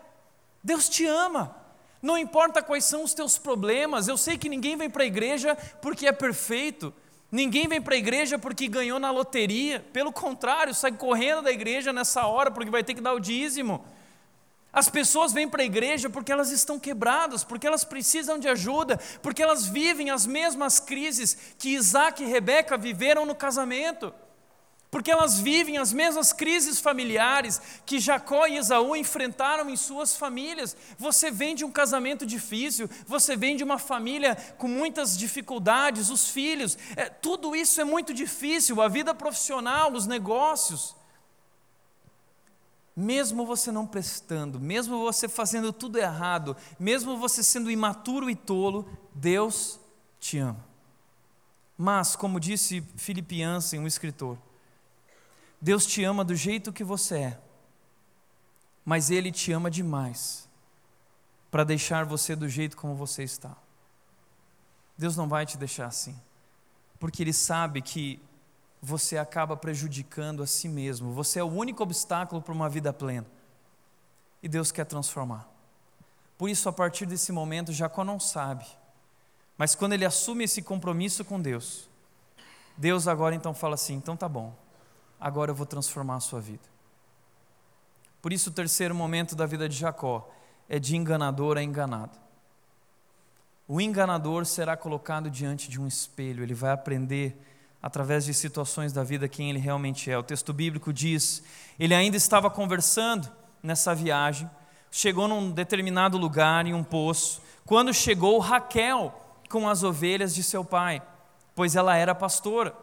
Deus 0.65 0.89
te 0.89 1.05
ama. 1.07 1.66
Não 2.07 2.17
importa 2.17 2.63
quais 2.63 2.85
são 2.85 3.03
os 3.03 3.13
teus 3.13 3.37
problemas, 3.37 4.07
eu 4.07 4.17
sei 4.17 4.39
que 4.39 4.49
ninguém 4.49 4.77
vem 4.77 4.89
para 4.89 5.03
a 5.03 5.07
igreja 5.07 5.57
porque 5.83 6.07
é 6.07 6.13
perfeito, 6.13 6.95
ninguém 7.33 7.67
vem 7.67 7.83
para 7.83 7.97
a 7.97 7.99
igreja 7.99 8.39
porque 8.39 8.69
ganhou 8.69 9.01
na 9.01 9.11
loteria, 9.11 9.85
pelo 9.93 10.13
contrário, 10.13 10.73
sai 10.73 10.93
correndo 10.93 11.43
da 11.43 11.51
igreja 11.51 11.93
nessa 11.93 12.25
hora 12.25 12.49
porque 12.49 12.71
vai 12.71 12.85
ter 12.85 12.95
que 12.95 13.01
dar 13.01 13.13
o 13.13 13.19
dízimo. 13.19 13.85
As 14.73 14.89
pessoas 14.89 15.33
vêm 15.33 15.49
para 15.49 15.63
a 15.63 15.67
igreja 15.67 16.09
porque 16.09 16.31
elas 16.31 16.53
estão 16.53 16.79
quebradas, 16.79 17.43
porque 17.43 17.67
elas 17.67 17.83
precisam 17.83 18.39
de 18.39 18.47
ajuda, 18.47 19.01
porque 19.21 19.43
elas 19.43 19.67
vivem 19.67 20.09
as 20.09 20.27
mesmas 20.27 20.79
crises 20.79 21.37
que 21.59 21.71
Isaac 21.71 22.23
e 22.23 22.27
Rebeca 22.27 22.79
viveram 22.79 23.27
no 23.27 23.35
casamento 23.35 24.15
porque 24.97 25.11
elas 25.11 25.39
vivem 25.39 25.77
as 25.77 25.93
mesmas 25.93 26.33
crises 26.33 26.81
familiares 26.81 27.61
que 27.85 28.01
Jacó 28.01 28.47
e 28.47 28.57
Esaú 28.57 28.97
enfrentaram 28.97 29.69
em 29.69 29.77
suas 29.77 30.17
famílias. 30.17 30.75
Você 30.97 31.31
vem 31.31 31.55
de 31.55 31.67
um 31.67 31.71
casamento 31.71 32.25
difícil, 32.25 32.89
você 33.07 33.37
vem 33.37 33.59
de 33.59 33.63
uma 33.63 33.79
família 33.79 34.35
com 34.57 34.67
muitas 34.67 35.15
dificuldades, 35.19 36.09
os 36.09 36.31
filhos, 36.31 36.79
é, 36.97 37.11
tudo 37.11 37.55
isso 37.55 37.79
é 37.79 37.85
muito 37.85 38.15
difícil, 38.15 38.81
a 38.81 38.89
vida 38.89 39.15
profissional, 39.15 39.93
os 39.93 40.07
negócios. 40.07 40.97
Mesmo 42.97 43.45
você 43.45 43.71
não 43.71 43.87
prestando, 43.87 44.59
mesmo 44.59 44.99
você 45.01 45.29
fazendo 45.29 45.75
tudo 45.75 45.99
errado, 45.99 46.57
mesmo 46.79 47.19
você 47.19 47.43
sendo 47.43 47.71
imaturo 47.71 48.31
e 48.31 48.35
tolo, 48.35 48.89
Deus 49.15 49.79
te 50.19 50.39
ama. 50.39 50.65
Mas, 51.77 52.17
como 52.17 52.41
disse 52.41 52.83
Jansen, 53.31 53.81
um 53.81 53.87
escritor, 53.87 54.39
Deus 55.61 55.87
te 55.87 56.05
ama 56.05 56.25
do 56.25 56.35
jeito 56.35 56.73
que 56.73 56.85
você 56.85 57.19
é, 57.19 57.41
mas 58.85 59.11
Ele 59.11 59.33
te 59.33 59.53
ama 59.53 59.71
demais 59.71 60.49
para 61.51 61.65
deixar 61.65 62.05
você 62.05 62.37
do 62.37 62.49
jeito 62.49 62.77
como 62.77 62.95
você 62.95 63.23
está. 63.23 63.57
Deus 64.99 65.17
não 65.17 65.29
vai 65.29 65.47
te 65.47 65.57
deixar 65.57 65.87
assim, 65.87 66.19
porque 66.99 67.23
Ele 67.23 67.33
sabe 67.33 67.81
que 67.81 68.21
você 68.83 69.17
acaba 69.17 69.57
prejudicando 69.57 70.43
a 70.43 70.47
si 70.47 70.69
mesmo, 70.69 71.13
você 71.13 71.41
é 71.41 71.45
o 71.45 71.51
único 71.51 71.83
obstáculo 71.83 72.43
para 72.43 72.53
uma 72.53 72.69
vida 72.69 72.93
plena, 72.93 73.27
e 74.43 74.49
Deus 74.49 74.71
quer 74.71 74.85
transformar. 74.85 75.49
Por 76.37 76.51
isso, 76.51 76.69
a 76.69 76.73
partir 76.73 77.07
desse 77.07 77.33
momento, 77.33 77.73
Jacó 77.73 78.05
não 78.05 78.21
sabe, 78.21 78.67
mas 79.57 79.75
quando 79.75 79.95
ele 79.95 80.05
assume 80.05 80.45
esse 80.45 80.61
compromisso 80.61 81.25
com 81.25 81.41
Deus, 81.41 81.89
Deus 82.77 83.09
agora 83.09 83.35
então 83.35 83.55
fala 83.55 83.75
assim: 83.75 83.95
então 83.95 84.15
tá 84.15 84.29
bom 84.29 84.55
agora 85.21 85.51
eu 85.51 85.55
vou 85.55 85.67
transformar 85.67 86.17
a 86.17 86.21
sua 86.21 86.41
vida. 86.41 86.65
Por 88.21 88.33
isso, 88.33 88.51
o 88.51 88.53
terceiro 88.53 88.95
momento 88.95 89.35
da 89.35 89.47
vida 89.47 89.69
de 89.69 89.77
Jacó 89.77 90.29
é 90.69 90.79
de 90.79 90.97
enganador 90.97 91.57
a 91.57 91.63
enganado. 91.63 92.19
O 93.69 93.81
enganador 93.81 94.45
será 94.45 94.77
colocado 94.77 95.31
diante 95.31 95.69
de 95.69 95.81
um 95.81 95.87
espelho, 95.87 96.43
ele 96.43 96.55
vai 96.55 96.73
aprender 96.73 97.37
através 97.83 98.25
de 98.25 98.35
situações 98.35 98.93
da 98.93 99.05
vida 99.05 99.29
quem 99.29 99.51
ele 99.51 99.59
realmente 99.59 100.11
é. 100.11 100.19
O 100.19 100.23
texto 100.23 100.53
bíblico 100.53 100.93
diz: 100.93 101.43
ele 101.79 101.95
ainda 101.95 102.17
estava 102.17 102.49
conversando 102.51 103.31
nessa 103.63 103.95
viagem 103.95 104.49
chegou 104.97 105.29
num 105.29 105.51
determinado 105.51 106.17
lugar, 106.17 106.67
em 106.67 106.73
um 106.73 106.83
poço, 106.83 107.43
quando 107.67 107.93
chegou 107.93 108.39
Raquel 108.39 109.13
com 109.49 109.69
as 109.69 109.83
ovelhas 109.83 110.35
de 110.35 110.43
seu 110.43 110.65
pai, 110.65 111.03
pois 111.55 111.77
ela 111.77 111.95
era 111.97 112.15
pastora. 112.15 112.75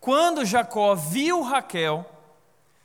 Quando 0.00 0.44
Jacó 0.44 0.94
viu 0.94 1.42
Raquel, 1.42 2.04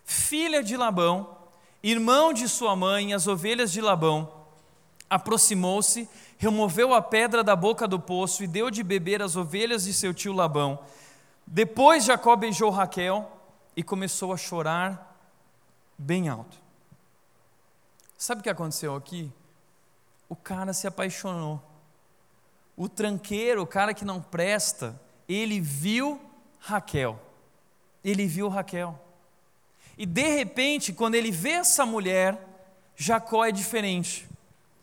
filha 0.03 0.63
de 0.63 0.75
Labão, 0.75 1.37
irmão 1.81 2.33
de 2.33 2.49
sua 2.49 2.75
mãe, 2.75 3.13
as 3.13 3.27
ovelhas 3.27 3.71
de 3.71 3.81
Labão, 3.81 4.31
aproximou-se, 5.09 6.09
removeu 6.37 6.93
a 6.93 7.01
pedra 7.01 7.43
da 7.43 7.55
boca 7.55 7.87
do 7.87 7.99
poço 7.99 8.43
e 8.43 8.47
deu 8.47 8.71
de 8.71 8.83
beber 8.83 9.21
às 9.21 9.35
ovelhas 9.35 9.83
de 9.83 9.93
seu 9.93 10.13
tio 10.13 10.33
Labão. 10.33 10.79
Depois 11.45 12.05
Jacó 12.05 12.35
beijou 12.35 12.71
Raquel 12.71 13.29
e 13.75 13.83
começou 13.83 14.33
a 14.33 14.37
chorar 14.37 15.15
bem 15.97 16.29
alto. 16.29 16.57
Sabe 18.17 18.39
o 18.39 18.43
que 18.43 18.49
aconteceu 18.49 18.95
aqui? 18.95 19.31
O 20.27 20.35
cara 20.35 20.73
se 20.73 20.87
apaixonou. 20.87 21.61
O 22.75 22.89
tranqueiro, 22.89 23.61
o 23.61 23.67
cara 23.67 23.93
que 23.93 24.05
não 24.05 24.19
presta, 24.21 24.99
ele 25.27 25.59
viu 25.59 26.19
Raquel. 26.65 27.19
Ele 28.03 28.25
viu 28.25 28.47
Raquel. 28.47 28.97
E 29.97 30.05
de 30.05 30.27
repente, 30.29 30.93
quando 30.93 31.15
ele 31.15 31.29
vê 31.29 31.51
essa 31.51 31.85
mulher, 31.85 32.39
Jacó 32.95 33.43
é 33.43 33.51
diferente. 33.51 34.25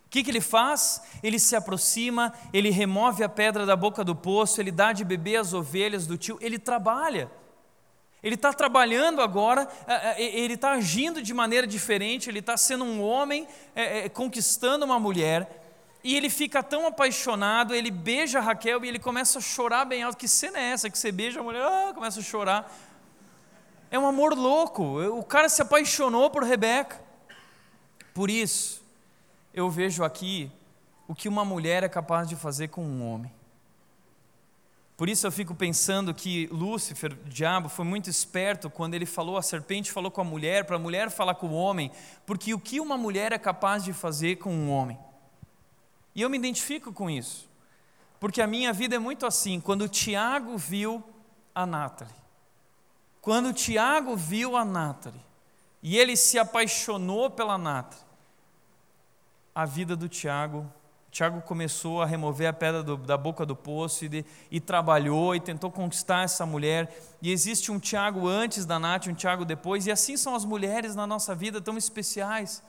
O 0.06 0.10
que, 0.10 0.22
que 0.22 0.30
ele 0.30 0.42
faz? 0.42 1.02
Ele 1.22 1.38
se 1.38 1.56
aproxima, 1.56 2.34
ele 2.52 2.68
remove 2.68 3.24
a 3.24 3.28
pedra 3.28 3.64
da 3.64 3.74
boca 3.74 4.04
do 4.04 4.14
poço, 4.14 4.60
ele 4.60 4.70
dá 4.70 4.92
de 4.92 5.04
beber 5.04 5.36
as 5.36 5.54
ovelhas 5.54 6.06
do 6.06 6.18
tio, 6.18 6.36
ele 6.42 6.58
trabalha. 6.58 7.30
Ele 8.22 8.34
está 8.34 8.52
trabalhando 8.52 9.22
agora, 9.22 9.66
é, 9.86 10.22
é, 10.22 10.38
ele 10.38 10.54
está 10.54 10.72
agindo 10.72 11.22
de 11.22 11.32
maneira 11.32 11.66
diferente, 11.66 12.28
ele 12.28 12.40
está 12.40 12.58
sendo 12.58 12.84
um 12.84 13.02
homem 13.02 13.48
é, 13.74 14.06
conquistando 14.10 14.84
uma 14.84 14.98
mulher, 14.98 15.59
e 16.02 16.16
ele 16.16 16.30
fica 16.30 16.62
tão 16.62 16.86
apaixonado, 16.86 17.74
ele 17.74 17.90
beija 17.90 18.40
Raquel 18.40 18.84
e 18.84 18.88
ele 18.88 18.98
começa 18.98 19.38
a 19.38 19.42
chorar 19.42 19.84
bem 19.84 20.02
alto. 20.02 20.16
Que 20.16 20.28
cena 20.28 20.58
é 20.58 20.70
essa 20.70 20.88
que 20.88 20.98
você 20.98 21.12
beija 21.12 21.40
a 21.40 21.42
mulher, 21.42 21.62
ah, 21.62 21.92
começa 21.94 22.20
a 22.20 22.22
chorar? 22.22 22.72
É 23.90 23.98
um 23.98 24.06
amor 24.06 24.34
louco, 24.34 24.82
o 25.18 25.22
cara 25.24 25.48
se 25.48 25.60
apaixonou 25.60 26.30
por 26.30 26.42
Rebeca. 26.42 27.00
Por 28.14 28.30
isso, 28.30 28.82
eu 29.52 29.68
vejo 29.68 30.02
aqui 30.02 30.50
o 31.06 31.14
que 31.14 31.28
uma 31.28 31.44
mulher 31.44 31.82
é 31.82 31.88
capaz 31.88 32.28
de 32.28 32.36
fazer 32.36 32.68
com 32.68 32.82
um 32.82 33.06
homem. 33.06 33.32
Por 34.96 35.08
isso 35.08 35.26
eu 35.26 35.32
fico 35.32 35.54
pensando 35.54 36.12
que 36.12 36.46
Lúcifer, 36.52 37.12
o 37.12 37.28
diabo, 37.28 37.68
foi 37.68 37.84
muito 37.84 38.08
esperto 38.08 38.68
quando 38.68 38.94
ele 38.94 39.06
falou, 39.06 39.36
a 39.36 39.42
serpente 39.42 39.90
falou 39.90 40.10
com 40.10 40.20
a 40.20 40.24
mulher, 40.24 40.64
para 40.64 40.76
a 40.76 40.78
mulher 40.78 41.10
falar 41.10 41.34
com 41.34 41.48
o 41.48 41.54
homem, 41.54 41.90
porque 42.26 42.52
o 42.52 42.60
que 42.60 42.78
uma 42.78 42.98
mulher 42.98 43.32
é 43.32 43.38
capaz 43.38 43.82
de 43.82 43.92
fazer 43.92 44.36
com 44.36 44.52
um 44.52 44.70
homem? 44.70 44.98
E 46.14 46.22
eu 46.22 46.30
me 46.30 46.38
identifico 46.38 46.92
com 46.92 47.08
isso, 47.08 47.48
porque 48.18 48.42
a 48.42 48.46
minha 48.46 48.72
vida 48.72 48.96
é 48.96 48.98
muito 48.98 49.26
assim. 49.26 49.60
Quando 49.60 49.82
o 49.82 49.88
Tiago 49.88 50.56
viu 50.56 51.02
a 51.54 51.64
Nathalie, 51.64 52.14
quando 53.20 53.50
o 53.50 53.52
Tiago 53.52 54.16
viu 54.16 54.56
a 54.56 54.64
Nathalie, 54.64 55.24
e 55.82 55.96
ele 55.96 56.16
se 56.16 56.38
apaixonou 56.38 57.30
pela 57.30 57.56
Nathalie, 57.56 58.04
a 59.54 59.64
vida 59.64 59.96
do 59.96 60.08
Tiago 60.08 60.70
Tiago 61.10 61.42
começou 61.42 62.00
a 62.00 62.06
remover 62.06 62.48
a 62.48 62.52
pedra 62.52 62.84
do, 62.84 62.96
da 62.96 63.16
boca 63.16 63.44
do 63.44 63.56
poço 63.56 64.04
e, 64.04 64.08
de, 64.08 64.24
e, 64.48 64.60
trabalhou 64.60 65.34
e 65.34 65.40
tentou 65.40 65.70
conquistar 65.70 66.22
essa 66.22 66.46
mulher. 66.46 66.96
E 67.20 67.32
existe 67.32 67.72
um 67.72 67.80
Tiago 67.80 68.28
antes 68.28 68.64
da 68.64 68.78
Nath, 68.78 69.08
um 69.08 69.14
Tiago 69.14 69.44
depois, 69.44 69.86
e 69.86 69.90
assim 69.90 70.16
são 70.16 70.36
as 70.36 70.44
mulheres 70.44 70.94
na 70.94 71.06
nossa 71.06 71.34
vida, 71.34 71.60
tão 71.60 71.76
especiais. 71.76 72.62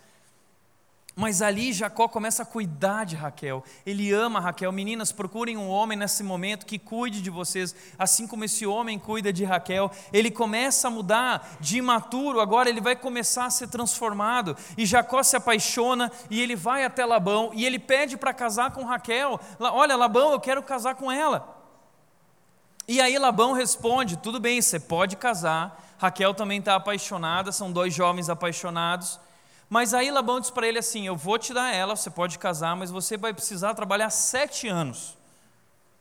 Mas 1.16 1.42
ali 1.42 1.74
Jacó 1.74 2.08
começa 2.08 2.44
a 2.44 2.46
cuidar 2.46 3.06
de 3.06 3.16
Raquel. 3.16 3.64
Ele 3.86 4.14
ama 4.14 4.40
Raquel. 4.40 4.72
Meninas, 4.72 5.12
procurem 5.12 5.58
um 5.58 5.70
homem 5.70 5.98
nesse 5.98 6.24
momento 6.24 6.66
que 6.66 6.80
cuide 6.80 7.22
de 7.22 7.30
vocês, 7.30 7.76
assim 8.00 8.26
como 8.26 8.46
esse 8.46 8.66
homem 8.66 8.98
cuida 8.98 9.32
de 9.34 9.44
Raquel. 9.44 9.92
Ele 10.14 10.32
começa 10.32 10.88
a 10.88 10.92
mudar 10.92 11.58
de 11.60 11.80
imaturo, 11.80 12.40
agora 12.40 12.70
ele 12.70 12.80
vai 12.80 12.96
começar 12.96 13.46
a 13.46 13.50
ser 13.50 13.68
transformado. 13.68 14.56
E 14.78 14.86
Jacó 14.86 15.22
se 15.22 15.36
apaixona 15.36 16.10
e 16.30 16.40
ele 16.40 16.56
vai 16.56 16.86
até 16.86 17.06
Labão 17.06 17.52
e 17.54 17.66
ele 17.66 17.78
pede 17.78 18.16
para 18.16 18.34
casar 18.34 18.72
com 18.72 18.86
Raquel. 18.86 19.40
Olha, 19.60 19.98
Labão, 19.98 20.32
eu 20.32 20.40
quero 20.40 20.64
casar 20.64 20.96
com 20.96 21.12
ela. 21.12 21.60
E 22.88 23.02
aí 23.02 23.18
Labão 23.18 23.52
responde: 23.52 24.18
tudo 24.18 24.40
bem, 24.40 24.62
você 24.62 24.80
pode 24.80 25.18
casar. 25.18 25.90
Raquel 25.98 26.34
também 26.34 26.60
está 26.60 26.76
apaixonada, 26.76 27.52
são 27.52 27.72
dois 27.72 27.94
jovens 27.94 28.30
apaixonados. 28.30 29.20
Mas 29.72 29.94
aí 29.94 30.12
Labão 30.12 30.42
diz 30.42 30.50
para 30.52 30.68
ele 30.68 30.80
assim: 30.80 31.08
Eu 31.08 31.16
vou 31.16 31.40
te 31.40 31.54
dar 31.54 31.74
ela, 31.74 31.96
você 31.96 32.10
pode 32.10 32.38
casar, 32.38 32.76
mas 32.76 32.92
você 32.92 33.16
vai 33.16 33.34
precisar 33.34 33.74
trabalhar 33.74 34.10
sete 34.10 34.68
anos. 34.68 35.18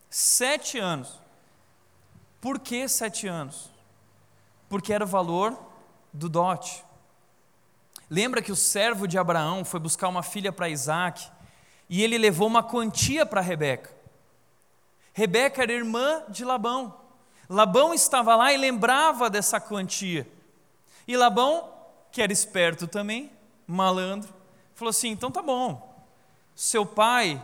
Sete 0.09 0.77
anos. 0.77 1.17
Por 2.41 2.59
que 2.59 2.85
sete 2.89 3.27
anos? 3.27 3.71
Porque 4.67 4.91
era 4.91 5.05
o 5.05 5.07
valor 5.07 5.57
do 6.11 6.27
dote. 6.27 6.83
Lembra 8.09 8.41
que 8.41 8.51
o 8.51 8.57
servo 8.57 9.07
de 9.07 9.17
Abraão 9.17 9.63
foi 9.63 9.79
buscar 9.79 10.09
uma 10.09 10.21
filha 10.21 10.51
para 10.51 10.67
Isaac 10.67 11.31
e 11.87 12.03
ele 12.03 12.17
levou 12.17 12.47
uma 12.47 12.61
quantia 12.61 13.25
para 13.25 13.39
Rebeca. 13.39 13.89
Rebeca 15.13 15.63
era 15.63 15.71
irmã 15.71 16.25
de 16.27 16.43
Labão. 16.43 16.99
Labão 17.47 17.93
estava 17.93 18.35
lá 18.35 18.51
e 18.51 18.57
lembrava 18.57 19.29
dessa 19.29 19.61
quantia. 19.61 20.29
E 21.07 21.15
Labão, 21.15 21.73
que 22.11 22.21
era 22.21 22.33
esperto 22.33 22.85
também, 22.85 23.31
malandro, 23.71 24.33
falou 24.75 24.89
assim: 24.89 25.09
então 25.09 25.31
tá 25.31 25.41
bom, 25.41 26.05
seu 26.55 26.85
pai, 26.85 27.41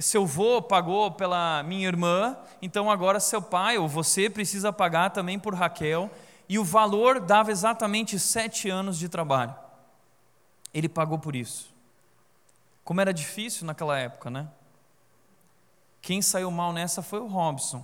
seu 0.00 0.22
avô 0.22 0.62
pagou 0.62 1.10
pela 1.10 1.62
minha 1.62 1.86
irmã, 1.86 2.36
então 2.60 2.90
agora 2.90 3.20
seu 3.20 3.40
pai 3.40 3.78
ou 3.78 3.88
você 3.88 4.28
precisa 4.28 4.72
pagar 4.72 5.10
também 5.10 5.38
por 5.38 5.54
Raquel, 5.54 6.10
e 6.48 6.58
o 6.58 6.64
valor 6.64 7.20
dava 7.20 7.50
exatamente 7.50 8.18
sete 8.18 8.68
anos 8.68 8.98
de 8.98 9.08
trabalho. 9.08 9.54
Ele 10.72 10.88
pagou 10.88 11.18
por 11.18 11.36
isso. 11.36 11.72
Como 12.84 13.00
era 13.00 13.14
difícil 13.14 13.66
naquela 13.66 13.98
época, 13.98 14.28
né? 14.28 14.48
Quem 16.02 16.20
saiu 16.20 16.50
mal 16.50 16.72
nessa 16.72 17.00
foi 17.00 17.20
o 17.20 17.26
Robson. 17.26 17.82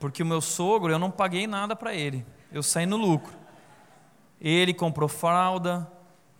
Porque 0.00 0.22
o 0.22 0.26
meu 0.26 0.40
sogro, 0.40 0.90
eu 0.90 0.98
não 0.98 1.10
paguei 1.10 1.46
nada 1.46 1.76
para 1.76 1.94
ele. 1.94 2.24
Eu 2.50 2.62
saí 2.62 2.86
no 2.86 2.96
lucro. 2.96 3.32
Ele 4.40 4.72
comprou 4.72 5.08
fralda, 5.08 5.86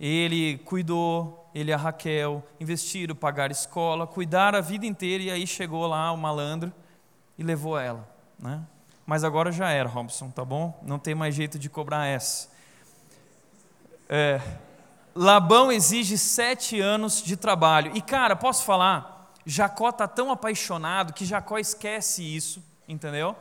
ele 0.04 0.58
cuidou, 0.58 1.48
ele 1.54 1.70
e 1.70 1.72
a 1.72 1.76
Raquel, 1.76 2.44
investiram, 2.58 3.14
pagaram 3.14 3.52
escola, 3.52 4.04
cuidaram 4.04 4.58
a 4.58 4.60
vida 4.60 4.84
inteira 4.84 5.22
e 5.22 5.30
aí 5.30 5.46
chegou 5.46 5.86
lá 5.86 6.10
o 6.10 6.16
malandro 6.16 6.72
e 7.38 7.42
levou 7.44 7.78
ela. 7.78 8.08
Né? 8.36 8.60
Mas 9.06 9.22
agora 9.22 9.52
já 9.52 9.70
era, 9.70 9.88
Robson, 9.88 10.28
tá 10.28 10.44
bom? 10.44 10.76
Não 10.82 10.98
tem 10.98 11.14
mais 11.14 11.36
jeito 11.36 11.56
de 11.56 11.70
cobrar 11.70 12.06
essa. 12.06 12.48
É, 14.08 14.40
Labão 15.14 15.70
exige 15.70 16.18
sete 16.18 16.80
anos 16.80 17.22
de 17.22 17.36
trabalho. 17.36 17.92
E 17.94 18.02
cara, 18.02 18.34
posso 18.34 18.64
falar? 18.64 19.32
Jacó 19.46 19.90
está 19.90 20.08
tão 20.08 20.32
apaixonado 20.32 21.12
que 21.12 21.24
Jacó 21.24 21.58
esquece 21.58 22.22
isso, 22.22 22.60
entendeu? 22.88 23.36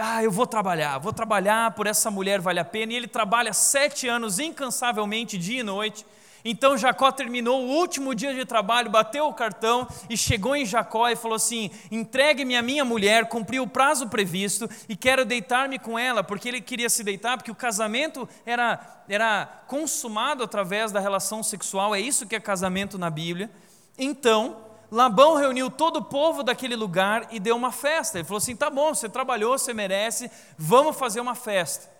Ah, 0.00 0.22
eu 0.22 0.30
vou 0.30 0.46
trabalhar, 0.46 0.96
vou 0.98 1.12
trabalhar 1.12 1.72
por 1.72 1.88
essa 1.88 2.08
mulher, 2.08 2.40
vale 2.40 2.60
a 2.60 2.64
pena. 2.64 2.92
E 2.92 2.96
ele 2.96 3.08
trabalha 3.08 3.52
sete 3.52 4.06
anos 4.06 4.38
incansavelmente, 4.38 5.36
dia 5.36 5.58
e 5.58 5.62
noite. 5.64 6.06
Então 6.44 6.78
Jacó 6.78 7.10
terminou 7.10 7.64
o 7.64 7.68
último 7.68 8.14
dia 8.14 8.32
de 8.32 8.44
trabalho, 8.44 8.88
bateu 8.88 9.26
o 9.26 9.34
cartão 9.34 9.88
e 10.08 10.16
chegou 10.16 10.54
em 10.54 10.64
Jacó 10.64 11.08
e 11.08 11.16
falou 11.16 11.34
assim: 11.34 11.72
entregue-me 11.90 12.56
a 12.56 12.62
minha 12.62 12.84
mulher, 12.84 13.26
cumpri 13.26 13.58
o 13.58 13.66
prazo 13.66 14.08
previsto 14.08 14.70
e 14.88 14.94
quero 14.94 15.24
deitar-me 15.24 15.80
com 15.80 15.98
ela, 15.98 16.22
porque 16.22 16.48
ele 16.48 16.60
queria 16.60 16.88
se 16.88 17.02
deitar, 17.02 17.36
porque 17.36 17.50
o 17.50 17.54
casamento 17.56 18.28
era, 18.46 19.02
era 19.08 19.46
consumado 19.66 20.44
através 20.44 20.92
da 20.92 21.00
relação 21.00 21.42
sexual, 21.42 21.92
é 21.92 22.00
isso 22.00 22.24
que 22.24 22.36
é 22.36 22.40
casamento 22.40 22.96
na 22.96 23.10
Bíblia. 23.10 23.50
Então, 23.98 24.67
Labão 24.90 25.36
reuniu 25.36 25.70
todo 25.70 25.98
o 25.98 26.04
povo 26.04 26.42
daquele 26.42 26.74
lugar 26.74 27.28
e 27.30 27.38
deu 27.38 27.54
uma 27.56 27.70
festa. 27.70 28.18
Ele 28.18 28.24
falou 28.24 28.38
assim: 28.38 28.56
tá 28.56 28.70
bom, 28.70 28.94
você 28.94 29.08
trabalhou, 29.08 29.58
você 29.58 29.74
merece, 29.74 30.30
vamos 30.56 30.96
fazer 30.96 31.20
uma 31.20 31.34
festa. 31.34 31.90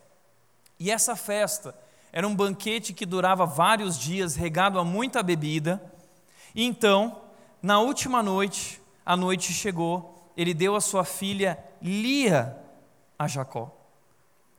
E 0.79 0.91
essa 0.91 1.15
festa 1.15 1.75
era 2.13 2.27
um 2.27 2.35
banquete 2.35 2.93
que 2.93 3.05
durava 3.05 3.45
vários 3.45 3.99
dias, 3.99 4.37
regado 4.37 4.79
a 4.79 4.85
muita 4.85 5.23
bebida. 5.23 5.83
E 6.55 6.65
então, 6.65 7.21
na 7.63 7.81
última 7.81 8.23
noite, 8.23 8.81
a 9.05 9.17
noite 9.17 9.53
chegou, 9.53 10.33
ele 10.37 10.55
deu 10.55 10.75
a 10.75 10.81
sua 10.81 11.05
filha 11.05 11.59
Lia 11.83 12.57
a 13.19 13.29
Jacó. 13.29 13.75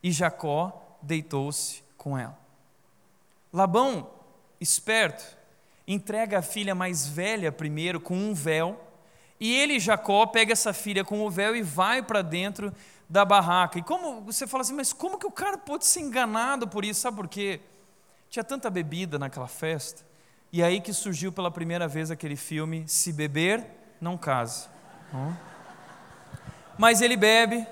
E 0.04 0.12
Jacó 0.12 0.98
deitou-se 1.02 1.84
com 1.98 2.18
ela. 2.18 2.38
Labão, 3.52 4.10
esperto, 4.60 5.24
entrega 5.94 6.40
a 6.40 6.42
filha 6.42 6.76
mais 6.76 7.08
velha 7.08 7.52
primeiro 7.52 8.00
com 8.00 8.16
um 8.16 8.34
véu, 8.34 8.80
e 9.40 9.56
ele, 9.56 9.80
Jacó, 9.80 10.26
pega 10.26 10.52
essa 10.54 10.74
filha 10.74 11.04
com 11.04 11.22
o 11.26 11.30
véu 11.30 11.56
e 11.56 11.62
vai 11.62 12.04
para 12.04 12.22
dentro 12.22 12.74
da 13.10 13.24
barraca. 13.24 13.80
E 13.80 13.82
como 13.82 14.22
você 14.22 14.46
fala 14.46 14.62
assim, 14.62 14.74
mas 14.74 14.92
como 14.94 15.18
que 15.18 15.26
o 15.26 15.32
cara 15.32 15.58
pode 15.58 15.86
ser 15.86 16.02
enganado 16.02 16.68
por 16.68 16.84
isso? 16.84 17.00
Sabe 17.00 17.18
por 17.18 17.28
quê? 17.28 17.62
Tinha 18.30 18.44
tanta 18.44 18.70
bebida 18.70 19.18
naquela 19.18 19.48
festa 19.48 20.06
E 20.54 20.62
aí 20.62 20.80
que 20.80 20.94
surgiu 20.94 21.32
pela 21.32 21.50
primeira 21.50 21.88
vez 21.88 22.12
aquele 22.12 22.36
filme 22.36 22.84
Se 22.88 23.12
Beber, 23.12 23.66
Não 24.00 24.18
Case. 24.18 24.68
Mas 26.78 27.02
ele 27.02 27.18
bebe, 27.18 27.66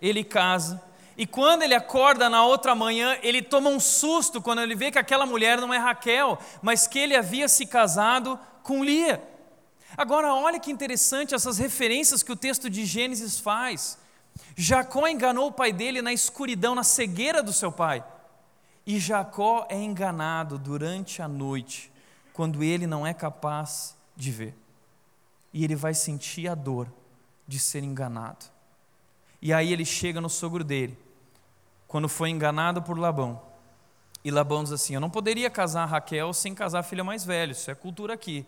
ele 0.00 0.22
casa, 0.22 0.80
e 1.18 1.26
quando 1.26 1.62
ele 1.62 1.74
acorda 1.74 2.28
na 2.28 2.44
outra 2.44 2.74
manhã, 2.74 3.16
ele 3.22 3.40
toma 3.40 3.70
um 3.70 3.80
susto 3.80 4.42
quando 4.42 4.60
ele 4.60 4.74
vê 4.74 4.90
que 4.90 4.98
aquela 4.98 5.24
mulher 5.24 5.58
não 5.58 5.72
é 5.72 5.78
Raquel, 5.78 6.38
mas 6.60 6.86
que 6.86 6.98
ele 6.98 7.16
havia 7.16 7.48
se 7.48 7.64
casado 7.66 8.38
com 8.62 8.84
Lia. 8.84 9.22
Agora, 9.96 10.34
olha 10.34 10.60
que 10.60 10.70
interessante 10.70 11.34
essas 11.34 11.56
referências 11.56 12.22
que 12.22 12.32
o 12.32 12.36
texto 12.36 12.68
de 12.68 12.84
Gênesis 12.84 13.40
faz. 13.40 13.98
Jacó 14.54 15.08
enganou 15.08 15.48
o 15.48 15.52
pai 15.52 15.72
dele 15.72 16.02
na 16.02 16.12
escuridão, 16.12 16.74
na 16.74 16.84
cegueira 16.84 17.42
do 17.42 17.52
seu 17.52 17.72
pai. 17.72 18.04
E 18.86 18.98
Jacó 18.98 19.66
é 19.70 19.76
enganado 19.76 20.58
durante 20.58 21.22
a 21.22 21.28
noite, 21.28 21.90
quando 22.34 22.62
ele 22.62 22.86
não 22.86 23.06
é 23.06 23.14
capaz 23.14 23.96
de 24.14 24.30
ver. 24.30 24.54
E 25.50 25.64
ele 25.64 25.74
vai 25.74 25.94
sentir 25.94 26.46
a 26.46 26.54
dor 26.54 26.92
de 27.48 27.58
ser 27.58 27.82
enganado. 27.82 28.44
E 29.40 29.50
aí 29.50 29.72
ele 29.72 29.86
chega 29.86 30.20
no 30.20 30.28
sogro 30.28 30.62
dele 30.62 31.05
quando 31.96 32.10
foi 32.10 32.28
enganado 32.28 32.82
por 32.82 32.98
Labão. 32.98 33.40
E 34.22 34.30
Labão 34.30 34.62
diz 34.62 34.70
assim: 34.70 34.92
Eu 34.92 35.00
não 35.00 35.08
poderia 35.08 35.48
casar 35.48 35.86
Raquel 35.86 36.30
sem 36.34 36.54
casar 36.54 36.80
a 36.80 36.82
filha 36.82 37.02
mais 37.02 37.24
velha, 37.24 37.52
isso 37.52 37.70
é 37.70 37.74
cultura 37.74 38.12
aqui. 38.12 38.46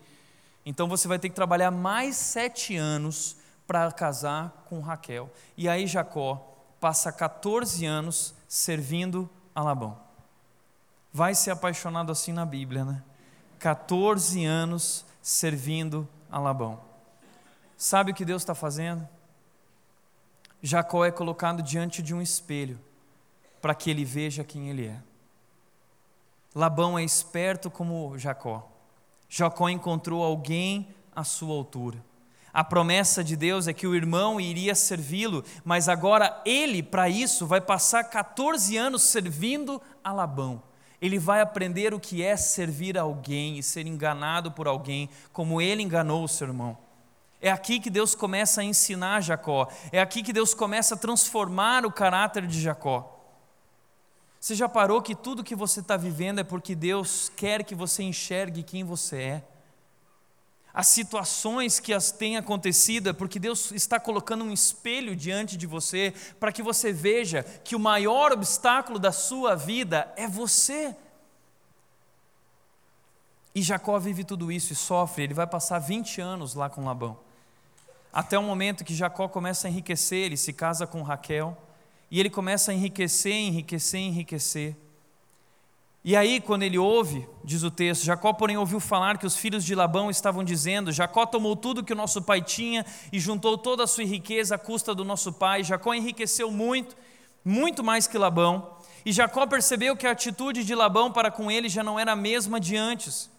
Então 0.63 0.87
você 0.87 1.07
vai 1.07 1.17
ter 1.17 1.29
que 1.29 1.35
trabalhar 1.35 1.71
mais 1.71 2.15
sete 2.15 2.75
anos 2.75 3.37
para 3.65 3.91
casar 3.91 4.65
com 4.69 4.79
Raquel. 4.81 5.31
E 5.57 5.67
aí 5.67 5.87
Jacó 5.87 6.59
passa 6.79 7.11
14 7.11 7.87
anos 7.87 8.35
servindo 8.47 9.27
a 9.55 9.63
Labão. 9.63 9.97
Vai 11.11 11.33
ser 11.33 11.49
apaixonado 11.49 12.11
assim 12.11 12.31
na 12.31 12.45
Bíblia, 12.45 12.85
né? 12.85 13.01
14 13.57 14.45
anos 14.45 15.03
servindo 15.23 16.07
a 16.31 16.37
Labão. 16.37 16.79
Sabe 17.75 18.11
o 18.11 18.13
que 18.13 18.23
Deus 18.23 18.43
está 18.43 18.53
fazendo? 18.53 19.09
Jacó 20.61 21.03
é 21.03 21.09
colocado 21.09 21.63
diante 21.63 22.03
de 22.03 22.13
um 22.13 22.21
espelho 22.21 22.79
para 23.61 23.75
que 23.75 23.89
ele 23.89 24.05
veja 24.05 24.43
quem 24.43 24.69
ele 24.69 24.87
é. 24.87 24.99
Labão 26.53 26.97
é 26.97 27.03
esperto 27.03 27.69
como 27.69 28.17
Jacó. 28.17 28.67
Jacó 29.29 29.69
encontrou 29.69 30.23
alguém 30.23 30.87
à 31.15 31.23
sua 31.23 31.53
altura. 31.53 32.03
A 32.51 32.63
promessa 32.63 33.23
de 33.23 33.35
Deus 33.35 33.67
é 33.67 33.73
que 33.73 33.85
o 33.85 33.95
irmão 33.95 34.41
iria 34.41 34.73
servi-lo, 34.73 35.43
mas 35.63 35.87
agora 35.87 36.41
ele, 36.43 36.81
para 36.81 37.07
isso, 37.07 37.45
vai 37.45 37.61
passar 37.61 38.03
14 38.03 38.75
anos 38.75 39.03
servindo 39.03 39.79
a 40.03 40.11
Labão. 40.11 40.63
Ele 40.99 41.19
vai 41.19 41.41
aprender 41.41 41.93
o 41.93 41.99
que 41.99 42.23
é 42.23 42.35
servir 42.35 42.97
alguém 42.97 43.57
e 43.57 43.63
ser 43.63 43.85
enganado 43.85 44.51
por 44.51 44.67
alguém, 44.67 45.09
como 45.31 45.61
ele 45.61 45.83
enganou 45.83 46.23
o 46.23 46.27
seu 46.27 46.47
irmão. 46.47 46.77
É 47.41 47.51
aqui 47.51 47.79
que 47.79 47.89
Deus 47.89 48.15
começa 48.15 48.61
a 48.61 48.65
ensinar 48.65 49.21
Jacó, 49.21 49.69
é 49.91 50.01
aqui 50.01 50.21
que 50.21 50.33
Deus 50.33 50.53
começa 50.53 50.95
a 50.95 50.97
transformar 50.97 51.85
o 51.85 51.91
caráter 51.91 52.45
de 52.45 52.59
Jacó. 52.59 53.18
Você 54.39 54.55
já 54.55 54.69
parou 54.69 55.01
que 55.01 55.13
tudo 55.13 55.43
que 55.43 55.55
você 55.55 55.81
está 55.81 55.97
vivendo 55.97 56.39
é 56.39 56.43
porque 56.43 56.73
Deus 56.73 57.29
quer 57.35 57.63
que 57.63 57.75
você 57.75 58.03
enxergue 58.03 58.63
quem 58.63 58.83
você 58.83 59.17
é? 59.17 59.43
As 60.73 60.87
situações 60.87 61.79
que 61.79 61.93
as 61.93 62.11
têm 62.11 62.37
acontecido 62.37 63.09
é 63.09 63.13
porque 63.13 63.39
Deus 63.39 63.71
está 63.71 63.99
colocando 63.99 64.45
um 64.45 64.53
espelho 64.53 65.15
diante 65.15 65.57
de 65.57 65.67
você 65.67 66.13
para 66.39 66.51
que 66.51 66.61
você 66.61 66.93
veja 66.93 67.43
que 67.63 67.75
o 67.75 67.79
maior 67.79 68.31
obstáculo 68.31 68.99
da 68.99 69.11
sua 69.11 69.55
vida 69.55 70.11
é 70.15 70.27
você. 70.27 70.95
E 73.53 73.61
Jacó 73.61 73.97
vive 73.99 74.23
tudo 74.23 74.51
isso 74.51 74.71
e 74.71 74.75
sofre, 74.75 75.23
ele 75.23 75.33
vai 75.33 75.47
passar 75.47 75.79
20 75.79 76.21
anos 76.21 76.53
lá 76.53 76.69
com 76.69 76.85
Labão. 76.85 77.17
Até 78.13 78.37
o 78.37 78.43
momento 78.43 78.85
que 78.85 78.95
Jacó 78.95 79.27
começa 79.27 79.67
a 79.67 79.69
enriquecer, 79.69 80.25
ele 80.25 80.37
se 80.37 80.53
casa 80.53 80.87
com 80.87 81.01
Raquel. 81.01 81.57
E 82.11 82.19
ele 82.19 82.29
começa 82.29 82.71
a 82.71 82.73
enriquecer, 82.73 83.33
enriquecer, 83.33 84.01
enriquecer. 84.01 84.75
E 86.03 86.15
aí, 86.15 86.39
quando 86.39 86.63
ele 86.63 86.77
ouve, 86.77 87.27
diz 87.43 87.61
o 87.61 87.69
texto, 87.69 88.05
Jacó, 88.05 88.31
porém, 88.31 88.57
ouviu 88.57 88.79
falar 88.79 89.17
que 89.17 89.25
os 89.25 89.35
filhos 89.35 89.65
de 89.65 89.75
Labão 89.75 90.09
estavam 90.09 90.43
dizendo: 90.43 90.91
Jacó 90.91 91.25
tomou 91.25 91.55
tudo 91.55 91.83
que 91.83 91.91
o 91.91 91.95
nosso 91.95 92.21
pai 92.21 92.41
tinha 92.41 92.85
e 93.11 93.19
juntou 93.19 93.57
toda 93.57 93.83
a 93.83 93.87
sua 93.87 94.05
riqueza 94.05 94.55
à 94.55 94.57
custa 94.57 94.95
do 94.95 95.03
nosso 95.03 95.33
pai. 95.33 95.63
Jacó 95.63 95.93
enriqueceu 95.93 96.49
muito, 96.49 96.95
muito 97.43 97.83
mais 97.83 98.07
que 98.07 98.17
Labão. 98.17 98.77
E 99.05 99.11
Jacó 99.11 99.45
percebeu 99.45 99.95
que 99.95 100.07
a 100.07 100.11
atitude 100.11 100.63
de 100.63 100.73
Labão 100.73 101.11
para 101.11 101.29
com 101.29 101.51
ele 101.51 101.67
já 101.67 101.83
não 101.83 101.99
era 101.99 102.13
a 102.13 102.15
mesma 102.15 102.59
de 102.59 102.77
antes. 102.77 103.29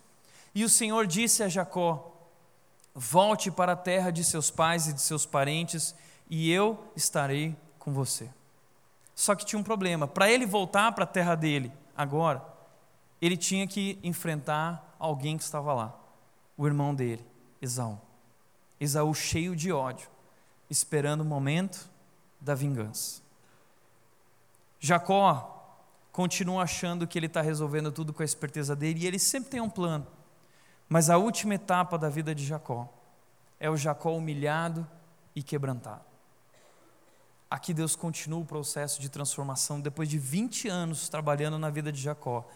E 0.55 0.63
o 0.63 0.69
Senhor 0.69 1.07
disse 1.07 1.43
a 1.43 1.49
Jacó: 1.49 2.13
Volte 2.95 3.51
para 3.51 3.73
a 3.73 3.77
terra 3.77 4.11
de 4.11 4.23
seus 4.23 4.51
pais 4.51 4.87
e 4.87 4.93
de 4.93 5.01
seus 5.01 5.25
parentes, 5.25 5.95
e 6.29 6.53
eu 6.53 6.79
estarei 6.95 7.57
com 7.79 7.93
você. 7.93 8.29
Só 9.21 9.35
que 9.35 9.45
tinha 9.45 9.61
um 9.61 9.63
problema. 9.63 10.09
Para 10.09 10.31
ele 10.31 10.47
voltar 10.47 10.93
para 10.93 11.05
a 11.05 11.07
terra 11.07 11.35
dele, 11.35 11.71
agora, 11.95 12.43
ele 13.21 13.37
tinha 13.37 13.67
que 13.67 13.99
enfrentar 14.03 14.97
alguém 14.99 15.37
que 15.37 15.43
estava 15.43 15.75
lá, 15.75 15.95
o 16.57 16.67
irmão 16.67 16.95
dele, 16.95 17.23
Esaú. 17.61 18.01
Esaú 18.81 19.13
cheio 19.13 19.55
de 19.55 19.71
ódio, 19.71 20.09
esperando 20.71 21.21
o 21.21 21.25
momento 21.27 21.91
da 22.41 22.55
vingança. 22.55 23.21
Jacó 24.79 25.71
continua 26.11 26.63
achando 26.63 27.07
que 27.07 27.19
ele 27.19 27.27
está 27.27 27.43
resolvendo 27.43 27.93
tudo 27.93 28.15
com 28.15 28.23
a 28.23 28.25
esperteza 28.25 28.75
dele 28.75 29.01
e 29.01 29.07
ele 29.07 29.19
sempre 29.19 29.51
tem 29.51 29.61
um 29.61 29.69
plano. 29.69 30.07
Mas 30.89 31.11
a 31.11 31.19
última 31.19 31.57
etapa 31.57 31.99
da 31.99 32.09
vida 32.09 32.35
de 32.35 32.47
Jacó 32.47 32.89
é 33.61 33.69
o 33.69 33.77
Jacó 33.77 34.17
humilhado 34.17 34.89
e 35.37 35.43
quebrantado. 35.43 36.10
Aqui 37.51 37.75
Deus 37.75 37.97
continua 37.97 38.39
o 38.39 38.45
processo 38.45 39.01
de 39.01 39.09
transformação. 39.09 39.81
Depois 39.81 40.09
de 40.09 40.17
20 40.17 40.69
anos 40.69 41.09
trabalhando 41.09 41.59
na 41.59 41.69
vida 41.69 41.91
de 41.91 42.01
Jacó, 42.01 42.47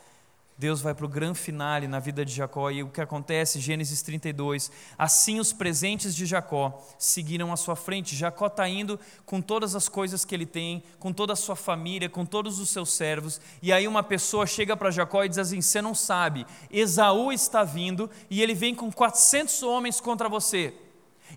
Deus 0.56 0.80
vai 0.80 0.94
para 0.94 1.04
o 1.04 1.08
grande 1.08 1.36
finale 1.36 1.88
na 1.88 1.98
vida 1.98 2.24
de 2.24 2.32
Jacó 2.32 2.70
e 2.70 2.80
o 2.80 2.88
que 2.88 3.00
acontece? 3.00 3.58
Gênesis 3.58 4.02
32. 4.02 4.70
Assim 4.96 5.40
os 5.40 5.52
presentes 5.52 6.14
de 6.14 6.24
Jacó 6.24 6.80
seguiram 6.96 7.52
à 7.52 7.56
sua 7.56 7.74
frente. 7.74 8.14
Jacó 8.14 8.46
está 8.46 8.68
indo 8.68 9.00
com 9.26 9.40
todas 9.40 9.74
as 9.74 9.88
coisas 9.88 10.24
que 10.24 10.32
ele 10.32 10.46
tem, 10.46 10.84
com 11.00 11.12
toda 11.12 11.32
a 11.32 11.36
sua 11.36 11.56
família, 11.56 12.08
com 12.08 12.24
todos 12.24 12.60
os 12.60 12.68
seus 12.68 12.92
servos. 12.92 13.40
E 13.60 13.72
aí 13.72 13.88
uma 13.88 14.04
pessoa 14.04 14.46
chega 14.46 14.76
para 14.76 14.92
Jacó 14.92 15.24
e 15.24 15.28
diz 15.28 15.38
assim: 15.38 15.60
Você 15.60 15.82
não 15.82 15.92
sabe, 15.92 16.46
Esaú 16.70 17.32
está 17.32 17.64
vindo 17.64 18.08
e 18.30 18.40
ele 18.40 18.54
vem 18.54 18.76
com 18.76 18.92
400 18.92 19.60
homens 19.64 20.00
contra 20.00 20.28
você. 20.28 20.72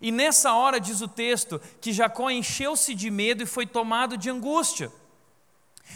E 0.02 0.12
nessa 0.12 0.54
hora, 0.54 0.80
diz 0.80 1.02
o 1.02 1.08
texto, 1.08 1.60
que 1.82 1.92
Jacó 1.92 2.30
encheu-se 2.30 2.94
de 2.94 3.10
medo 3.10 3.44
e 3.44 3.46
foi 3.46 3.66
tomado 3.66 4.18
de 4.18 4.30
angústia. 4.30 4.92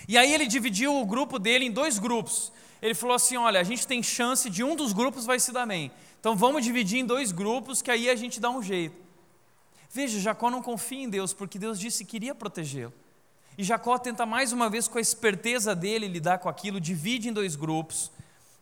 E 0.08 0.18
aí 0.18 0.34
ele 0.34 0.48
dividiu 0.48 0.96
o 0.96 1.06
grupo 1.06 1.38
dele 1.38 1.66
em 1.66 1.72
dois 1.72 2.00
grupos. 2.00 2.52
Ele 2.82 2.96
falou 2.96 3.16
assim: 3.16 3.38
Olha, 3.38 3.60
a 3.60 3.64
gente 3.64 3.86
tem 3.86 4.02
chance 4.02 4.50
de 4.50 4.64
um 4.64 4.76
dos 4.76 4.94
grupos 4.94 5.26
vai 5.26 5.40
se 5.40 5.52
dar 5.52 5.66
bem. 5.66 5.92
Então 6.20 6.36
vamos 6.36 6.64
dividir 6.64 7.00
em 7.00 7.06
dois 7.06 7.32
grupos, 7.32 7.82
que 7.82 7.92
aí 7.92 8.10
a 8.10 8.16
gente 8.16 8.40
dá 8.40 8.50
um 8.50 8.62
jeito. 8.62 8.96
Veja, 9.90 10.20
Jacó 10.20 10.50
não 10.50 10.62
confia 10.62 11.04
em 11.04 11.10
Deus, 11.10 11.34
porque 11.34 11.60
Deus 11.60 11.80
disse 11.80 12.06
que 12.06 12.12
queria 12.12 12.34
protegê-lo. 12.34 12.94
E 13.58 13.64
Jacó 13.64 13.98
tenta 13.98 14.26
mais 14.26 14.54
uma 14.54 14.70
vez, 14.70 14.88
com 14.88 14.98
a 14.98 15.02
esperteza 15.02 15.76
dele, 15.76 16.08
lidar 16.08 16.40
com 16.40 16.48
aquilo, 16.48 16.80
divide 16.80 17.28
em 17.28 17.34
dois 17.34 17.56
grupos. 17.56 18.12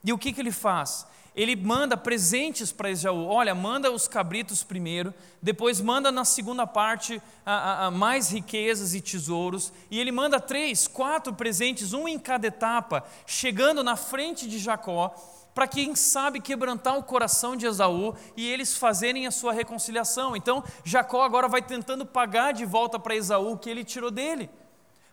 E 0.03 0.11
o 0.11 0.17
que, 0.17 0.33
que 0.33 0.41
ele 0.41 0.51
faz? 0.51 1.05
Ele 1.41 1.55
manda 1.55 1.95
presentes 1.95 2.69
para 2.69 2.91
Esaú. 2.91 3.25
Olha, 3.25 3.55
manda 3.55 3.89
os 3.89 4.09
cabritos 4.09 4.61
primeiro, 4.61 5.13
depois 5.41 5.79
manda 5.79 6.11
na 6.11 6.25
segunda 6.25 6.67
parte 6.67 7.21
a, 7.45 7.53
a, 7.53 7.85
a 7.85 7.91
mais 7.91 8.29
riquezas 8.29 8.93
e 8.93 8.99
tesouros, 8.99 9.71
e 9.89 10.01
ele 10.01 10.11
manda 10.11 10.41
três, 10.41 10.85
quatro 10.85 11.33
presentes, 11.33 11.93
um 11.93 12.09
em 12.09 12.19
cada 12.19 12.47
etapa, 12.47 13.05
chegando 13.25 13.81
na 13.85 13.95
frente 13.95 14.49
de 14.49 14.59
Jacó, 14.59 15.15
para 15.55 15.65
quem 15.65 15.95
sabe 15.95 16.41
quebrantar 16.41 16.97
o 16.97 17.03
coração 17.03 17.55
de 17.55 17.65
Esaú 17.65 18.13
e 18.35 18.45
eles 18.45 18.75
fazerem 18.75 19.25
a 19.25 19.31
sua 19.31 19.53
reconciliação. 19.53 20.35
Então, 20.35 20.61
Jacó 20.83 21.23
agora 21.23 21.47
vai 21.47 21.61
tentando 21.61 22.05
pagar 22.05 22.51
de 22.51 22.65
volta 22.65 22.99
para 22.99 23.15
Esaú 23.15 23.53
o 23.53 23.57
que 23.57 23.69
ele 23.69 23.85
tirou 23.85 24.11
dele, 24.11 24.49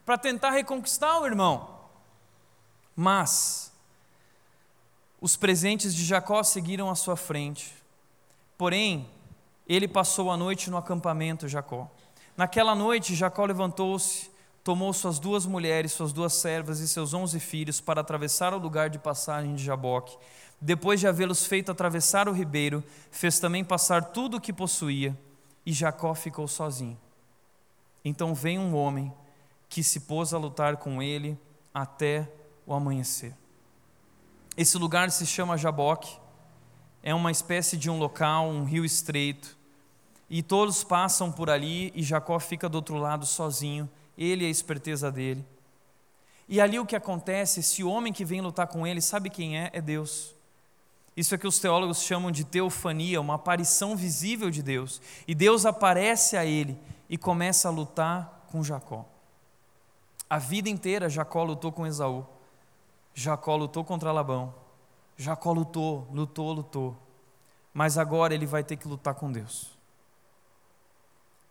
para 0.05 0.19
tentar 0.19 0.51
reconquistar 0.51 1.21
o 1.21 1.27
irmão. 1.27 1.71
Mas, 2.97 3.66
os 5.27 5.35
presentes 5.35 5.93
de 5.93 6.05
Jacó 6.05 6.41
seguiram 6.45 6.89
à 6.89 6.95
sua 6.95 7.17
frente. 7.17 7.75
Porém, 8.57 9.11
ele 9.69 9.89
passou 9.89 10.31
a 10.31 10.37
noite 10.37 10.71
no 10.71 10.77
acampamento 10.77 11.49
Jacó. 11.49 11.91
Naquela 12.37 12.77
noite, 12.77 13.13
Jacó 13.13 13.45
levantou-se, 13.45 14.31
tomou 14.63 14.93
suas 14.93 15.19
duas 15.19 15.45
mulheres, 15.45 15.91
suas 15.91 16.13
duas 16.13 16.33
servas 16.33 16.79
e 16.79 16.87
seus 16.87 17.13
onze 17.13 17.41
filhos 17.41 17.81
para 17.81 18.03
atravessar 18.03 18.55
o 18.55 18.59
lugar 18.59 18.89
de 18.89 19.01
passagem 19.01 19.57
de 19.57 19.65
Jaboque. 19.65 20.17
Depois 20.61 21.01
de 21.01 21.09
havê-los 21.09 21.45
feito 21.45 21.73
atravessar 21.73 22.29
o 22.29 22.33
ribeiro, 22.33 22.85
fez 23.11 23.41
também 23.41 23.65
passar 23.65 24.13
tudo 24.13 24.37
o 24.37 24.41
que 24.41 24.53
possuía, 24.53 25.19
e 25.67 25.73
Jacó 25.73 26.15
ficou 26.15 26.47
sozinho. 26.47 26.97
Então 28.05 28.33
veio 28.33 28.61
um 28.61 28.77
homem 28.77 29.13
que 29.69 29.83
se 29.83 29.99
pôs 30.03 30.33
a 30.33 30.39
lutar 30.39 30.77
com 30.77 31.03
ele 31.03 31.37
até 31.75 32.31
o 32.65 32.73
amanhecer. 32.73 33.35
Esse 34.57 34.79
lugar 34.79 35.11
se 35.11 35.27
chama 35.27 35.59
Jaboque 35.59 36.19
é 37.03 37.15
uma 37.15 37.31
espécie 37.31 37.77
de 37.77 37.89
um 37.89 37.99
local, 37.99 38.49
um 38.49 38.65
rio 38.65 38.85
estreito, 38.85 39.57
e 40.29 40.43
todos 40.43 40.83
passam 40.83 41.31
por 41.31 41.49
ali 41.49 41.93
e 41.95 42.03
Jacó 42.03 42.39
fica 42.41 42.69
do 42.69 42.75
outro 42.75 42.97
lado 42.97 43.25
sozinho, 43.25 43.89
ele 44.19 44.45
e 44.45 44.49
a 44.49 44.51
esperteza 44.51 45.13
dele. 45.13 45.45
E 46.49 46.61
ali 46.61 46.81
o 46.81 46.87
que 46.87 46.97
acontece, 46.97 47.61
esse 47.61 47.85
homem 47.85 48.13
que 48.13 48.25
vem 48.25 48.41
lutar 48.41 48.67
com 48.67 48.85
ele, 48.85 49.01
sabe 49.01 49.31
quem 49.31 49.57
é? 49.57 49.71
É 49.73 49.81
Deus. 49.81 50.35
Isso 51.17 51.35
é 51.35 51.39
que 51.39 51.47
os 51.47 51.59
teólogos 51.59 52.03
chamam 52.03 52.31
de 52.31 52.45
teofania, 52.45 53.21
uma 53.21 53.35
aparição 53.35 53.97
visível 53.97 54.51
de 54.51 54.63
Deus. 54.63 55.01
E 55.29 55.35
Deus 55.35 55.65
aparece 55.65 56.37
a 56.37 56.45
ele 56.45 56.77
e 57.09 57.17
começa 57.17 57.69
a 57.69 57.71
lutar 57.71 58.47
com 58.51 58.65
Jacó. 58.65 59.05
A 60.29 60.39
vida 60.39 60.69
inteira 60.69 61.09
Jacó 61.09 61.45
lutou 61.45 61.71
com 61.71 61.87
Esaú. 61.87 62.27
Jacó 63.19 63.57
lutou 63.57 63.83
contra 63.83 64.13
Labão. 64.13 64.55
Jacó 65.17 65.51
lutou, 65.51 66.07
lutou, 66.13 66.53
lutou. 66.53 66.97
Mas 67.73 67.97
agora 67.97 68.35
ele 68.35 68.45
vai 68.45 68.63
ter 68.63 68.77
que 68.77 68.87
lutar 68.87 69.15
com 69.15 69.33
Deus. 69.33 69.75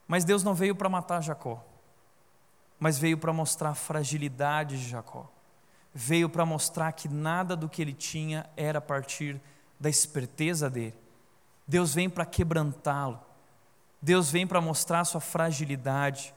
Mas 0.07 0.23
Deus 0.23 0.43
não 0.43 0.53
veio 0.53 0.75
para 0.75 0.87
matar 0.87 1.23
Jacó, 1.23 1.65
mas 2.79 2.99
veio 2.99 3.17
para 3.17 3.33
mostrar 3.33 3.71
a 3.71 3.75
fragilidade 3.75 4.77
de 4.77 4.87
Jacó. 4.87 5.27
Veio 5.91 6.29
para 6.29 6.45
mostrar 6.45 6.91
que 6.91 7.09
nada 7.09 7.55
do 7.55 7.67
que 7.67 7.81
ele 7.81 7.93
tinha 7.93 8.47
era 8.55 8.77
a 8.77 8.81
partir 8.81 9.41
da 9.79 9.89
esperteza 9.89 10.69
dele. 10.69 10.95
Deus 11.67 11.95
vem 11.95 12.07
para 12.07 12.27
quebrantá-lo. 12.27 13.19
Deus 13.99 14.29
vem 14.29 14.45
para 14.45 14.61
mostrar 14.61 15.03
sua 15.03 15.21
fragilidade. 15.21 16.31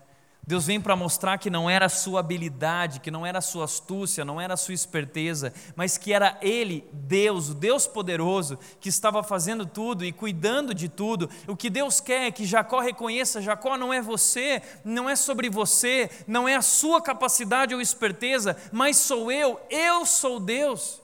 Deus 0.48 0.64
vem 0.64 0.80
para 0.80 0.96
mostrar 0.96 1.36
que 1.36 1.50
não 1.50 1.68
era 1.68 1.84
a 1.84 1.90
sua 1.90 2.20
habilidade, 2.20 3.00
que 3.00 3.10
não 3.10 3.26
era 3.26 3.36
a 3.36 3.42
sua 3.42 3.66
astúcia, 3.66 4.24
não 4.24 4.40
era 4.40 4.54
a 4.54 4.56
sua 4.56 4.72
esperteza, 4.72 5.52
mas 5.76 5.98
que 5.98 6.10
era 6.10 6.38
Ele, 6.40 6.88
Deus, 6.90 7.50
o 7.50 7.54
Deus 7.54 7.86
poderoso, 7.86 8.58
que 8.80 8.88
estava 8.88 9.22
fazendo 9.22 9.66
tudo 9.66 10.06
e 10.06 10.10
cuidando 10.10 10.72
de 10.72 10.88
tudo. 10.88 11.28
O 11.46 11.54
que 11.54 11.68
Deus 11.68 12.00
quer 12.00 12.28
é 12.28 12.30
que 12.30 12.46
Jacó 12.46 12.80
reconheça: 12.80 13.42
Jacó 13.42 13.76
não 13.76 13.92
é 13.92 14.00
você, 14.00 14.62
não 14.82 15.06
é 15.06 15.14
sobre 15.16 15.50
você, 15.50 16.10
não 16.26 16.48
é 16.48 16.56
a 16.56 16.62
sua 16.62 17.02
capacidade 17.02 17.74
ou 17.74 17.80
esperteza, 17.82 18.56
mas 18.72 18.96
sou 18.96 19.30
eu, 19.30 19.60
eu 19.68 20.06
sou 20.06 20.40
Deus. 20.40 21.02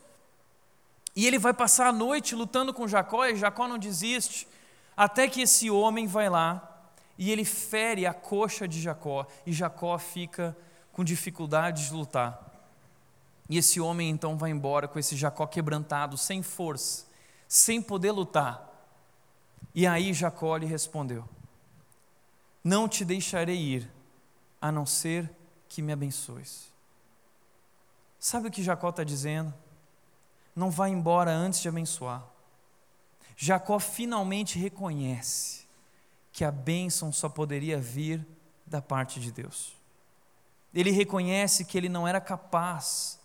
E 1.15 1.27
ele 1.27 1.39
vai 1.39 1.53
passar 1.53 1.89
a 1.89 1.93
noite 1.93 2.35
lutando 2.35 2.73
com 2.73 2.89
Jacó 2.89 3.27
e 3.27 3.37
Jacó 3.37 3.69
não 3.69 3.77
desiste, 3.77 4.49
até 4.97 5.29
que 5.29 5.43
esse 5.43 5.71
homem 5.71 6.07
vai 6.07 6.31
lá 6.31 6.74
e 7.17 7.31
ele 7.31 7.45
fere 7.45 8.07
a 8.07 8.15
coxa 8.15 8.67
de 8.67 8.81
Jacó, 8.81 9.27
e 9.47 9.53
Jacó 9.53 9.97
fica 9.99 10.57
com 10.93 11.05
dificuldade 11.05 11.87
de 11.87 11.93
lutar. 11.93 12.53
E 13.49 13.59
esse 13.59 13.81
homem 13.81 14.11
então 14.11 14.37
vai 14.37 14.51
embora 14.51 14.89
com 14.89 14.99
esse 14.99 15.17
Jacó 15.17 15.47
quebrantado, 15.47 16.17
sem 16.17 16.43
força, 16.43 17.07
sem 17.47 17.81
poder 17.81 18.11
lutar. 18.11 18.71
E 19.75 19.87
aí 19.87 20.13
Jacó 20.13 20.57
lhe 20.57 20.67
respondeu: 20.67 21.29
Não 22.63 22.89
te 22.89 23.05
deixarei 23.05 23.59
ir, 23.59 23.91
a 24.61 24.73
não 24.73 24.87
ser 24.87 25.31
que 25.69 25.83
me 25.83 25.93
abençoes. 25.93 26.73
Sabe 28.19 28.49
o 28.49 28.51
que 28.51 28.63
Jacó 28.63 28.89
está 28.89 29.05
dizendo? 29.05 29.53
Não 30.57 30.71
vá 30.71 30.89
embora 30.89 31.31
antes 31.31 31.61
de 31.61 31.69
abençoar. 31.69 32.25
Jacó 33.37 33.79
finalmente 33.79 34.59
reconhece 34.59 35.64
que 36.35 36.45
a 36.45 36.51
bênção 36.51 37.13
só 37.13 37.29
poderia 37.29 37.79
vir 37.79 38.27
da 38.67 38.83
parte 38.83 39.21
de 39.21 39.31
Deus. 39.31 39.77
Ele 40.75 40.91
reconhece 40.91 41.65
que 41.65 41.79
ele 41.79 41.89
não 41.89 42.09
era 42.09 42.21
capaz 42.21 43.21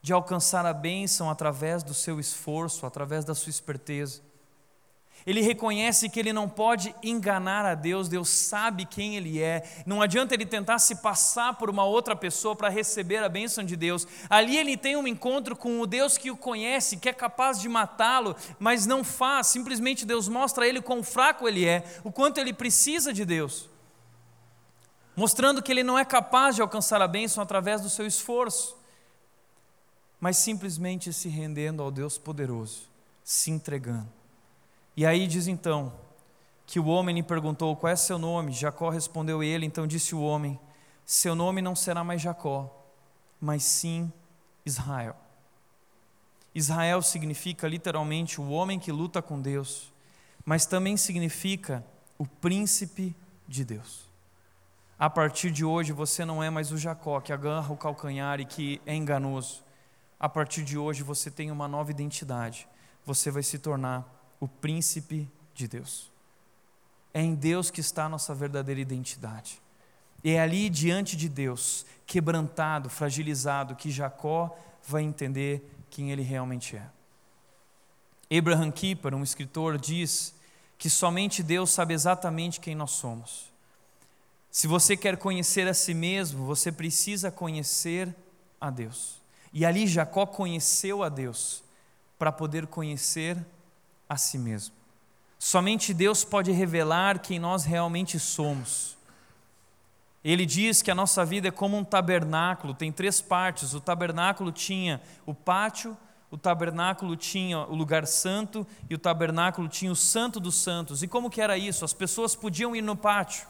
de 0.00 0.14
alcançar 0.14 0.64
a 0.64 0.72
bênção 0.72 1.28
através 1.30 1.82
do 1.82 1.92
seu 1.92 2.18
esforço, 2.18 2.86
através 2.86 3.26
da 3.26 3.34
sua 3.34 3.50
esperteza. 3.50 4.22
Ele 5.26 5.40
reconhece 5.40 6.08
que 6.08 6.20
ele 6.20 6.32
não 6.32 6.48
pode 6.48 6.94
enganar 7.02 7.66
a 7.66 7.74
Deus, 7.74 8.08
Deus 8.08 8.28
sabe 8.28 8.86
quem 8.86 9.16
ele 9.16 9.42
é. 9.42 9.68
Não 9.84 10.00
adianta 10.00 10.34
ele 10.34 10.46
tentar 10.46 10.78
se 10.78 10.96
passar 10.96 11.54
por 11.54 11.68
uma 11.68 11.84
outra 11.84 12.14
pessoa 12.14 12.54
para 12.54 12.68
receber 12.68 13.16
a 13.16 13.28
bênção 13.28 13.64
de 13.64 13.74
Deus. 13.74 14.06
Ali 14.30 14.56
ele 14.56 14.76
tem 14.76 14.94
um 14.94 15.06
encontro 15.06 15.56
com 15.56 15.80
o 15.80 15.86
Deus 15.86 16.16
que 16.16 16.30
o 16.30 16.36
conhece, 16.36 16.98
que 16.98 17.08
é 17.08 17.12
capaz 17.12 17.60
de 17.60 17.68
matá-lo, 17.68 18.36
mas 18.56 18.86
não 18.86 19.02
faz. 19.02 19.48
Simplesmente 19.48 20.06
Deus 20.06 20.28
mostra 20.28 20.64
a 20.64 20.68
ele 20.68 20.80
quão 20.80 21.02
fraco 21.02 21.48
ele 21.48 21.64
é, 21.66 21.82
o 22.04 22.12
quanto 22.12 22.38
ele 22.38 22.52
precisa 22.52 23.12
de 23.12 23.24
Deus. 23.24 23.68
Mostrando 25.16 25.60
que 25.60 25.72
ele 25.72 25.82
não 25.82 25.98
é 25.98 26.04
capaz 26.04 26.54
de 26.54 26.62
alcançar 26.62 27.02
a 27.02 27.08
bênção 27.08 27.42
através 27.42 27.80
do 27.80 27.90
seu 27.90 28.06
esforço, 28.06 28.76
mas 30.20 30.36
simplesmente 30.36 31.12
se 31.12 31.28
rendendo 31.28 31.82
ao 31.82 31.90
Deus 31.90 32.16
poderoso, 32.16 32.82
se 33.24 33.50
entregando. 33.50 34.15
E 34.96 35.04
aí 35.04 35.26
diz 35.26 35.46
então 35.46 35.92
que 36.66 36.80
o 36.80 36.86
homem 36.86 37.14
lhe 37.14 37.22
perguntou: 37.22 37.76
Qual 37.76 37.92
é 37.92 37.96
seu 37.96 38.18
nome? 38.18 38.52
Jacó 38.52 38.88
respondeu 38.88 39.42
ele. 39.42 39.66
Então 39.66 39.86
disse 39.86 40.14
o 40.14 40.20
homem: 40.22 40.58
Seu 41.04 41.34
nome 41.34 41.60
não 41.60 41.76
será 41.76 42.02
mais 42.02 42.22
Jacó, 42.22 42.74
mas 43.40 43.62
sim 43.62 44.10
Israel. 44.64 45.16
Israel 46.54 47.02
significa 47.02 47.68
literalmente 47.68 48.40
o 48.40 48.48
homem 48.48 48.78
que 48.78 48.90
luta 48.90 49.20
com 49.20 49.38
Deus, 49.38 49.92
mas 50.44 50.64
também 50.64 50.96
significa 50.96 51.84
o 52.16 52.26
príncipe 52.26 53.14
de 53.46 53.62
Deus. 53.62 54.06
A 54.98 55.10
partir 55.10 55.50
de 55.50 55.62
hoje 55.62 55.92
você 55.92 56.24
não 56.24 56.42
é 56.42 56.48
mais 56.48 56.72
o 56.72 56.78
Jacó 56.78 57.20
que 57.20 57.30
agarra 57.30 57.70
o 57.70 57.76
calcanhar 57.76 58.40
e 58.40 58.46
que 58.46 58.80
é 58.86 58.94
enganoso. 58.94 59.62
A 60.18 60.26
partir 60.26 60.64
de 60.64 60.78
hoje 60.78 61.02
você 61.02 61.30
tem 61.30 61.50
uma 61.50 61.68
nova 61.68 61.90
identidade. 61.90 62.66
Você 63.04 63.30
vai 63.30 63.42
se 63.42 63.58
tornar 63.58 64.15
o 64.40 64.46
príncipe 64.46 65.28
de 65.54 65.66
Deus. 65.66 66.10
É 67.12 67.20
em 67.22 67.34
Deus 67.34 67.70
que 67.70 67.80
está 67.80 68.04
a 68.04 68.08
nossa 68.08 68.34
verdadeira 68.34 68.80
identidade. 68.80 69.60
É 70.22 70.40
ali 70.40 70.68
diante 70.68 71.16
de 71.16 71.28
Deus, 71.28 71.86
quebrantado, 72.06 72.90
fragilizado, 72.90 73.76
que 73.76 73.90
Jacó 73.90 74.56
vai 74.86 75.02
entender 75.02 75.68
quem 75.88 76.10
ele 76.10 76.22
realmente 76.22 76.76
é. 76.76 78.36
Abraham 78.36 78.70
Kuyper, 78.70 79.14
um 79.14 79.22
escritor, 79.22 79.78
diz 79.78 80.34
que 80.76 80.90
somente 80.90 81.42
Deus 81.42 81.70
sabe 81.70 81.94
exatamente 81.94 82.60
quem 82.60 82.74
nós 82.74 82.90
somos. 82.90 83.52
Se 84.50 84.66
você 84.66 84.96
quer 84.96 85.16
conhecer 85.16 85.68
a 85.68 85.74
si 85.74 85.94
mesmo, 85.94 86.44
você 86.44 86.72
precisa 86.72 87.30
conhecer 87.30 88.14
a 88.60 88.70
Deus. 88.70 89.20
E 89.52 89.64
ali 89.64 89.86
Jacó 89.86 90.26
conheceu 90.26 91.02
a 91.02 91.08
Deus 91.08 91.62
para 92.18 92.32
poder 92.32 92.66
conhecer 92.66 93.36
a 94.08 94.16
si 94.16 94.38
mesmo. 94.38 94.74
Somente 95.38 95.92
Deus 95.92 96.24
pode 96.24 96.50
revelar 96.52 97.18
quem 97.18 97.38
nós 97.38 97.64
realmente 97.64 98.18
somos. 98.18 98.96
Ele 100.24 100.44
diz 100.44 100.82
que 100.82 100.90
a 100.90 100.94
nossa 100.94 101.24
vida 101.24 101.48
é 101.48 101.50
como 101.52 101.76
um 101.76 101.84
tabernáculo, 101.84 102.74
tem 102.74 102.90
três 102.90 103.20
partes. 103.20 103.74
O 103.74 103.80
tabernáculo 103.80 104.50
tinha 104.50 105.00
o 105.24 105.32
pátio, 105.32 105.96
o 106.30 106.36
tabernáculo 106.36 107.16
tinha 107.16 107.60
o 107.60 107.74
lugar 107.74 108.06
santo 108.06 108.66
e 108.90 108.94
o 108.94 108.98
tabernáculo 108.98 109.68
tinha 109.68 109.92
o 109.92 109.96
santo 109.96 110.40
dos 110.40 110.56
santos. 110.56 111.02
E 111.02 111.08
como 111.08 111.30
que 111.30 111.40
era 111.40 111.56
isso? 111.56 111.84
As 111.84 111.92
pessoas 111.92 112.34
podiam 112.34 112.74
ir 112.74 112.82
no 112.82 112.96
pátio. 112.96 113.46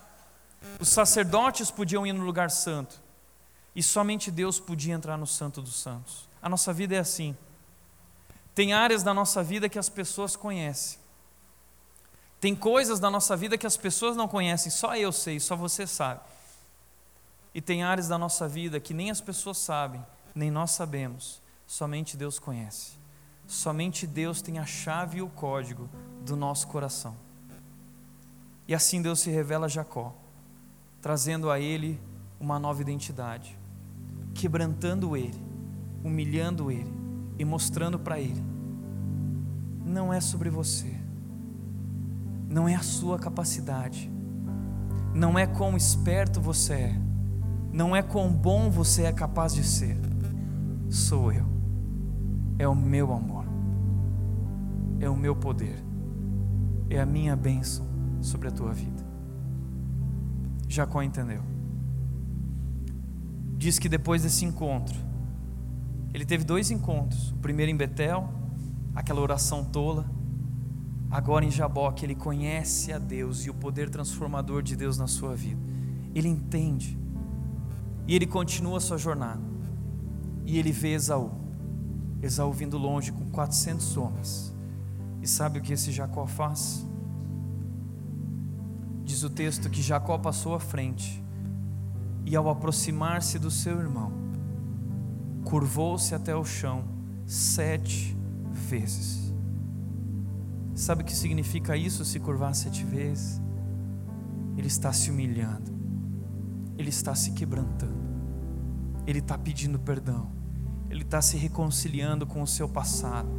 Os 0.78 0.88
sacerdotes 0.88 1.70
podiam 1.70 2.06
ir 2.06 2.12
no 2.12 2.24
lugar 2.24 2.50
santo. 2.50 3.00
E 3.74 3.82
somente 3.82 4.30
Deus 4.30 4.60
podia 4.60 4.94
entrar 4.94 5.16
no 5.16 5.26
santo 5.26 5.62
dos 5.62 5.76
santos. 5.76 6.28
A 6.42 6.48
nossa 6.48 6.72
vida 6.72 6.94
é 6.94 6.98
assim. 6.98 7.36
Tem 8.56 8.72
áreas 8.72 9.02
da 9.02 9.12
nossa 9.12 9.42
vida 9.42 9.68
que 9.68 9.78
as 9.78 9.90
pessoas 9.90 10.34
conhecem. 10.34 10.98
Tem 12.40 12.56
coisas 12.56 12.98
da 12.98 13.10
nossa 13.10 13.36
vida 13.36 13.58
que 13.58 13.66
as 13.66 13.76
pessoas 13.76 14.16
não 14.16 14.26
conhecem, 14.26 14.72
só 14.72 14.96
eu 14.96 15.12
sei, 15.12 15.38
só 15.38 15.54
você 15.54 15.86
sabe. 15.86 16.22
E 17.54 17.60
tem 17.60 17.82
áreas 17.82 18.08
da 18.08 18.16
nossa 18.16 18.48
vida 18.48 18.80
que 18.80 18.94
nem 18.94 19.10
as 19.10 19.20
pessoas 19.20 19.58
sabem, 19.58 20.02
nem 20.34 20.50
nós 20.50 20.70
sabemos, 20.70 21.42
somente 21.66 22.16
Deus 22.16 22.38
conhece. 22.38 22.92
Somente 23.46 24.06
Deus 24.06 24.40
tem 24.40 24.58
a 24.58 24.64
chave 24.64 25.18
e 25.18 25.22
o 25.22 25.28
código 25.28 25.86
do 26.22 26.34
nosso 26.34 26.66
coração. 26.68 27.14
E 28.66 28.74
assim 28.74 29.02
Deus 29.02 29.20
se 29.20 29.28
revela 29.28 29.66
a 29.66 29.68
Jacó, 29.68 30.14
trazendo 31.02 31.50
a 31.50 31.60
ele 31.60 32.00
uma 32.40 32.58
nova 32.58 32.80
identidade, 32.80 33.54
quebrantando 34.34 35.14
ele, 35.14 35.38
humilhando 36.02 36.70
ele 36.70 36.95
e 37.38 37.44
mostrando 37.44 37.98
para 37.98 38.18
ele: 38.18 38.42
não 39.84 40.12
é 40.12 40.20
sobre 40.20 40.50
você, 40.50 40.94
não 42.48 42.68
é 42.68 42.74
a 42.74 42.82
sua 42.82 43.18
capacidade, 43.18 44.10
não 45.14 45.38
é 45.38 45.46
quão 45.46 45.76
esperto 45.76 46.40
você 46.40 46.72
é, 46.72 47.00
não 47.72 47.94
é 47.94 48.02
quão 48.02 48.32
bom 48.32 48.70
você 48.70 49.02
é 49.02 49.12
capaz 49.12 49.54
de 49.54 49.64
ser, 49.64 49.96
sou 50.88 51.32
eu, 51.32 51.46
é 52.58 52.66
o 52.66 52.74
meu 52.74 53.12
amor, 53.12 53.44
é 55.00 55.08
o 55.08 55.16
meu 55.16 55.36
poder, 55.36 55.82
é 56.90 57.00
a 57.00 57.06
minha 57.06 57.36
bênção 57.36 57.86
sobre 58.20 58.48
a 58.48 58.50
tua 58.50 58.72
vida. 58.72 59.04
Jacó 60.68 61.02
entendeu. 61.02 61.42
Diz 63.56 63.78
que 63.78 63.88
depois 63.88 64.22
desse 64.22 64.44
encontro, 64.44 65.05
ele 66.16 66.24
teve 66.24 66.44
dois 66.44 66.70
encontros. 66.70 67.30
O 67.32 67.36
primeiro 67.36 67.70
em 67.70 67.76
Betel, 67.76 68.26
aquela 68.94 69.20
oração 69.20 69.62
tola. 69.62 70.10
agora 71.10 71.44
em 71.44 71.50
Jaboque, 71.50 72.06
ele 72.06 72.14
conhece 72.14 72.90
a 72.90 72.98
Deus 72.98 73.44
e 73.44 73.50
o 73.50 73.54
poder 73.54 73.90
transformador 73.90 74.62
de 74.62 74.74
Deus 74.74 74.96
na 74.96 75.06
sua 75.06 75.36
vida. 75.36 75.60
Ele 76.14 76.28
entende. 76.28 76.98
E 78.08 78.14
ele 78.14 78.26
continua 78.26 78.78
a 78.78 78.80
sua 78.80 78.96
jornada. 78.96 79.42
E 80.46 80.58
ele 80.58 80.72
vê 80.72 80.94
Esaú. 80.94 81.32
Esaú 82.22 82.50
vindo 82.50 82.78
longe 82.78 83.12
com 83.12 83.28
400 83.28 83.94
homens. 83.98 84.54
E 85.20 85.28
sabe 85.28 85.58
o 85.58 85.62
que 85.62 85.74
esse 85.74 85.92
Jacó 85.92 86.26
faz? 86.26 86.86
Diz 89.04 89.22
o 89.22 89.28
texto 89.28 89.68
que 89.68 89.82
Jacó 89.82 90.16
passou 90.16 90.54
à 90.54 90.60
frente 90.60 91.22
e, 92.24 92.34
ao 92.34 92.48
aproximar-se 92.48 93.38
do 93.38 93.50
seu 93.50 93.78
irmão, 93.78 94.25
curvou-se 95.46 96.12
até 96.12 96.34
o 96.34 96.44
chão 96.44 96.84
sete 97.24 98.16
vezes. 98.50 99.32
Sabe 100.74 101.02
o 101.02 101.04
que 101.06 101.14
significa 101.14 101.76
isso, 101.76 102.04
se 102.04 102.18
curvar 102.18 102.52
sete 102.52 102.84
vezes? 102.84 103.40
Ele 104.56 104.66
está 104.66 104.92
se 104.92 105.08
humilhando, 105.08 105.72
ele 106.76 106.88
está 106.88 107.14
se 107.14 107.30
quebrantando, 107.30 107.94
ele 109.06 109.20
está 109.20 109.38
pedindo 109.38 109.78
perdão, 109.78 110.32
ele 110.90 111.02
está 111.02 111.22
se 111.22 111.36
reconciliando 111.36 112.26
com 112.26 112.42
o 112.42 112.46
seu 112.46 112.68
passado. 112.68 113.30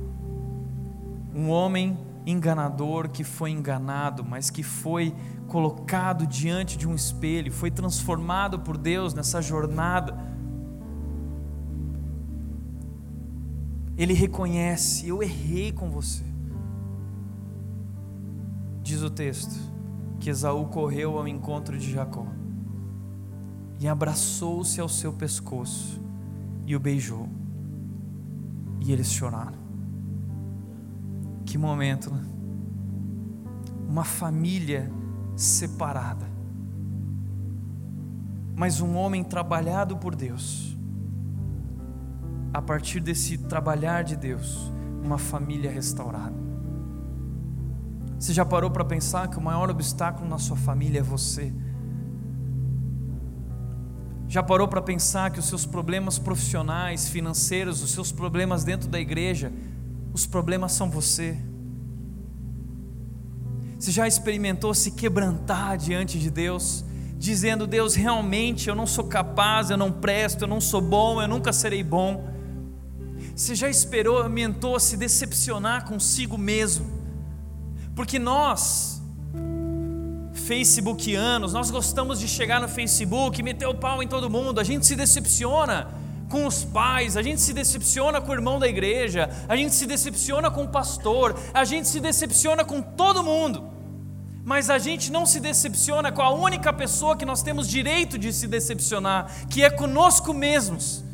Um 1.36 1.50
homem 1.50 1.98
enganador 2.26 3.10
que 3.10 3.26
foi 3.26 3.52
enganado, 3.52 4.24
mas 4.24 4.50
que 4.50 4.64
foi 4.64 5.14
colocado 5.46 6.26
diante 6.26 6.78
de 6.78 6.88
um 6.88 6.96
espelho, 6.96 7.52
foi 7.52 7.70
transformado 7.70 8.60
por 8.60 8.78
Deus 8.78 9.14
nessa 9.14 9.42
jornada. 9.42 10.27
Ele 13.98 14.14
reconhece: 14.14 15.08
eu 15.08 15.24
errei 15.24 15.72
com 15.72 15.90
você. 15.90 16.24
Diz 18.82 19.02
o 19.02 19.10
texto 19.10 19.56
que 20.20 20.30
Esaú 20.30 20.68
correu 20.68 21.18
ao 21.18 21.28
encontro 21.28 21.78
de 21.78 21.92
Jacó 21.92 22.26
e 23.80 23.88
abraçou-se 23.88 24.80
ao 24.80 24.88
seu 24.88 25.12
pescoço 25.14 26.02
e 26.66 26.76
o 26.76 26.80
beijou. 26.80 27.28
E 28.80 28.92
eles 28.92 29.12
choraram. 29.12 29.58
Que 31.46 31.58
momento, 31.58 32.14
né? 32.14 32.24
Uma 33.88 34.04
família 34.04 34.92
separada. 35.36 36.26
Mas 38.56 38.82
um 38.82 38.96
homem 38.96 39.24
trabalhado 39.24 39.98
por 39.98 40.16
Deus, 40.16 40.77
a 42.58 42.62
partir 42.62 43.00
desse 43.00 43.38
trabalhar 43.38 44.04
de 44.04 44.16
Deus, 44.16 44.72
uma 45.04 45.20
família 45.20 45.70
restaurada. 45.70 46.34
Você 48.18 48.34
já 48.34 48.44
parou 48.44 48.72
para 48.72 48.84
pensar 48.84 49.28
que 49.28 49.38
o 49.38 49.42
maior 49.42 49.70
obstáculo 49.70 50.28
na 50.28 50.40
sua 50.40 50.58
família 50.58 51.02
é 51.02 51.04
você? 51.04 51.54
Já 54.28 54.42
parou 54.42 54.68
para 54.68 54.82
pensar 54.82 55.30
que 55.30 55.38
os 55.38 55.46
seus 55.46 55.68
problemas 55.68 56.18
profissionais, 56.18 57.08
financeiros, 57.08 57.84
os 57.84 57.92
seus 57.92 58.12
problemas 58.12 58.64
dentro 58.64 58.90
da 58.90 59.00
igreja, 59.00 59.54
os 60.12 60.26
problemas 60.26 60.72
são 60.72 60.90
você? 60.90 61.38
Você 63.78 63.92
já 63.92 64.08
experimentou 64.08 64.74
se 64.74 64.90
quebrantar 64.94 65.78
diante 65.78 66.18
de 66.18 66.32
Deus, 66.32 66.84
dizendo: 67.20 67.68
Deus, 67.68 67.94
realmente 67.94 68.68
eu 68.68 68.74
não 68.74 68.88
sou 68.88 69.04
capaz, 69.04 69.70
eu 69.70 69.78
não 69.78 69.92
presto, 69.92 70.46
eu 70.46 70.48
não 70.48 70.60
sou 70.60 70.82
bom, 70.82 71.22
eu 71.22 71.28
nunca 71.28 71.54
serei 71.54 71.84
bom. 71.84 72.36
Você 73.38 73.54
já 73.54 73.70
experimentou 73.70 74.80
se 74.80 74.98
decepcionar 74.98 75.86
consigo 75.86 76.40
mesmo? 76.40 76.88
Porque 77.96 78.18
nós, 78.18 79.00
facebookianos, 80.34 81.54
nós 81.54 81.70
gostamos 81.70 82.20
de 82.20 82.28
chegar 82.28 82.60
no 82.60 82.68
Facebook 82.68 83.40
e 83.40 83.44
meter 83.44 83.68
o 83.68 83.76
pau 83.76 84.02
em 84.02 84.08
todo 84.08 84.28
mundo, 84.28 84.60
a 84.60 84.64
gente 84.64 84.88
se 84.88 84.96
decepciona 84.96 85.88
com 86.28 86.48
os 86.48 86.66
pais, 86.66 87.16
a 87.16 87.22
gente 87.22 87.40
se 87.40 87.54
decepciona 87.54 88.20
com 88.20 88.32
o 88.32 88.34
irmão 88.34 88.58
da 88.58 88.68
igreja, 88.68 89.30
a 89.48 89.56
gente 89.56 89.76
se 89.76 89.86
decepciona 89.86 90.50
com 90.50 90.64
o 90.64 90.70
pastor, 90.70 91.40
a 91.54 91.64
gente 91.64 91.88
se 91.88 92.00
decepciona 92.00 92.66
com 92.66 92.82
todo 92.82 93.24
mundo, 93.24 93.70
mas 94.44 94.68
a 94.72 94.80
gente 94.80 95.12
não 95.12 95.28
se 95.28 95.40
decepciona 95.40 96.12
com 96.12 96.24
a 96.24 96.32
única 96.32 96.74
pessoa 96.74 97.16
que 97.16 97.24
nós 97.24 97.44
temos 97.44 97.68
direito 97.68 98.18
de 98.18 98.34
se 98.34 98.48
decepcionar, 98.48 99.32
que 99.48 99.64
é 99.64 99.70
conosco 99.70 100.34
mesmos. 100.34 101.06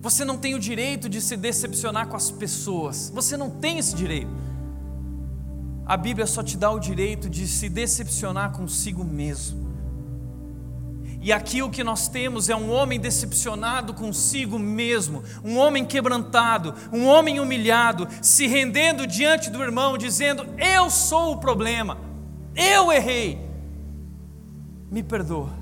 Você 0.00 0.24
não 0.24 0.38
tem 0.38 0.54
o 0.54 0.58
direito 0.58 1.08
de 1.08 1.20
se 1.20 1.36
decepcionar 1.36 2.08
com 2.08 2.16
as 2.16 2.30
pessoas, 2.30 3.12
você 3.14 3.36
não 3.36 3.50
tem 3.50 3.78
esse 3.78 3.94
direito. 3.94 4.30
A 5.84 5.96
Bíblia 5.96 6.26
só 6.26 6.42
te 6.42 6.56
dá 6.56 6.70
o 6.70 6.78
direito 6.78 7.28
de 7.28 7.46
se 7.46 7.68
decepcionar 7.68 8.52
consigo 8.52 9.04
mesmo. 9.04 9.68
E 11.22 11.34
aqui 11.34 11.62
o 11.62 11.68
que 11.68 11.84
nós 11.84 12.08
temos 12.08 12.48
é 12.48 12.56
um 12.56 12.70
homem 12.70 12.98
decepcionado 12.98 13.92
consigo 13.92 14.58
mesmo, 14.58 15.22
um 15.44 15.58
homem 15.58 15.84
quebrantado, 15.84 16.74
um 16.90 17.06
homem 17.06 17.40
humilhado, 17.40 18.08
se 18.22 18.46
rendendo 18.46 19.06
diante 19.06 19.50
do 19.50 19.62
irmão, 19.62 19.98
dizendo: 19.98 20.46
Eu 20.56 20.88
sou 20.88 21.32
o 21.32 21.36
problema, 21.36 21.98
eu 22.56 22.90
errei, 22.90 23.38
me 24.90 25.02
perdoa. 25.02 25.59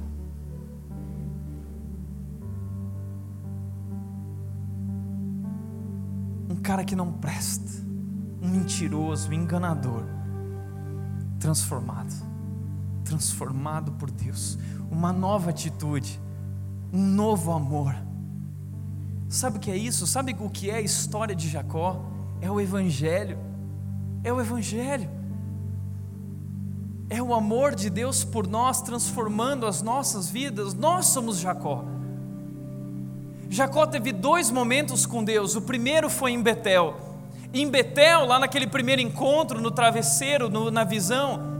Um 6.48 6.56
cara 6.56 6.84
que 6.84 6.96
não 6.96 7.12
presta, 7.12 7.70
um 8.40 8.48
mentiroso, 8.48 9.30
um 9.30 9.32
enganador, 9.32 10.04
transformado, 11.38 12.14
transformado 13.04 13.92
por 13.92 14.10
Deus 14.10 14.58
uma 14.90 15.12
nova 15.12 15.50
atitude, 15.50 16.20
um 16.92 17.04
novo 17.04 17.52
amor. 17.52 17.94
Sabe 19.28 19.58
o 19.58 19.60
que 19.60 19.70
é 19.70 19.76
isso? 19.76 20.06
Sabe 20.06 20.34
o 20.38 20.48
que 20.48 20.70
é 20.70 20.76
a 20.76 20.80
história 20.80 21.34
de 21.34 21.48
Jacó? 21.48 22.04
É 22.40 22.50
o 22.50 22.60
Evangelho. 22.60 23.38
É 24.24 24.32
o 24.32 24.40
Evangelho. 24.40 25.10
É 27.10 27.22
o 27.22 27.34
amor 27.34 27.74
de 27.74 27.90
Deus 27.90 28.24
por 28.24 28.46
nós 28.46 28.80
transformando 28.80 29.66
as 29.66 29.82
nossas 29.82 30.28
vidas. 30.28 30.72
Nós 30.74 31.06
somos 31.06 31.38
Jacó. 31.38 31.84
Jacó 33.48 33.86
teve 33.86 34.12
dois 34.12 34.50
momentos 34.50 35.06
com 35.06 35.24
Deus. 35.24 35.56
O 35.56 35.62
primeiro 35.62 36.10
foi 36.10 36.32
em 36.32 36.42
Betel. 36.42 36.96
Em 37.52 37.68
Betel, 37.68 38.26
lá 38.26 38.38
naquele 38.38 38.66
primeiro 38.66 39.00
encontro, 39.00 39.60
no 39.60 39.70
travesseiro, 39.70 40.50
no, 40.50 40.70
na 40.70 40.84
visão, 40.84 41.58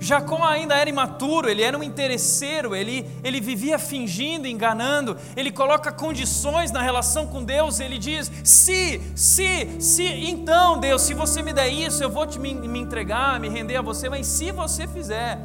Jacó 0.00 0.42
ainda 0.42 0.74
era 0.74 0.88
imaturo, 0.88 1.48
ele 1.48 1.62
era 1.62 1.76
um 1.76 1.82
interesseiro, 1.82 2.74
ele, 2.74 3.06
ele 3.22 3.38
vivia 3.38 3.78
fingindo, 3.78 4.48
enganando, 4.48 5.14
ele 5.36 5.52
coloca 5.52 5.92
condições 5.92 6.70
na 6.70 6.80
relação 6.80 7.26
com 7.26 7.44
Deus, 7.44 7.80
ele 7.80 7.98
diz: 7.98 8.32
se, 8.42 8.98
se, 9.14 9.78
se, 9.78 10.04
então 10.04 10.78
Deus, 10.80 11.02
se 11.02 11.12
você 11.12 11.42
me 11.42 11.52
der 11.52 11.68
isso, 11.68 12.02
eu 12.02 12.08
vou 12.08 12.26
te 12.26 12.38
me, 12.38 12.54
me 12.54 12.78
entregar, 12.78 13.38
me 13.38 13.50
render 13.50 13.76
a 13.76 13.82
você, 13.82 14.08
mas 14.08 14.26
se 14.26 14.50
você 14.50 14.88
fizer. 14.88 15.38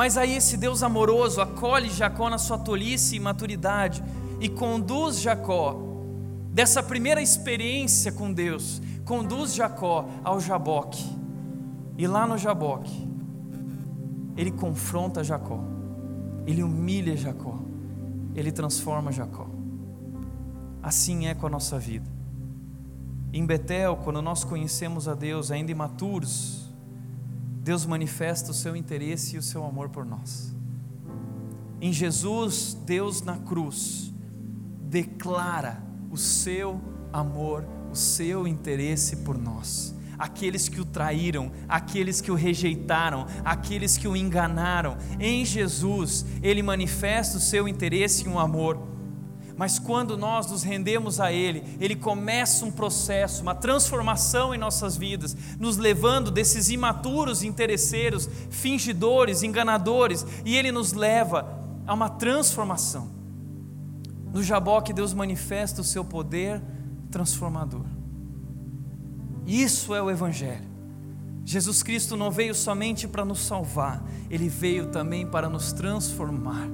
Mas 0.00 0.16
aí 0.16 0.34
esse 0.34 0.56
Deus 0.56 0.82
amoroso 0.82 1.42
acolhe 1.42 1.90
Jacó 1.90 2.30
na 2.30 2.38
sua 2.38 2.56
tolice 2.56 3.16
e 3.16 3.20
maturidade 3.20 4.02
e 4.40 4.48
conduz 4.48 5.20
Jacó 5.20 5.78
dessa 6.50 6.82
primeira 6.82 7.20
experiência 7.20 8.10
com 8.10 8.32
Deus, 8.32 8.80
conduz 9.04 9.54
Jacó 9.54 10.08
ao 10.24 10.40
Jaboque 10.40 11.04
e 11.98 12.06
lá 12.06 12.26
no 12.26 12.38
Jaboque, 12.38 13.06
ele 14.38 14.50
confronta 14.50 15.22
Jacó, 15.22 15.62
ele 16.46 16.62
humilha 16.62 17.14
Jacó, 17.14 17.58
ele 18.34 18.50
transforma 18.50 19.12
Jacó. 19.12 19.48
Assim 20.82 21.26
é 21.26 21.34
com 21.34 21.46
a 21.46 21.50
nossa 21.50 21.78
vida. 21.78 22.10
Em 23.34 23.44
Betel, 23.44 23.98
quando 24.02 24.22
nós 24.22 24.44
conhecemos 24.44 25.06
a 25.06 25.12
Deus 25.12 25.50
ainda 25.50 25.70
imaturos, 25.70 26.59
Deus 27.62 27.86
manifesta 27.86 28.50
o 28.50 28.54
seu 28.54 28.74
interesse 28.74 29.36
e 29.36 29.38
o 29.38 29.42
seu 29.42 29.64
amor 29.64 29.90
por 29.90 30.04
nós. 30.04 30.54
Em 31.80 31.92
Jesus, 31.92 32.76
Deus 32.84 33.22
na 33.22 33.36
cruz 33.36 34.12
declara 34.82 35.82
o 36.10 36.16
seu 36.16 36.80
amor, 37.12 37.64
o 37.90 37.94
seu 37.94 38.46
interesse 38.46 39.16
por 39.16 39.38
nós 39.38 39.94
aqueles 40.20 40.68
que 40.68 40.78
o 40.78 40.84
traíram, 40.84 41.50
aqueles 41.66 42.20
que 42.20 42.30
o 42.30 42.34
rejeitaram, 42.34 43.26
aqueles 43.42 43.96
que 43.96 44.06
o 44.06 44.14
enganaram. 44.14 44.98
Em 45.18 45.46
Jesus, 45.46 46.26
ele 46.42 46.62
manifesta 46.62 47.38
o 47.38 47.40
seu 47.40 47.66
interesse 47.66 48.26
e 48.26 48.28
um 48.28 48.38
amor. 48.38 48.89
Mas 49.60 49.78
quando 49.78 50.16
nós 50.16 50.50
nos 50.50 50.62
rendemos 50.62 51.20
a 51.20 51.30
Ele, 51.30 51.62
Ele 51.78 51.94
começa 51.94 52.64
um 52.64 52.70
processo, 52.70 53.42
uma 53.42 53.54
transformação 53.54 54.54
em 54.54 54.58
nossas 54.58 54.96
vidas, 54.96 55.36
nos 55.58 55.76
levando 55.76 56.30
desses 56.30 56.70
imaturos 56.70 57.42
interesseiros, 57.42 58.26
fingidores, 58.48 59.42
enganadores, 59.42 60.24
e 60.46 60.56
Ele 60.56 60.72
nos 60.72 60.94
leva 60.94 61.60
a 61.86 61.92
uma 61.92 62.08
transformação. 62.08 63.10
No 64.32 64.42
Jaboque, 64.42 64.94
Deus 64.94 65.12
manifesta 65.12 65.82
o 65.82 65.84
seu 65.84 66.06
poder 66.06 66.62
transformador. 67.10 67.84
Isso 69.46 69.94
é 69.94 70.00
o 70.00 70.10
Evangelho. 70.10 70.70
Jesus 71.44 71.82
Cristo 71.82 72.16
não 72.16 72.30
veio 72.30 72.54
somente 72.54 73.06
para 73.06 73.26
nos 73.26 73.40
salvar, 73.40 74.02
ele 74.30 74.48
veio 74.48 74.86
também 74.86 75.26
para 75.26 75.50
nos 75.50 75.70
transformar, 75.70 76.66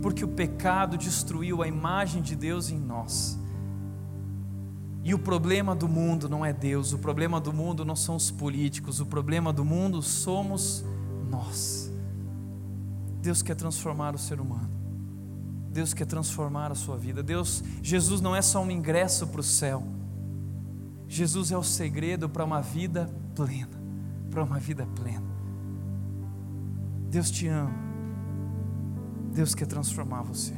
porque 0.00 0.24
o 0.24 0.28
pecado 0.28 0.96
destruiu 0.96 1.62
a 1.62 1.68
imagem 1.68 2.22
de 2.22 2.34
Deus 2.34 2.70
em 2.70 2.78
nós. 2.78 3.38
E 5.02 5.14
o 5.14 5.18
problema 5.18 5.74
do 5.74 5.88
mundo 5.88 6.28
não 6.28 6.44
é 6.44 6.52
Deus, 6.52 6.92
o 6.92 6.98
problema 6.98 7.40
do 7.40 7.52
mundo 7.52 7.84
não 7.84 7.96
são 7.96 8.16
os 8.16 8.30
políticos, 8.30 9.00
o 9.00 9.06
problema 9.06 9.52
do 9.52 9.64
mundo 9.64 10.02
somos 10.02 10.84
nós. 11.30 11.90
Deus 13.22 13.42
quer 13.42 13.54
transformar 13.54 14.14
o 14.14 14.18
ser 14.18 14.40
humano. 14.40 14.70
Deus 15.70 15.94
quer 15.94 16.06
transformar 16.06 16.72
a 16.72 16.74
sua 16.74 16.96
vida. 16.96 17.22
Deus, 17.22 17.62
Jesus 17.82 18.20
não 18.20 18.34
é 18.34 18.42
só 18.42 18.62
um 18.62 18.70
ingresso 18.70 19.26
para 19.26 19.40
o 19.40 19.44
céu. 19.44 19.84
Jesus 21.06 21.50
é 21.50 21.56
o 21.56 21.62
segredo 21.62 22.28
para 22.28 22.44
uma 22.44 22.60
vida 22.60 23.10
plena, 23.34 23.80
para 24.30 24.42
uma 24.42 24.58
vida 24.58 24.86
plena. 24.94 25.30
Deus 27.08 27.30
te 27.30 27.48
ama. 27.48 27.89
Deus 29.32 29.54
quer 29.54 29.66
transformar 29.66 30.22
você. 30.22 30.54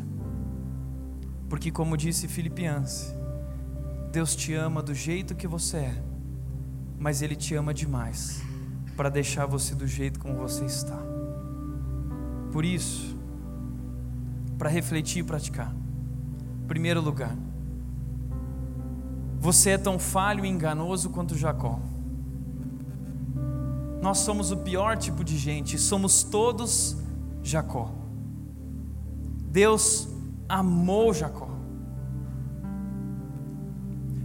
Porque 1.49 1.70
como 1.70 1.97
disse 1.97 2.27
Filipenses, 2.27 3.14
Deus 4.11 4.35
te 4.35 4.55
ama 4.55 4.83
do 4.83 4.95
jeito 4.95 5.35
que 5.35 5.47
você 5.47 5.77
é, 5.79 6.03
mas 6.99 7.23
ele 7.23 7.37
te 7.37 7.55
ama 7.55 7.75
demais 7.75 8.43
para 8.97 9.09
deixar 9.09 9.47
você 9.47 9.75
do 9.75 9.87
jeito 9.87 10.18
como 10.18 10.37
você 10.37 10.64
está. 10.64 10.99
Por 12.51 12.64
isso, 12.64 13.16
para 14.59 14.68
refletir 14.68 15.20
e 15.20 15.23
praticar. 15.23 15.75
Primeiro 16.68 17.01
lugar, 17.01 17.37
você 19.39 19.70
é 19.70 19.79
tão 19.79 19.99
falho 19.99 20.45
e 20.45 20.49
enganoso 20.49 21.11
quanto 21.11 21.37
Jacó. 21.37 21.81
Nós 24.01 24.18
somos 24.18 24.51
o 24.51 24.57
pior 24.59 24.97
tipo 24.97 25.25
de 25.25 25.37
gente, 25.37 25.79
somos 25.79 26.23
todos 26.23 26.97
Jacó. 27.43 28.01
Deus 29.53 30.09
amou 30.48 31.12
Jacó. 31.12 31.50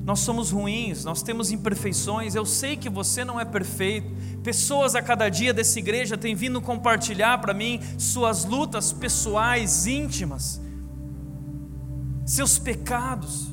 Nós 0.06 0.22
somos 0.22 0.52
ruins, 0.52 1.04
nós 1.04 1.22
temos 1.22 1.52
imperfeições. 1.52 2.34
Eu 2.34 2.46
sei 2.46 2.78
que 2.78 2.90
você 2.90 3.26
não 3.26 3.38
é 3.38 3.44
perfeito. 3.44 4.10
Pessoas 4.42 4.96
a 4.96 5.02
cada 5.02 5.28
dia 5.28 5.54
dessa 5.54 5.78
igreja 5.80 6.18
têm 6.18 6.34
vindo 6.34 6.62
compartilhar 6.62 7.42
para 7.42 7.54
mim 7.54 7.82
suas 7.98 8.46
lutas 8.46 8.94
pessoais, 8.94 9.86
íntimas, 9.86 10.62
seus 12.26 12.58
pecados. 12.58 13.50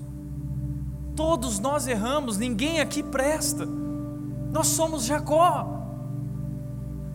Todos 1.17 1.59
nós 1.59 1.89
erramos, 1.89 2.39
ninguém 2.39 2.79
aqui 2.79 3.03
presta. 3.03 3.67
Nós 3.67 4.69
somos 4.69 5.05
Jacó. 5.05 5.83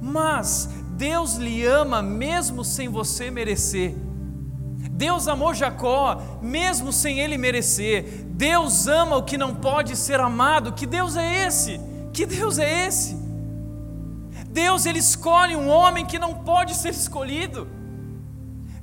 Mas 0.01 0.70
Deus 0.97 1.36
lhe 1.36 1.66
ama 1.66 2.01
mesmo 2.01 2.66
sem 2.66 2.89
você 2.89 3.32
merecer. 3.32 4.09
Deus 4.92 5.28
amou 5.28 5.54
Jacó 5.54 6.22
mesmo 6.42 6.94
sem 6.94 7.20
ele 7.20 7.38
merecer. 7.38 8.26
Deus 8.28 8.88
ama 8.88 9.18
o 9.18 9.24
que 9.24 9.38
não 9.38 9.54
pode 9.54 9.96
ser 9.96 10.20
amado. 10.20 10.74
Que 10.74 10.86
Deus 10.86 11.16
é 11.16 11.46
esse? 11.46 11.80
Que 12.14 12.26
Deus 12.26 12.58
é 12.58 12.88
esse? 12.88 13.18
Deus 14.50 14.86
ele 14.86 15.00
escolhe 15.00 15.56
um 15.56 15.68
homem 15.68 16.06
que 16.06 16.18
não 16.18 16.34
pode 16.34 16.74
ser 16.76 16.90
escolhido. 16.90 17.68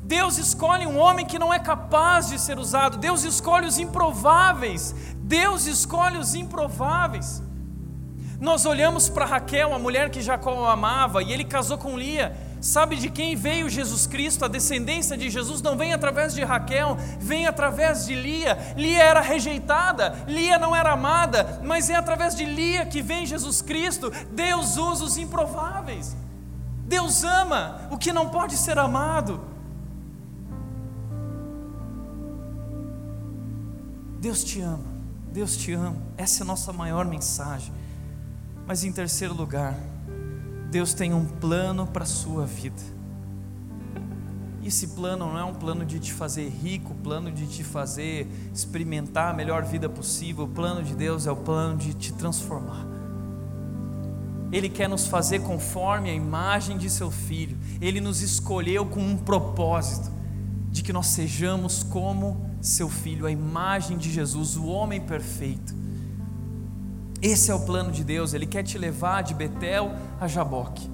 Deus 0.01 0.39
escolhe 0.39 0.87
um 0.87 0.99
homem 0.99 1.27
que 1.27 1.39
não 1.39 1.53
é 1.53 1.59
capaz 1.59 2.29
de 2.29 2.39
ser 2.39 2.59
usado. 2.59 2.97
Deus 2.99 3.25
escolhe 3.25 3.67
os 3.67 3.79
improváveis. 3.79 4.95
Deus 5.17 5.67
escolhe 5.67 6.19
os 6.19 6.35
improváveis. 6.35 7.43
Nós 8.39 8.67
olhamos 8.67 9.09
para 9.09 9.25
Raquel, 9.25 9.75
a 9.75 9.79
mulher 9.79 10.11
que 10.11 10.21
Jacó 10.21 10.69
amava, 10.69 11.23
e 11.23 11.33
ele 11.33 11.45
casou 11.45 11.79
com 11.79 11.99
Lia. 11.99 12.37
Sabe 12.61 12.97
de 12.97 13.11
quem 13.11 13.37
veio 13.37 13.69
Jesus 13.69 14.07
Cristo? 14.07 14.45
A 14.45 14.49
descendência 14.49 15.17
de 15.17 15.29
Jesus 15.31 15.61
não 15.61 15.77
vem 15.77 15.93
através 15.93 16.35
de 16.35 16.43
Raquel, 16.43 16.97
vem 17.21 17.47
através 17.47 18.07
de 18.07 18.15
Lia. 18.15 18.75
Lia 18.77 19.03
era 19.03 19.21
rejeitada, 19.21 20.25
Lia 20.27 20.59
não 20.59 20.75
era 20.75 20.93
amada, 20.93 21.61
mas 21.63 21.91
é 21.91 21.95
através 21.95 22.35
de 22.35 22.45
Lia 22.45 22.87
que 22.87 23.03
vem 23.03 23.27
Jesus 23.27 23.61
Cristo. 23.61 24.11
Deus 24.33 24.77
usa 24.77 25.05
os 25.05 25.17
improváveis. 25.17 26.17
Deus 26.87 27.25
ama 27.25 27.89
o 27.91 27.99
que 27.99 28.13
não 28.13 28.29
pode 28.29 28.57
ser 28.57 28.79
amado. 28.79 29.41
Deus 34.21 34.43
te 34.43 34.61
ama, 34.61 34.85
Deus 35.31 35.57
te 35.57 35.73
ama. 35.73 35.97
Essa 36.17 36.43
é 36.43 36.45
a 36.45 36.47
nossa 36.47 36.73
maior 36.73 37.05
mensagem. 37.05 37.73
Mas 38.67 38.83
em 38.83 38.91
terceiro 38.91 39.35
lugar, 39.35 39.75
Deus 40.71 40.93
tem 40.93 41.15
um 41.15 41.25
plano 41.25 41.87
para 41.87 42.03
a 42.03 42.07
sua 42.07 42.45
vida. 42.45 42.97
Esse 44.65 44.89
plano 44.89 45.27
não 45.27 45.39
é 45.39 45.45
um 45.45 45.55
plano 45.55 45.85
de 45.85 46.01
te 46.01 46.13
fazer 46.13 46.49
rico, 46.49 46.93
plano 46.97 47.31
de 47.31 47.47
te 47.47 47.63
fazer 47.63 48.27
experimentar 48.53 49.31
a 49.31 49.33
melhor 49.33 49.65
vida 49.65 49.89
possível. 49.89 50.45
O 50.45 50.49
plano 50.49 50.83
de 50.83 50.95
Deus 50.95 51.27
é 51.27 51.31
o 51.31 51.37
plano 51.37 51.77
de 51.77 51.95
te 51.95 52.13
transformar. 52.13 52.85
Ele 54.51 54.69
quer 54.69 54.89
nos 54.89 55.07
fazer 55.07 55.41
conforme 55.41 56.11
a 56.11 56.15
imagem 56.15 56.77
de 56.77 56.91
seu 56.91 57.13
filho. 57.13 57.57
Ele 57.81 58.01
nos 58.01 58.23
escolheu 58.23 58.85
com 58.87 59.01
um 59.01 59.17
propósito 59.17 60.11
de 60.71 60.83
que 60.83 60.93
nós 60.93 61.07
sejamos 61.07 61.85
como 61.85 62.51
seu 62.61 62.89
filho, 62.89 63.25
a 63.25 63.31
imagem 63.31 63.97
de 63.97 64.11
Jesus, 64.11 64.57
o 64.57 64.67
homem 64.67 65.01
perfeito. 65.01 65.75
Esse 67.23 67.51
é 67.51 67.55
o 67.55 67.61
plano 67.61 67.91
de 67.91 68.05
Deus, 68.05 68.35
Ele 68.35 68.47
quer 68.47 68.63
te 68.63 68.77
levar 68.77 69.23
de 69.23 69.35
Betel 69.35 69.93
a 70.21 70.29
Jaboque. 70.29 70.91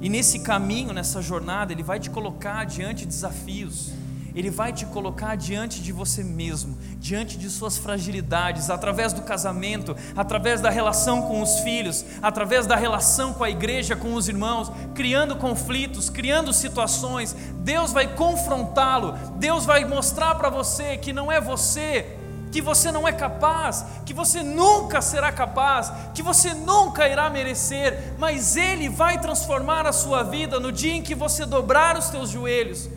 E 0.00 0.08
nesse 0.08 0.40
caminho, 0.40 0.92
nessa 0.92 1.22
jornada, 1.22 1.72
Ele 1.72 1.82
vai 1.82 1.98
te 1.98 2.10
colocar 2.10 2.64
diante 2.66 3.00
de 3.00 3.06
desafios, 3.06 3.90
Ele 4.34 4.50
vai 4.50 4.70
te 4.70 4.84
colocar 4.84 5.34
diante 5.34 5.80
de 5.80 5.92
você 5.92 6.22
mesmo, 6.22 6.76
diante 6.98 7.38
de 7.38 7.48
suas 7.48 7.78
fragilidades, 7.78 8.68
através 8.68 9.14
do 9.14 9.22
casamento, 9.22 9.96
através 10.14 10.60
da 10.60 10.68
relação 10.68 11.22
com 11.22 11.40
os 11.40 11.60
filhos, 11.60 12.04
através 12.20 12.66
da 12.66 12.76
relação 12.76 13.32
com 13.32 13.44
a 13.44 13.50
igreja, 13.50 13.96
com 13.96 14.12
os 14.12 14.28
irmãos, 14.28 14.70
criando 14.94 15.36
conflitos, 15.36 16.10
criando 16.10 16.52
situações. 16.52 17.34
Deus 17.60 17.90
vai 17.90 18.14
confrontá-lo, 18.14 19.16
Deus 19.38 19.64
vai 19.64 19.86
mostrar 19.86 20.34
para 20.34 20.50
você 20.50 20.98
que 20.98 21.14
não 21.14 21.32
é 21.32 21.40
você 21.40 22.13
que 22.54 22.62
você 22.62 22.92
não 22.92 23.08
é 23.08 23.10
capaz, 23.10 23.84
que 24.06 24.14
você 24.14 24.40
nunca 24.40 25.02
será 25.02 25.32
capaz, 25.32 25.90
que 26.14 26.22
você 26.22 26.54
nunca 26.54 27.08
irá 27.08 27.28
merecer, 27.28 28.14
mas 28.16 28.54
Ele 28.54 28.88
vai 28.88 29.20
transformar 29.20 29.88
a 29.88 29.92
sua 29.92 30.22
vida 30.22 30.60
no 30.60 30.70
dia 30.70 30.94
em 30.94 31.02
que 31.02 31.16
você 31.16 31.44
dobrar 31.44 31.98
os 31.98 32.10
teus 32.10 32.30
joelhos 32.30 32.88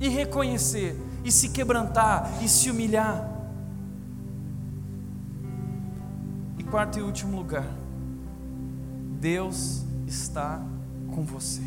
e 0.00 0.08
reconhecer, 0.08 0.98
e 1.22 1.30
se 1.30 1.50
quebrantar, 1.50 2.38
e 2.40 2.48
se 2.48 2.70
humilhar. 2.70 3.28
E 6.56 6.64
quarto 6.64 6.98
e 6.98 7.02
último 7.02 7.36
lugar, 7.36 7.68
Deus 9.20 9.84
está 10.06 10.58
com 11.14 11.22
você. 11.22 11.60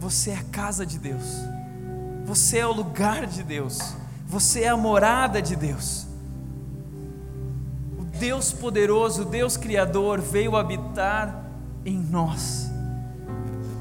Você 0.00 0.30
é 0.30 0.36
a 0.36 0.42
casa 0.42 0.84
de 0.84 0.98
Deus. 0.98 1.36
Você 2.24 2.58
é 2.58 2.66
o 2.66 2.72
lugar 2.72 3.24
de 3.24 3.44
Deus. 3.44 4.01
Você 4.32 4.62
é 4.62 4.68
a 4.68 4.76
morada 4.78 5.42
de 5.42 5.54
Deus. 5.54 6.06
O 7.98 8.04
Deus 8.18 8.50
poderoso, 8.50 9.22
o 9.22 9.24
Deus 9.26 9.58
Criador 9.58 10.22
veio 10.22 10.56
habitar 10.56 11.44
em 11.84 11.98
nós. 11.98 12.70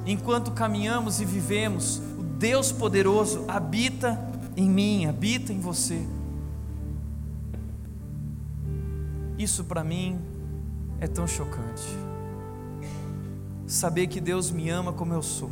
Enquanto 0.05 0.51
caminhamos 0.51 1.21
e 1.21 1.25
vivemos, 1.25 2.01
o 2.19 2.23
Deus 2.23 2.69
poderoso 2.69 3.45
habita 3.47 4.19
em 4.57 4.69
mim, 4.69 5.05
habita 5.05 5.53
em 5.53 5.59
você. 5.61 6.05
Isso 9.37 9.63
para 9.63 9.85
mim 9.85 10.19
é 10.99 11.07
tão 11.07 11.25
chocante. 11.25 11.87
Saber 13.65 14.07
que 14.07 14.19
Deus 14.19 14.51
me 14.51 14.69
ama 14.69 14.91
como 14.91 15.13
eu 15.13 15.21
sou. 15.21 15.49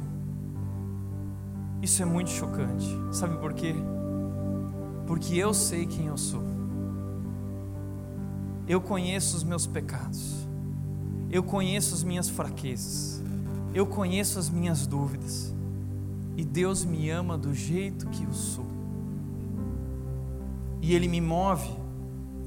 Isso 1.81 2.01
é 2.01 2.05
muito 2.05 2.31
chocante. 2.31 2.85
Sabe 3.13 3.37
por 3.37 3.53
quê? 3.53 3.73
Porque 5.09 5.35
eu 5.35 5.55
sei 5.55 5.87
quem 5.87 6.05
eu 6.05 6.17
sou. 6.19 6.43
Eu 8.67 8.79
conheço 8.79 9.35
os 9.35 9.43
meus 9.43 9.65
pecados, 9.65 10.47
eu 11.31 11.41
conheço 11.41 11.95
as 11.95 12.03
minhas 12.03 12.29
fraquezas, 12.29 13.19
eu 13.73 13.87
conheço 13.87 14.37
as 14.37 14.51
minhas 14.51 14.85
dúvidas, 14.85 15.51
e 16.37 16.45
Deus 16.45 16.85
me 16.85 17.09
ama 17.09 17.39
do 17.39 17.55
jeito 17.55 18.07
que 18.09 18.23
eu 18.23 18.31
sou, 18.31 18.67
e 20.79 20.93
Ele 20.93 21.07
me 21.07 21.19
move 21.19 21.75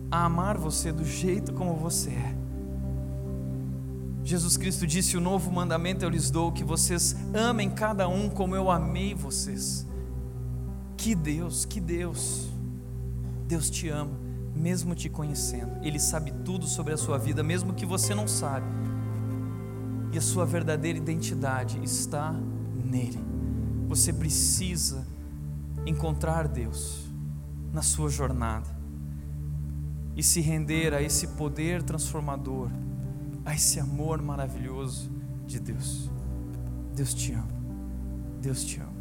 a 0.08 0.24
amar 0.24 0.56
você 0.56 0.92
do 0.92 1.04
jeito 1.04 1.52
como 1.54 1.74
você 1.74 2.10
é. 2.10 2.36
Jesus 4.22 4.56
Cristo 4.56 4.86
disse: 4.86 5.16
O 5.16 5.20
novo 5.20 5.50
mandamento 5.50 6.04
eu 6.04 6.08
lhes 6.08 6.30
dou, 6.30 6.52
que 6.52 6.62
vocês 6.62 7.16
amem 7.34 7.68
cada 7.68 8.06
um 8.06 8.30
como 8.30 8.54
eu 8.54 8.70
amei 8.70 9.14
vocês. 9.14 9.84
Que 10.96 11.12
Deus, 11.16 11.64
que 11.64 11.80
Deus. 11.80 12.51
Deus 13.52 13.68
te 13.68 13.90
ama, 13.90 14.18
mesmo 14.56 14.94
te 14.94 15.10
conhecendo. 15.10 15.76
Ele 15.82 15.98
sabe 15.98 16.32
tudo 16.42 16.66
sobre 16.66 16.94
a 16.94 16.96
sua 16.96 17.18
vida, 17.18 17.42
mesmo 17.42 17.74
que 17.74 17.84
você 17.84 18.14
não 18.14 18.26
sabe. 18.26 18.64
E 20.10 20.16
a 20.16 20.22
sua 20.22 20.46
verdadeira 20.46 20.98
identidade 20.98 21.78
está 21.84 22.32
nele. 22.32 23.20
Você 23.88 24.10
precisa 24.10 25.06
encontrar 25.84 26.48
Deus 26.48 27.04
na 27.74 27.82
sua 27.82 28.08
jornada 28.08 28.70
e 30.16 30.22
se 30.22 30.40
render 30.40 30.94
a 30.94 31.02
esse 31.02 31.26
poder 31.26 31.82
transformador, 31.82 32.70
a 33.44 33.54
esse 33.54 33.78
amor 33.78 34.22
maravilhoso 34.22 35.10
de 35.46 35.60
Deus. 35.60 36.10
Deus 36.94 37.12
te 37.12 37.34
ama. 37.34 37.52
Deus 38.40 38.64
te 38.64 38.80
ama. 38.80 38.94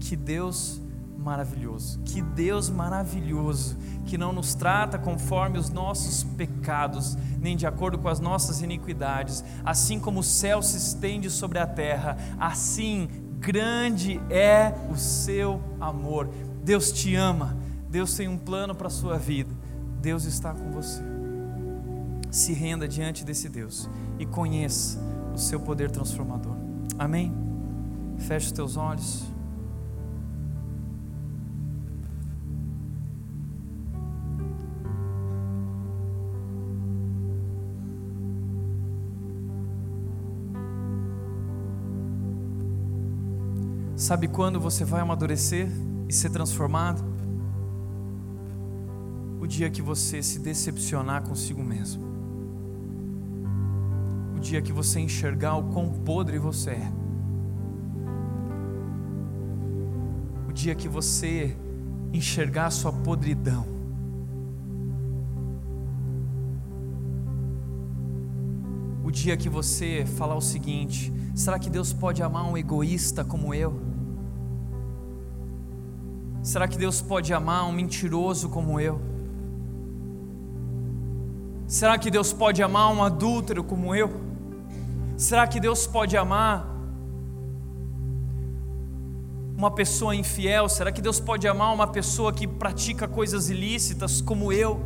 Que 0.00 0.16
Deus 0.16 0.82
maravilhoso, 1.16 1.98
que 2.04 2.22
Deus 2.22 2.68
maravilhoso, 2.68 3.76
que 4.04 4.16
não 4.16 4.32
nos 4.32 4.54
trata 4.54 4.98
conforme 4.98 5.58
os 5.58 5.70
nossos 5.70 6.22
pecados, 6.22 7.16
nem 7.40 7.56
de 7.56 7.66
acordo 7.66 7.98
com 7.98 8.08
as 8.08 8.20
nossas 8.20 8.60
iniquidades, 8.60 9.42
assim 9.64 9.98
como 9.98 10.20
o 10.20 10.24
céu 10.24 10.62
se 10.62 10.76
estende 10.76 11.30
sobre 11.30 11.58
a 11.58 11.66
terra, 11.66 12.16
assim 12.38 13.08
grande 13.38 14.20
é 14.30 14.74
o 14.90 14.96
seu 14.96 15.60
amor. 15.80 16.28
Deus 16.62 16.92
te 16.92 17.14
ama, 17.14 17.56
Deus 17.88 18.14
tem 18.14 18.28
um 18.28 18.38
plano 18.38 18.74
para 18.74 18.88
a 18.88 18.90
sua 18.90 19.18
vida, 19.18 19.54
Deus 20.00 20.24
está 20.24 20.52
com 20.52 20.70
você. 20.70 21.02
Se 22.30 22.52
renda 22.52 22.86
diante 22.86 23.24
desse 23.24 23.48
Deus 23.48 23.88
e 24.18 24.26
conheça 24.26 24.98
o 25.34 25.38
seu 25.38 25.60
poder 25.60 25.90
transformador. 25.90 26.56
Amém? 26.98 27.32
Feche 28.18 28.46
os 28.46 28.52
teus 28.52 28.76
olhos. 28.76 29.35
Sabe 44.06 44.28
quando 44.28 44.60
você 44.60 44.84
vai 44.84 45.00
amadurecer 45.00 45.68
e 46.08 46.12
ser 46.12 46.30
transformado? 46.30 47.04
O 49.40 49.48
dia 49.48 49.68
que 49.68 49.82
você 49.82 50.22
se 50.22 50.38
decepcionar 50.38 51.24
consigo 51.24 51.60
mesmo. 51.60 52.04
O 54.36 54.38
dia 54.38 54.62
que 54.62 54.72
você 54.72 55.00
enxergar 55.00 55.56
o 55.56 55.72
quão 55.72 55.90
podre 55.90 56.38
você 56.38 56.70
é. 56.70 56.92
O 60.48 60.52
dia 60.52 60.76
que 60.76 60.86
você 60.86 61.56
enxergar 62.12 62.66
a 62.66 62.70
sua 62.70 62.92
podridão. 62.92 63.66
O 69.02 69.10
dia 69.10 69.36
que 69.36 69.48
você 69.48 70.06
falar 70.06 70.36
o 70.36 70.40
seguinte: 70.40 71.12
será 71.34 71.58
que 71.58 71.68
Deus 71.68 71.92
pode 71.92 72.22
amar 72.22 72.48
um 72.48 72.56
egoísta 72.56 73.24
como 73.24 73.52
eu? 73.52 73.85
Será 76.46 76.68
que 76.68 76.78
Deus 76.78 77.02
pode 77.02 77.34
amar 77.34 77.66
um 77.68 77.72
mentiroso 77.72 78.48
como 78.48 78.78
eu? 78.78 79.00
Será 81.66 81.98
que 81.98 82.08
Deus 82.08 82.32
pode 82.32 82.62
amar 82.62 82.92
um 82.92 83.02
adúltero 83.02 83.64
como 83.64 83.92
eu? 83.92 84.20
Será 85.16 85.44
que 85.48 85.58
Deus 85.58 85.88
pode 85.88 86.16
amar 86.16 86.64
uma 89.58 89.72
pessoa 89.72 90.14
infiel? 90.14 90.68
Será 90.68 90.92
que 90.92 91.02
Deus 91.02 91.18
pode 91.18 91.48
amar 91.48 91.74
uma 91.74 91.88
pessoa 91.88 92.32
que 92.32 92.46
pratica 92.46 93.08
coisas 93.08 93.50
ilícitas 93.50 94.20
como 94.20 94.52
eu? 94.52 94.80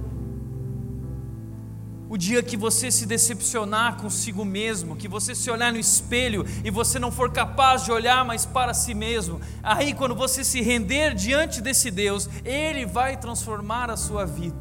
O 2.10 2.18
dia 2.18 2.42
que 2.42 2.56
você 2.56 2.90
se 2.90 3.06
decepcionar 3.06 3.96
consigo 3.96 4.44
mesmo, 4.44 4.96
que 4.96 5.06
você 5.06 5.32
se 5.32 5.48
olhar 5.48 5.72
no 5.72 5.78
espelho 5.78 6.44
e 6.64 6.68
você 6.68 6.98
não 6.98 7.12
for 7.12 7.30
capaz 7.30 7.84
de 7.84 7.92
olhar 7.92 8.24
mais 8.24 8.44
para 8.44 8.74
si 8.74 8.94
mesmo, 8.94 9.40
aí 9.62 9.94
quando 9.94 10.12
você 10.12 10.42
se 10.42 10.60
render 10.60 11.14
diante 11.14 11.60
desse 11.60 11.88
Deus, 11.88 12.28
Ele 12.44 12.84
vai 12.84 13.16
transformar 13.16 13.88
a 13.90 13.96
sua 13.96 14.26
vida, 14.26 14.56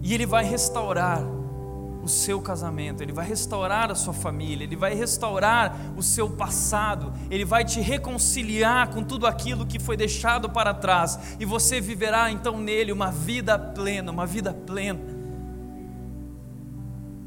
e 0.00 0.14
Ele 0.14 0.24
vai 0.24 0.44
restaurar 0.44 1.39
o 2.02 2.08
seu 2.08 2.40
casamento, 2.40 3.02
Ele 3.02 3.12
vai 3.12 3.26
restaurar 3.26 3.90
a 3.90 3.94
sua 3.94 4.12
família, 4.12 4.64
Ele 4.64 4.76
vai 4.76 4.94
restaurar 4.94 5.76
o 5.96 6.02
seu 6.02 6.30
passado, 6.30 7.12
Ele 7.30 7.44
vai 7.44 7.64
te 7.64 7.80
reconciliar 7.80 8.88
com 8.88 9.02
tudo 9.02 9.26
aquilo 9.26 9.66
que 9.66 9.78
foi 9.78 9.96
deixado 9.96 10.48
para 10.48 10.72
trás, 10.72 11.36
e 11.38 11.44
você 11.44 11.80
viverá 11.80 12.30
então 12.30 12.58
nele 12.58 12.92
uma 12.92 13.10
vida 13.10 13.58
plena, 13.58 14.10
uma 14.10 14.26
vida 14.26 14.52
plena. 14.52 15.00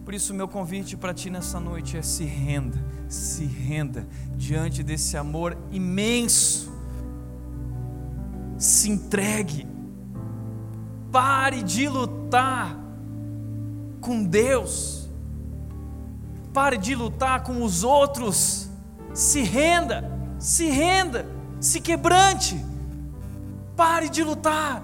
Por 0.04 0.14
isso, 0.14 0.34
meu 0.34 0.48
convite 0.48 0.98
para 0.98 1.14
ti 1.14 1.30
nessa 1.30 1.60
noite 1.60 1.96
é 1.96 2.02
se 2.02 2.26
renda, 2.26 2.84
se 3.08 3.46
renda 3.46 4.08
diante 4.36 4.84
desse 4.84 5.16
amor 5.16 5.58
imenso, 5.72 6.74
se 8.58 8.90
entregue, 8.90 9.66
pare 11.10 11.64
de 11.64 11.88
lutar 11.88 12.83
com 14.04 14.24
Deus. 14.24 15.10
Pare 16.54 16.78
de 16.78 16.94
lutar 16.94 17.42
com 17.42 17.64
os 17.64 17.84
outros. 17.84 18.70
Se 19.14 19.42
renda, 19.42 20.12
se 20.38 20.70
renda, 20.70 21.26
se 21.60 21.82
quebrante. 21.82 22.64
Pare 23.76 24.10
de 24.10 24.24
lutar. 24.24 24.84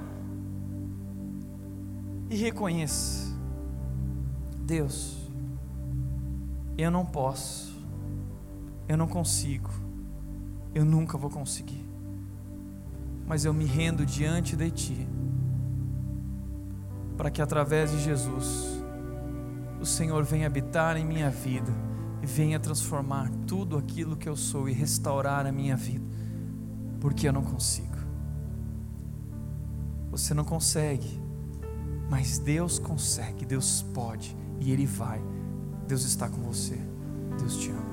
E 2.30 2.36
reconheça: 2.36 3.36
Deus, 4.58 5.18
eu 6.78 6.90
não 6.90 7.06
posso, 7.06 7.76
eu 8.88 8.96
não 8.98 9.08
consigo, 9.08 9.70
eu 10.74 10.86
nunca 10.86 11.18
vou 11.18 11.30
conseguir, 11.30 11.88
mas 13.28 13.46
eu 13.46 13.54
me 13.54 13.66
rendo 13.66 14.06
diante 14.06 14.56
de 14.56 14.70
Ti, 14.70 15.08
para 17.18 17.32
que 17.32 17.42
através 17.42 17.92
de 17.92 18.00
Jesus 18.00 18.79
o 19.80 19.86
Senhor 19.86 20.24
venha 20.24 20.48
habitar 20.48 20.98
em 20.98 21.06
minha 21.06 21.30
vida 21.30 21.72
e 22.22 22.26
venha 22.26 22.60
transformar 22.60 23.32
tudo 23.48 23.78
aquilo 23.78 24.18
que 24.18 24.28
eu 24.28 24.36
sou 24.36 24.68
e 24.68 24.74
restaurar 24.74 25.46
a 25.46 25.52
minha 25.52 25.76
vida, 25.76 26.06
porque 27.00 27.28
eu 27.28 27.34
não 27.34 27.44
consigo. 27.44 27.98
Você 30.12 30.34
não 30.34 30.44
consegue, 30.44 31.20
mas 32.10 32.40
Deus 32.40 32.78
consegue, 32.78 33.46
Deus 33.46 33.82
pode 33.94 34.36
e 34.60 34.72
Ele 34.72 34.86
vai. 34.86 35.22
Deus 35.88 36.04
está 36.04 36.28
com 36.28 36.42
você, 36.42 36.78
Deus 37.38 37.56
te 37.56 37.70
ama. 37.72 37.90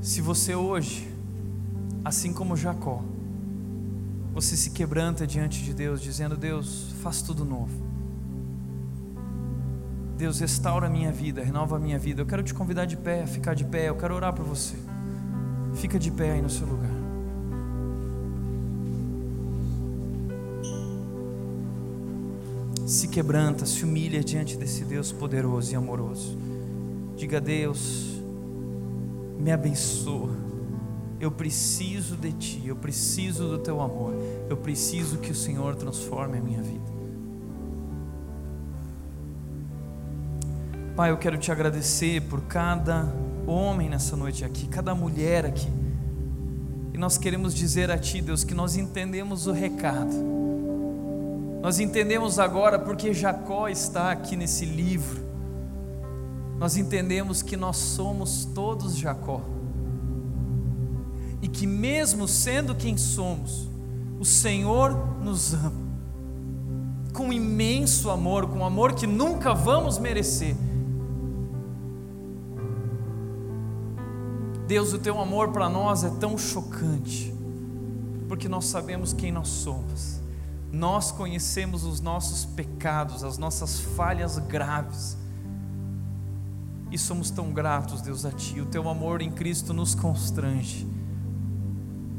Se 0.00 0.20
você 0.20 0.54
hoje, 0.54 1.14
assim 2.04 2.32
como 2.32 2.56
Jacó, 2.56 3.04
você 4.32 4.56
se 4.56 4.70
quebranta 4.70 5.26
diante 5.26 5.62
de 5.62 5.74
Deus, 5.74 6.00
dizendo: 6.00 6.36
Deus, 6.36 6.92
faz 7.02 7.22
tudo 7.22 7.44
novo 7.44 7.89
Deus, 10.20 10.38
restaura 10.38 10.86
a 10.86 10.90
minha 10.90 11.10
vida, 11.10 11.42
renova 11.42 11.76
a 11.76 11.78
minha 11.78 11.98
vida. 11.98 12.20
Eu 12.20 12.26
quero 12.26 12.42
te 12.42 12.52
convidar 12.52 12.84
de 12.84 12.94
pé, 12.94 13.26
ficar 13.26 13.54
de 13.54 13.64
pé. 13.64 13.88
Eu 13.88 13.96
quero 13.96 14.14
orar 14.14 14.34
por 14.34 14.44
você. 14.44 14.76
Fica 15.76 15.98
de 15.98 16.10
pé 16.10 16.32
aí 16.32 16.42
no 16.42 16.50
seu 16.50 16.66
lugar. 16.66 16.90
Se 22.86 23.08
quebranta, 23.08 23.64
se 23.64 23.82
humilha 23.82 24.22
diante 24.22 24.58
desse 24.58 24.84
Deus 24.84 25.10
poderoso 25.10 25.72
e 25.72 25.74
amoroso. 25.74 26.36
Diga 27.16 27.38
a 27.38 27.40
Deus, 27.40 28.20
me 29.38 29.50
abençoa. 29.50 30.36
Eu 31.18 31.30
preciso 31.30 32.14
de 32.14 32.32
Ti, 32.32 32.62
eu 32.66 32.76
preciso 32.76 33.48
do 33.48 33.58
Teu 33.58 33.80
amor. 33.80 34.12
Eu 34.50 34.56
preciso 34.58 35.16
que 35.16 35.30
o 35.30 35.34
Senhor 35.34 35.76
transforme 35.76 36.36
a 36.36 36.40
minha 36.42 36.62
vida. 36.62 36.99
Pai, 41.00 41.10
eu 41.10 41.16
quero 41.16 41.38
te 41.38 41.50
agradecer 41.50 42.20
por 42.28 42.42
cada 42.42 43.10
homem 43.46 43.88
nessa 43.88 44.14
noite 44.14 44.44
aqui, 44.44 44.68
cada 44.68 44.94
mulher 44.94 45.46
aqui. 45.46 45.66
E 46.92 46.98
nós 46.98 47.16
queremos 47.16 47.54
dizer 47.54 47.90
a 47.90 47.96
Ti, 47.96 48.20
Deus, 48.20 48.44
que 48.44 48.52
nós 48.52 48.76
entendemos 48.76 49.46
o 49.46 49.52
recado. 49.52 50.12
Nós 51.62 51.80
entendemos 51.80 52.38
agora 52.38 52.78
porque 52.78 53.14
Jacó 53.14 53.66
está 53.66 54.10
aqui 54.10 54.36
nesse 54.36 54.66
livro. 54.66 55.22
Nós 56.58 56.76
entendemos 56.76 57.40
que 57.40 57.56
nós 57.56 57.78
somos 57.78 58.44
todos 58.54 58.94
Jacó. 58.94 59.40
E 61.40 61.48
que 61.48 61.66
mesmo 61.66 62.28
sendo 62.28 62.74
quem 62.74 62.98
somos, 62.98 63.70
o 64.18 64.24
Senhor 64.26 65.18
nos 65.22 65.54
ama. 65.54 65.72
Com 67.14 67.32
imenso 67.32 68.10
amor, 68.10 68.48
com 68.48 68.66
amor 68.66 68.92
que 68.92 69.06
nunca 69.06 69.54
vamos 69.54 69.98
merecer 69.98 70.54
Deus, 74.70 74.92
o 74.92 74.98
teu 75.00 75.20
amor 75.20 75.48
para 75.48 75.68
nós 75.68 76.04
é 76.04 76.10
tão 76.20 76.38
chocante, 76.38 77.34
porque 78.28 78.48
nós 78.48 78.66
sabemos 78.66 79.12
quem 79.12 79.32
nós 79.32 79.48
somos. 79.48 80.20
Nós 80.70 81.10
conhecemos 81.10 81.82
os 81.82 82.00
nossos 82.00 82.44
pecados, 82.44 83.24
as 83.24 83.36
nossas 83.36 83.80
falhas 83.80 84.38
graves. 84.38 85.16
E 86.88 86.96
somos 86.96 87.32
tão 87.32 87.50
gratos, 87.50 88.00
Deus, 88.00 88.24
a 88.24 88.30
Ti. 88.30 88.60
O 88.60 88.66
Teu 88.66 88.88
amor 88.88 89.22
em 89.22 89.32
Cristo 89.32 89.74
nos 89.74 89.92
constrange. 89.92 90.86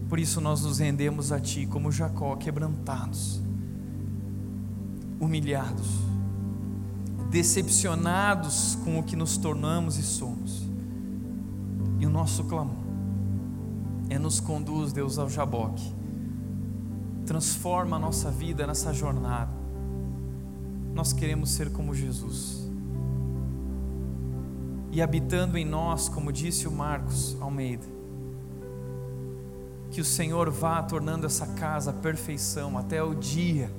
Por 0.10 0.20
isso 0.20 0.42
nós 0.42 0.62
nos 0.64 0.80
rendemos 0.80 1.32
a 1.32 1.40
Ti, 1.40 1.66
como 1.66 1.90
Jacó, 1.90 2.36
quebrantados, 2.36 3.40
humilhados, 5.22 5.88
decepcionados 7.30 8.78
com 8.84 9.00
o 9.00 9.04
que 9.04 9.16
nos 9.16 9.38
tornamos 9.38 9.98
e 9.98 10.04
somos. 10.04 10.71
E 12.02 12.06
o 12.08 12.10
nosso 12.10 12.46
clamor 12.46 12.84
é 14.10 14.18
nos 14.18 14.40
conduz, 14.40 14.92
Deus, 14.92 15.20
ao 15.20 15.30
Jaboque. 15.30 15.94
Transforma 17.28 17.96
a 17.96 18.00
nossa 18.00 18.32
vida 18.32 18.66
nessa 18.66 18.92
jornada. 18.92 19.52
Nós 20.96 21.14
queremos 21.14 21.52
ser 21.52 21.72
como 21.72 21.94
Jesus. 21.94 22.68
E 24.92 25.00
habitando 25.00 25.60
em 25.60 25.64
nós, 25.64 26.10
como 26.10 26.34
disse 26.34 26.68
o 26.68 26.72
Marcos 26.72 27.38
Almeida, 27.40 27.86
que 29.92 30.02
o 30.02 30.06
Senhor 30.06 30.50
vá 30.50 30.82
tornando 30.82 31.28
essa 31.28 31.46
casa 31.46 31.94
perfeição 31.94 32.80
até 32.80 33.04
o 33.04 33.14
dia 33.14 33.72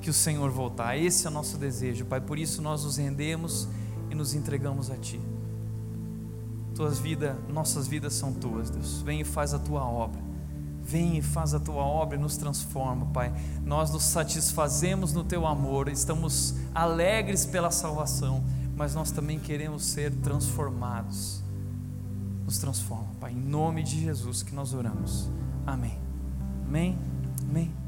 que 0.00 0.08
o 0.08 0.14
Senhor 0.14 0.50
voltar. 0.50 0.96
Esse 0.96 1.26
é 1.26 1.30
o 1.30 1.32
nosso 1.32 1.58
desejo, 1.58 2.06
Pai. 2.06 2.22
Por 2.22 2.38
isso 2.38 2.62
nós 2.62 2.84
nos 2.84 2.96
rendemos 2.96 3.68
e 4.10 4.14
nos 4.14 4.32
entregamos 4.34 4.90
a 4.90 4.96
Ti. 4.96 5.20
Tuas 6.76 6.98
vidas, 6.98 7.34
nossas 7.48 7.88
vidas 7.88 8.12
são 8.12 8.34
tuas, 8.34 8.68
Deus. 8.68 9.00
Vem 9.00 9.22
e 9.22 9.24
faz 9.24 9.54
a 9.54 9.58
tua 9.58 9.82
obra. 9.82 10.20
Vem 10.82 11.16
e 11.16 11.22
faz 11.22 11.54
a 11.54 11.58
tua 11.58 11.82
obra 11.82 12.16
e 12.16 12.20
nos 12.20 12.36
transforma, 12.36 13.06
Pai. 13.06 13.32
Nós 13.64 13.90
nos 13.90 14.04
satisfazemos 14.04 15.12
no 15.12 15.24
teu 15.24 15.46
amor, 15.46 15.88
estamos 15.88 16.54
alegres 16.74 17.46
pela 17.46 17.70
salvação, 17.70 18.44
mas 18.76 18.94
nós 18.94 19.10
também 19.10 19.38
queremos 19.38 19.86
ser 19.86 20.12
transformados. 20.16 21.42
Nos 22.44 22.58
transforma, 22.58 23.08
Pai, 23.18 23.32
em 23.32 23.40
nome 23.40 23.82
de 23.82 24.00
Jesus 24.00 24.42
que 24.42 24.54
nós 24.54 24.74
oramos. 24.74 25.28
Amém. 25.66 25.98
Amém. 26.68 26.98
Amém. 27.48 27.85